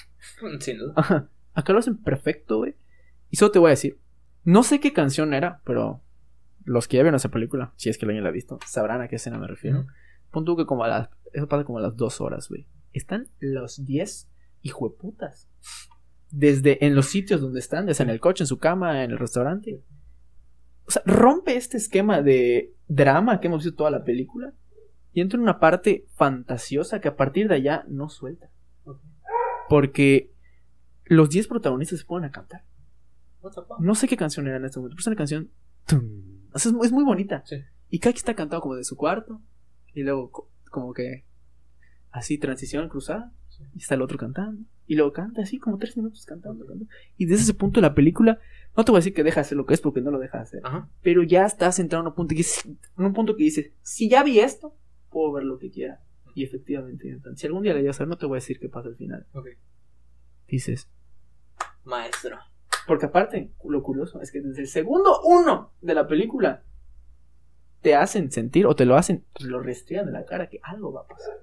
[0.60, 0.92] Sin duda.
[0.96, 1.28] Ajá.
[1.54, 2.74] Acá lo hacen perfecto, güey.
[3.30, 3.98] Y solo te voy a decir.
[4.44, 6.00] No sé qué canción era, pero
[6.64, 9.08] los que ya vieron esa película, si es que alguien la ha visto, sabrán a
[9.08, 9.86] qué escena me refiero.
[10.32, 11.08] Pon tú que como a las.
[11.32, 12.66] Eso pasa como a las dos horas, güey.
[12.92, 14.28] Están los 10
[14.62, 15.48] hijueputas.
[16.30, 19.18] Desde en los sitios donde están, sea en el coche, en su cama, en el
[19.18, 19.82] restaurante.
[20.86, 24.52] O sea, rompe este esquema de drama que hemos visto toda la película.
[25.12, 28.50] Y entra en una parte fantasiosa que a partir de allá no suelta.
[29.68, 30.32] Porque
[31.04, 32.64] los 10 protagonistas se ponen a cantar.
[33.80, 35.50] No sé qué canción era en este momento, pero es una canción.
[35.86, 36.48] tum.
[36.52, 37.42] O sea, es, muy- es muy bonita.
[37.46, 37.56] Sí.
[37.90, 39.40] Y cada quien está cantado como de su cuarto.
[39.94, 41.24] Y luego, co- como que.
[42.10, 43.32] Así, transición cruzada.
[43.48, 43.64] Sí.
[43.74, 44.62] Y está el otro cantando.
[44.86, 46.66] Y luego canta así, como tres minutos cantando.
[46.66, 46.92] cantando.
[47.16, 48.38] Y desde ese punto la película.
[48.76, 50.18] No te voy a decir que deja de hacer lo que es porque no lo
[50.18, 50.60] deja de hacer.
[50.64, 50.88] Ajá.
[51.02, 52.44] Pero ya estás entrando en un punto que,
[52.98, 54.74] en un punto que dices: Si ya vi esto,
[55.10, 56.00] puedo ver lo que quiera.
[56.34, 58.70] Y efectivamente, si algún día la llegas a ver, no te voy a decir qué
[58.70, 59.26] pasa al final.
[59.34, 59.48] Ok.
[60.48, 60.88] Dices,
[61.84, 62.38] Maestro.
[62.86, 66.62] porque aparte, lo curioso es que desde el segundo uno de la película
[67.82, 70.92] te hacen sentir o te lo hacen, te lo restrían de la cara que algo
[70.92, 71.34] va a pasar.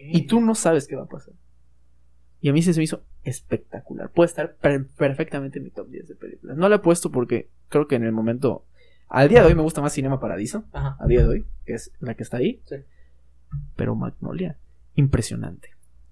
[0.00, 1.34] Y tú no sabes qué va a pasar.
[2.40, 4.10] Y a mí se me hizo espectacular.
[4.10, 6.56] Puede estar per- perfectamente en mi top 10 de películas.
[6.56, 8.64] No la he puesto porque creo que en el momento.
[9.08, 10.64] Al día de hoy me gusta más Cinema Paradiso.
[10.72, 10.96] Ajá.
[11.00, 12.62] A día de hoy, que es la que está ahí.
[12.66, 12.76] Sí.
[13.76, 14.56] Pero Magnolia,
[14.94, 15.70] impresionante.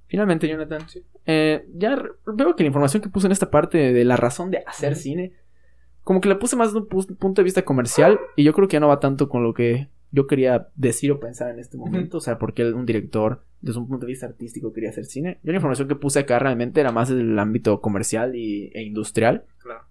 [0.08, 1.04] Finalmente, Jonathan, Sí.
[1.26, 1.96] eh, ya
[2.26, 5.32] veo que la información que puse en esta parte de la razón de hacer cine,
[6.08, 8.66] como que la puse más de un pu- punto de vista comercial y yo creo
[8.66, 11.76] que ya no va tanto con lo que yo quería decir o pensar en este
[11.76, 15.38] momento, o sea, porque un director desde un punto de vista artístico quería hacer cine.
[15.42, 19.44] Yo la información que puse acá realmente era más del ámbito comercial y, e industrial.
[19.58, 19.82] Claro.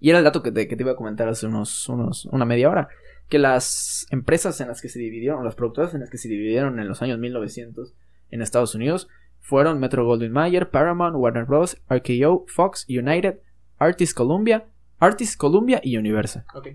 [0.00, 2.46] Y era el dato que te, que te iba a comentar hace unos, unos, una
[2.46, 2.88] media hora.
[3.28, 6.30] Que las empresas en las que se dividieron, o las productoras en las que se
[6.30, 7.92] dividieron en los años 1900
[8.30, 9.08] en Estados Unidos,
[9.40, 13.40] fueron Metro Goldwyn Mayer, Paramount, Warner Bros., RKO, Fox, United,
[13.78, 14.64] Artist Columbia,
[15.00, 16.44] Artist Columbia y Universal.
[16.54, 16.68] Ok.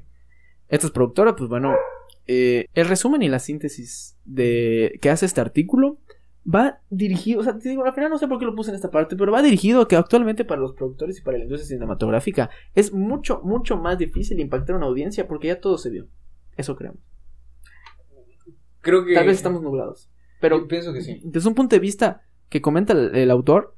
[0.68, 1.76] Estas productoras, pues bueno,
[2.28, 6.00] eh, el resumen y la síntesis de que hace este artículo
[6.54, 8.76] va dirigido, o sea, te digo, al final no sé por qué lo puse en
[8.76, 11.68] esta parte, pero va dirigido a que actualmente para los productores y para la industria
[11.70, 16.08] cinematográfica es mucho, mucho más difícil impactar a una audiencia porque ya todo se vio.
[16.58, 17.00] Eso creemos.
[18.82, 19.14] Creo que.
[19.14, 20.10] Tal vez estamos nublados.
[20.40, 21.20] Pero Yo pienso que sí.
[21.24, 23.76] desde un punto de vista que comenta el, el autor,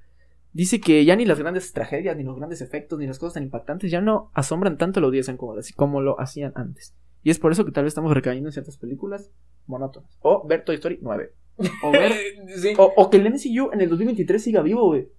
[0.58, 3.44] dice que ya ni las grandes tragedias, ni los grandes efectos, ni las cosas tan
[3.44, 6.96] impactantes ya no asombran tanto a la audiencia como, como lo hacían antes.
[7.22, 9.30] Y es por eso que tal vez estamos recayendo en ciertas películas
[9.68, 10.18] monótonas.
[10.22, 11.32] O ver Toy Story 9.
[11.84, 12.12] O ver.
[12.58, 12.74] sí.
[12.76, 15.10] o, o que el MCU en el 2023 siga vivo, güey.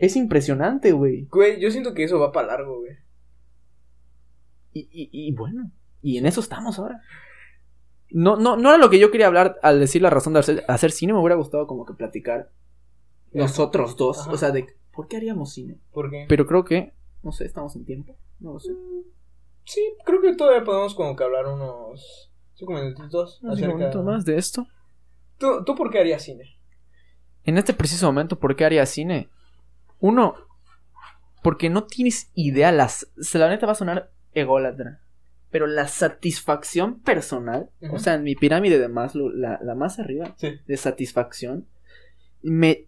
[0.00, 1.26] Es impresionante, güey.
[1.26, 2.96] Güey, yo siento que eso va para largo, güey.
[4.72, 7.02] Y, y, y bueno, y en eso estamos ahora.
[8.10, 10.64] No, no, no era lo que yo quería hablar al decir la razón de hacer,
[10.68, 11.12] hacer cine.
[11.12, 12.50] Me hubiera gustado como que platicar
[13.34, 14.20] nosotros dos.
[14.20, 14.32] Ajá.
[14.32, 15.78] O sea, de por qué haríamos cine.
[15.92, 16.26] ¿Por qué?
[16.28, 16.92] Pero creo que,
[17.22, 18.16] no sé, estamos en tiempo.
[18.40, 18.72] No lo sé.
[19.64, 23.72] Sí, creo que todavía podemos como que hablar unos cinco minutitos Un acerca...
[23.72, 24.66] momento más de esto.
[25.38, 26.56] ¿Tú, ¿Tú por qué harías cine?
[27.44, 29.28] En este preciso momento, ¿por qué haría cine?
[30.00, 30.34] Uno,
[31.42, 35.00] porque no tienes idea, las, se la neta va a sonar ególatra,
[35.50, 40.34] pero la satisfacción personal, o sea, en mi pirámide de Maslow, la, la más arriba
[40.38, 40.52] Sí.
[40.66, 41.66] de satisfacción,
[42.42, 42.86] me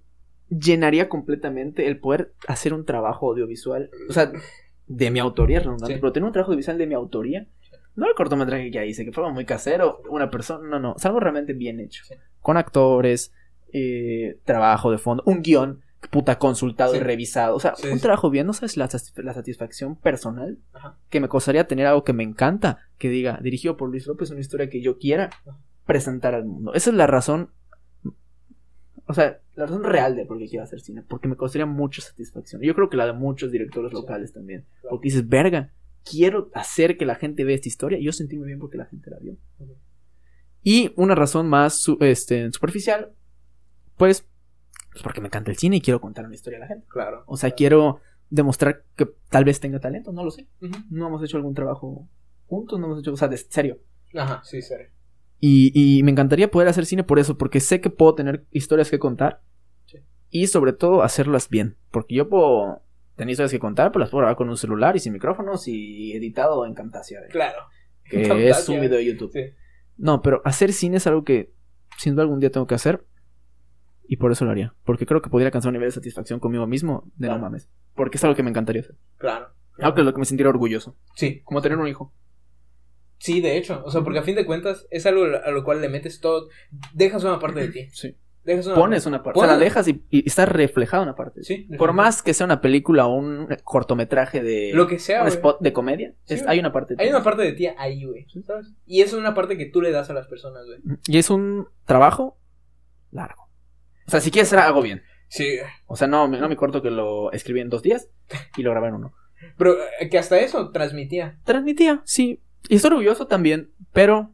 [0.59, 4.33] llenaría completamente el poder hacer un trabajo audiovisual, o sea,
[4.87, 6.01] de mi autoría, redundante, Sí.
[6.01, 7.47] pero tener un trabajo audiovisual de mi autoría,
[7.97, 11.07] no el cortometraje que ya hice, que fue muy casero, una persona, no, no, es
[11.07, 12.15] algo realmente bien hecho, Sí.
[12.41, 13.33] con actores,
[13.73, 16.99] eh, trabajo de fondo, un guion, puta, consultado Sí.
[16.99, 20.99] y revisado, o sea, un trabajo bien, no sabes la, satisf- la satisfacción personal Ajá.
[21.09, 24.41] que me costaría tener algo que me encanta, que diga, dirigido por Luis López, una
[24.41, 25.31] historia que yo quiera
[25.87, 26.75] presentar al mundo.
[26.75, 27.51] Esa es la razón,
[29.07, 32.01] o sea, la razón real de por qué quiero hacer cine, porque me costaría mucha
[32.03, 32.63] satisfacción.
[32.63, 33.97] Yo creo que la de muchos directores Sí.
[33.97, 34.89] locales también, Claro.
[34.91, 35.73] porque dices, verga,
[36.09, 39.11] quiero hacer que la gente vea esta historia y yo sentirme bien porque la gente
[39.11, 39.37] la vio.
[40.63, 43.13] Y una razón más su- este, superficial,
[43.97, 44.27] pues,
[44.93, 46.87] pues porque me encanta el cine y quiero contar una historia a la gente.
[46.89, 47.25] Claro.
[47.27, 47.57] O sea, Claro.
[47.57, 48.01] quiero
[48.31, 50.47] demostrar que tal vez tenga talento, no lo sé.
[50.91, 52.09] No hemos hecho algún trabajo
[52.47, 53.79] juntos, no hemos hecho, o sea, de serio.
[54.15, 54.89] Ajá, sí, serio.
[55.47, 58.91] Y, y me encantaría poder hacer cine por eso, porque sé que puedo tener historias
[58.91, 59.43] que contar.
[59.85, 59.99] Sí.
[60.31, 61.77] Y sobre todo hacerlas bien.
[61.91, 62.81] Porque yo puedo
[63.17, 66.13] tener historias que contar, pero las puedo grabar con un celular y sin micrófonos y
[66.15, 67.59] editado en Camtasia, eh, Claro.
[68.05, 69.33] que es un video de YouTube.
[69.33, 69.41] Sí.
[69.99, 71.53] No, pero hacer cine es algo que
[71.99, 73.05] sin duda algún día tengo que hacer.
[74.09, 74.75] Y por eso lo haría.
[74.85, 77.35] Porque creo que podría alcanzar un nivel de satisfacción conmigo mismo de Claro.
[77.41, 77.69] no mames.
[77.95, 78.97] Porque es algo que me encantaría hacer.
[79.19, 79.49] Claro.
[79.79, 80.97] Algo que es lo que me sentiría orgulloso.
[81.17, 82.13] Sí, Como tener un hijo.
[83.19, 83.83] Sí, de hecho.
[83.85, 86.49] O sea, porque a fin de cuentas es algo a lo cual le metes todo.
[86.93, 87.89] Dejas una parte de ti.
[87.93, 88.17] Sí.
[88.45, 89.39] Dejas una Pones una parte.
[89.41, 91.43] O sea, la dejas y, y está reflejada una parte.
[91.43, 91.67] Sí.
[91.79, 94.73] Por más que sea una película o un cortometraje de.
[94.75, 95.37] Lo que sea, un güey.
[95.37, 96.53] spot de comedia, Sí, es- güey.
[96.53, 96.95] hay una parte.
[96.95, 97.15] de Hay ti.
[97.15, 98.27] una parte de ti ahí, güey.
[98.87, 100.79] Y es una parte que tú le das a las personas, güey.
[101.07, 102.39] Y es un trabajo
[103.11, 103.45] largo.
[104.07, 105.03] O sea, si quieres hacer algo bien.
[105.29, 105.57] Sí.
[105.87, 108.11] O sea, no, me- no me corto que lo escribí en dos días
[108.59, 109.15] y lo grabé en uno.
[109.57, 111.39] Pero eh, que hasta eso transmitía.
[111.45, 112.41] Transmitía, sí.
[112.69, 114.33] Y estoy orgulloso también, pero.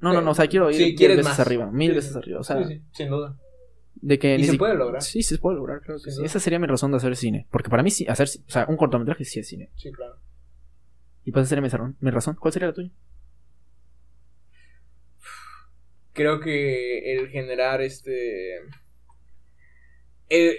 [0.00, 1.40] No, no, no, o sea, quiero ir diez quieres veces más.
[1.40, 2.40] arriba, mil Sí, veces arriba.
[2.40, 3.38] O sea, sí, sí, sin duda.
[3.94, 5.00] de que Y se si- puede lograr.
[5.02, 6.24] Sí, se puede lograr, claro que sí.
[6.24, 7.46] Esa sería mi razón de hacer cine.
[7.52, 8.26] Porque para mí, sí, hacer.
[8.46, 9.70] O sea, un cortometraje sí es cine.
[9.76, 10.18] Sí, claro.
[11.24, 11.96] Y pues esa sería mi razón.
[12.00, 12.36] Mi razón.
[12.40, 12.90] ¿Cuál sería la tuya?
[16.14, 18.56] Creo que el generar este.
[20.28, 20.56] el-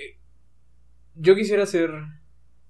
[1.16, 1.92] yo quisiera hacer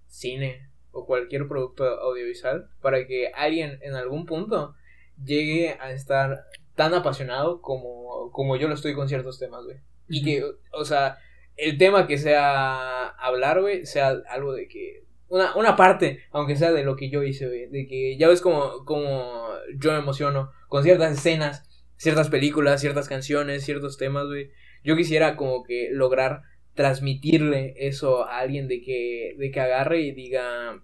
[0.08, 4.76] cine o cualquier producto audiovisual para que alguien en algún punto
[5.22, 6.46] llegue a estar
[6.76, 9.78] tan apasionado como, como yo lo estoy con ciertos temas, güey.
[10.08, 11.18] Y que, o sea,
[11.58, 15.04] el tema que sea hablar, güey, sea algo de que.
[15.30, 17.68] Una, una parte, aunque sea de lo que yo hice, güey.
[17.68, 21.64] De que ya ves como, como yo me emociono con ciertas escenas,
[21.98, 24.52] ciertas películas, ciertas canciones, ciertos temas, güey.
[24.84, 26.44] Yo quisiera como que lograr
[26.74, 30.82] transmitirle eso a alguien de que, de que agarre y diga.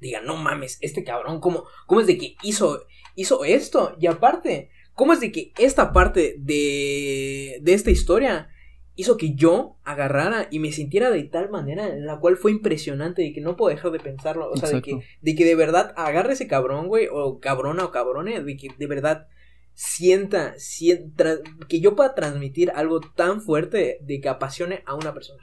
[0.00, 2.84] Diga, no mames, este cabrón, ¿cómo, cómo es de que hizo,
[3.14, 3.96] hizo esto?
[3.98, 8.50] Y aparte, ¿cómo es de que esta parte de, de esta historia
[8.96, 13.22] hizo que yo agarrara y me sintiera de tal manera en la cual fue impresionante
[13.22, 14.50] de que no puedo dejar de pensarlo.
[14.50, 17.90] O sea, de que, de que de verdad agarre ese cabrón, güey, o cabrona o
[17.90, 19.26] cabrone, de que de verdad
[19.74, 21.38] sienta, sienta
[21.68, 25.42] que yo pueda transmitir algo tan fuerte de que apasione a una persona.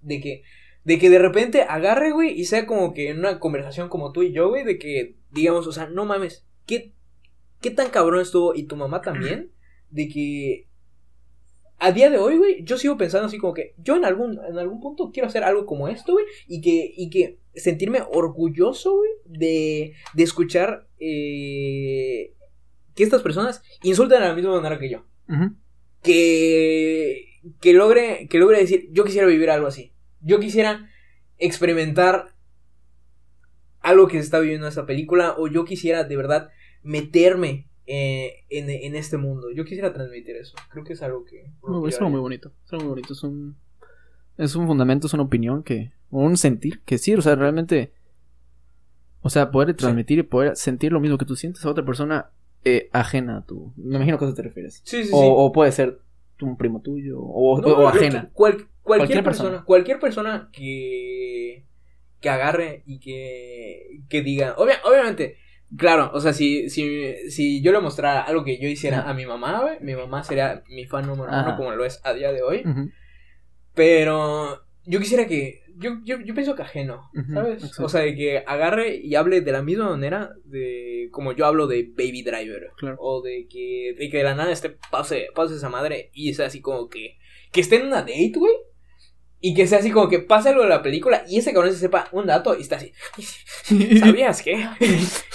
[0.00, 0.42] De que,
[0.84, 4.22] de que de repente agarre, güey, y sea como que en una conversación como tú
[4.22, 6.94] y yo, güey, de que digamos, o sea, no mames, ¿qué,
[7.60, 8.54] qué tan cabrón estuvo?
[8.54, 9.50] Y tu mamá también,
[9.90, 10.68] de que
[11.78, 14.58] a día de hoy, güey, yo sigo pensando así como que yo en algún, en
[14.58, 19.10] algún punto quiero hacer algo como esto, güey, y que, y que sentirme orgulloso, güey,
[19.24, 22.32] de, de escuchar eh,
[22.94, 25.04] que estas personas insultan de la misma manera que yo.
[26.02, 29.92] Que, que, logre, que logre decir, yo quisiera vivir algo así.
[30.20, 30.88] Yo quisiera
[31.38, 32.34] experimentar
[33.80, 36.50] algo que se está viviendo en esta película, o yo quisiera de verdad
[36.82, 39.50] meterme eh, en, en este mundo.
[39.50, 40.56] Yo quisiera transmitir eso.
[40.70, 41.50] Creo que es algo que...
[41.88, 42.52] Es algo muy bonito.
[42.64, 43.12] Es algo muy bonito.
[43.12, 43.56] Es un,
[44.36, 45.92] es un fundamento, es una opinión que.
[46.10, 47.92] Un sentir que sí, o sea, realmente.
[49.20, 52.30] O sea, poder transmitir y poder sentir lo mismo que tú sientes a otra persona
[52.64, 53.72] eh, ajena a tu.
[53.76, 54.80] Me imagino que a eso te refieres.
[54.84, 55.26] Sí, sí, o, sí.
[55.30, 55.98] o puede ser
[56.40, 58.30] un primo tuyo, o, No, o lo ajena.
[58.32, 59.64] cual- cualquier, Cualquier persona, persona.
[59.64, 61.64] cualquier persona que,
[62.20, 65.36] que agarre y que, que diga, obvia- obviamente,
[65.76, 69.10] claro, o sea, si, si, si yo le mostrara algo que yo hiciera Ajá.
[69.10, 72.30] a mi mamá, mi mamá sería mi fan número uno, como lo es a día
[72.32, 72.62] de hoy,
[73.74, 77.78] pero yo quisiera que, yo, yo, yo pienso que ajeno, ¿sabes?
[77.80, 81.66] O sea, de que agarre y hable de la misma manera de como yo hablo
[81.66, 82.70] de Baby Driver.
[82.76, 82.96] Claro.
[82.98, 86.46] O de que, de que de la nada este pase, pase esa madre y sea
[86.46, 87.16] así como que,
[87.52, 88.54] que esté en una date, güey.
[89.46, 91.78] Y que sea así como que pase algo de la película y ese cabrón se
[91.78, 92.92] sepa un dato y está así.
[94.00, 94.66] ¿Sabías qué?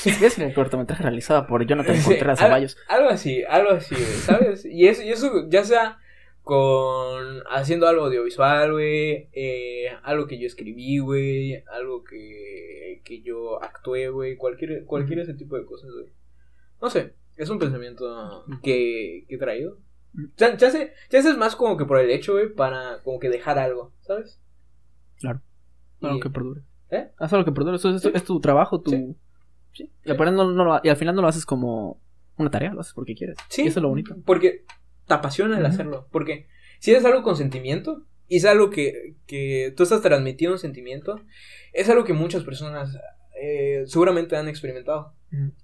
[0.04, 2.78] Es el cortometraje realizado por Jonathan Contreras al- Ceballos.
[2.88, 4.66] Algo así, algo así, ¿sabes?
[4.66, 6.00] Y eso, y eso ya sea
[6.50, 13.62] con haciendo algo audiovisual, güey, eh, algo que yo escribí, güey, algo que, que yo
[13.62, 16.12] actué, güey, cualquier, cualquier ese tipo de cosas, güey.
[16.82, 19.78] No sé, es un pensamiento que, que he traído.
[20.38, 23.20] Ya, ya sé, ya sé es más como que por el hecho, güey, para como
[23.20, 24.42] que dejar algo, ¿sabes?
[25.20, 25.42] Claro.
[26.02, 26.62] Y- Algo que perdure.
[26.90, 27.12] ¿Eh?
[27.20, 27.76] Haz algo que perdure.
[27.76, 28.90] Eso es, es tu trabajo, tu.
[28.92, 29.16] Sí.
[29.74, 29.92] Sí.
[30.04, 32.02] Y, aparte no- no lo- y al final no lo haces como
[32.38, 33.38] una tarea, lo haces porque quieres.
[33.50, 33.64] Sí.
[33.64, 34.16] Y eso es lo bonito.
[34.26, 34.66] Porque
[35.10, 36.08] te apasiona el hacerlo.
[36.12, 36.48] Porque
[36.80, 41.20] si es algo con sentimiento, y es algo que, que tú estás transmitiendo un sentimiento,
[41.74, 42.98] es algo que muchas personas
[43.42, 45.14] eh, seguramente han experimentado.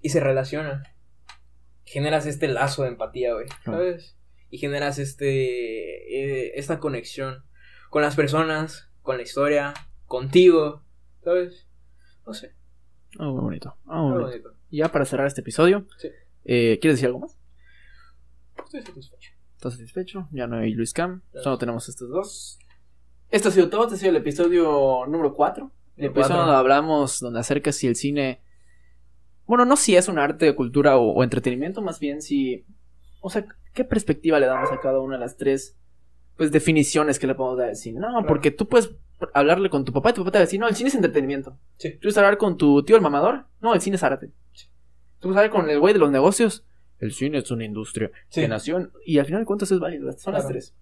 [0.02, 0.82] Y se relacionan.
[1.84, 3.46] Generas este lazo de empatía, güey.
[3.64, 4.16] ¿Sabes?
[4.50, 6.46] Y generas este.
[6.48, 7.44] eh, esta conexión
[7.90, 9.72] con las personas, con la historia,
[10.06, 10.82] contigo.
[11.24, 11.66] ¿Sabes?
[12.26, 12.52] No sé.
[13.18, 13.76] Ah, muy bonito.
[13.86, 14.48] Ah, muy bonito.
[14.48, 14.60] bonito.
[14.70, 16.08] Ya para cerrar este episodio, Sí.
[16.44, 17.38] eh, ¿quieres decir algo más?
[18.64, 19.30] Estoy satisfecho.
[19.68, 20.28] ¿Estás satisfecho?
[20.32, 22.58] Ya no hay Luis Cam, solo tenemos estos dos.
[23.30, 25.70] Esto ha sido todo, este ha sido el episodio número 4.
[25.96, 28.40] El episodio donde hablamos, donde acerca si el cine.
[29.46, 32.64] Bueno, no si es un arte, cultura o, o entretenimiento, más bien si.
[33.20, 35.76] O sea, ¿qué perspectiva le damos a cada una de las tres
[36.36, 37.98] pues definiciones que le podemos dar al cine?
[38.00, 38.26] No, Claro.
[38.26, 38.90] porque tú puedes
[39.32, 40.94] hablarle con tu papá y tu papá te va a decir, no, el cine es
[40.94, 41.56] entretenimiento.
[41.78, 41.92] Sí.
[41.94, 44.28] Tú puedes hablar con tu tío el mamador, no, el cine es arte.
[45.18, 46.64] Tú puedes hablar con el güey de los negocios,
[46.98, 48.40] el cine es una industria Sí.
[48.40, 48.92] de nación.
[49.04, 50.74] Y al final de cuentas es válido, son las tres.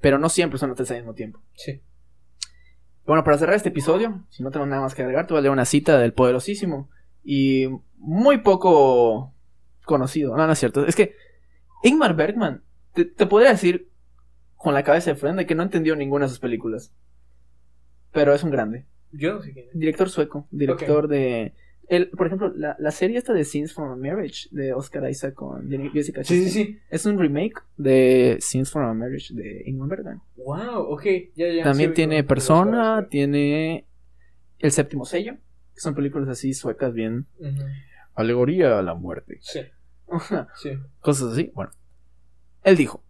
[0.00, 1.40] Pero no siempre son las tres al mismo tiempo.
[1.54, 1.80] Sí.
[3.06, 5.42] Bueno, para cerrar este episodio, si no tengo nada más que agregar, te voy a
[5.42, 6.90] leer una cita del poderosísimo
[7.24, 9.32] y muy poco
[9.84, 10.36] conocido.
[10.36, 10.84] No, no es cierto.
[10.86, 11.14] Es que
[11.84, 12.64] Ingmar Bergman,
[12.94, 13.90] te, te podría decir
[14.56, 16.92] con la cabeza de frente que no entendió ninguna de sus películas.
[18.12, 18.86] Pero es un grande.
[19.12, 19.78] Yo no sé quién es.
[19.78, 21.54] Director sueco, director de...
[21.88, 25.34] El, por ejemplo, la, la serie esta de Scenes from a Marriage de Oscar Isaac
[25.34, 26.78] con Jessica Sí, sí, Chastain, sí.
[26.90, 30.20] es un remake de Scenes from a Marriage de Ingmar Bergman.
[30.36, 31.04] Wow, ok.
[31.36, 31.62] Ya, ya.
[31.62, 33.86] También sí, tiene Persona, tiene
[34.58, 35.34] El Séptimo Sello,
[35.74, 37.26] que son películas así suecas bien.
[38.14, 39.38] Alegoría a la muerte.
[39.42, 39.60] Sí,
[40.60, 40.70] sí.
[41.00, 41.52] Cosas así.
[41.54, 41.70] Bueno,
[42.64, 43.04] él dijo: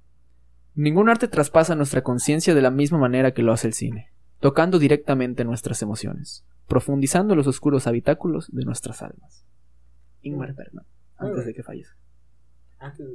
[0.75, 4.79] Ningún arte traspasa nuestra conciencia de la misma manera que lo hace el cine, tocando
[4.79, 9.45] directamente nuestras emociones, profundizando los oscuros habitáculos de nuestras almas.
[10.23, 10.87] Ingmar Bergman,
[11.21, 11.97] Muy antes de que fallezca.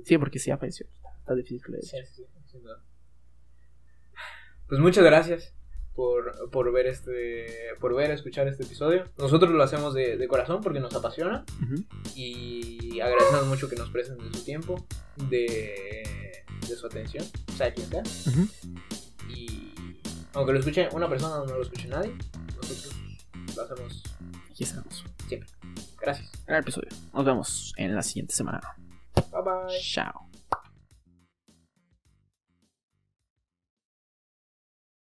[0.05, 0.87] Sí, porque sí falleció.
[1.19, 2.57] Está difícil que le Sí, sí, sí.
[4.67, 5.53] Pues muchas gracias
[5.93, 9.03] por, por ver este por ver escuchar este episodio.
[9.17, 11.43] Nosotros lo hacemos de, de corazón porque nos apasiona
[12.15, 14.85] y agradecemos mucho que nos presten de su tiempo,
[15.29, 17.25] de, de su atención,
[17.55, 18.03] sea quien sea.
[19.29, 19.73] Y
[20.33, 22.13] aunque lo escuche una persona o no lo escuche nadie,
[22.55, 22.95] nosotros
[23.55, 24.03] lo hacemos
[24.49, 25.05] Aquí estamos.
[25.27, 25.49] siempre.
[25.99, 26.31] Gracias.
[26.45, 26.89] Gran episodio.
[27.13, 28.61] Nos vemos en la siguiente semana.
[29.15, 29.79] Bye bye.
[29.81, 30.30] Chao.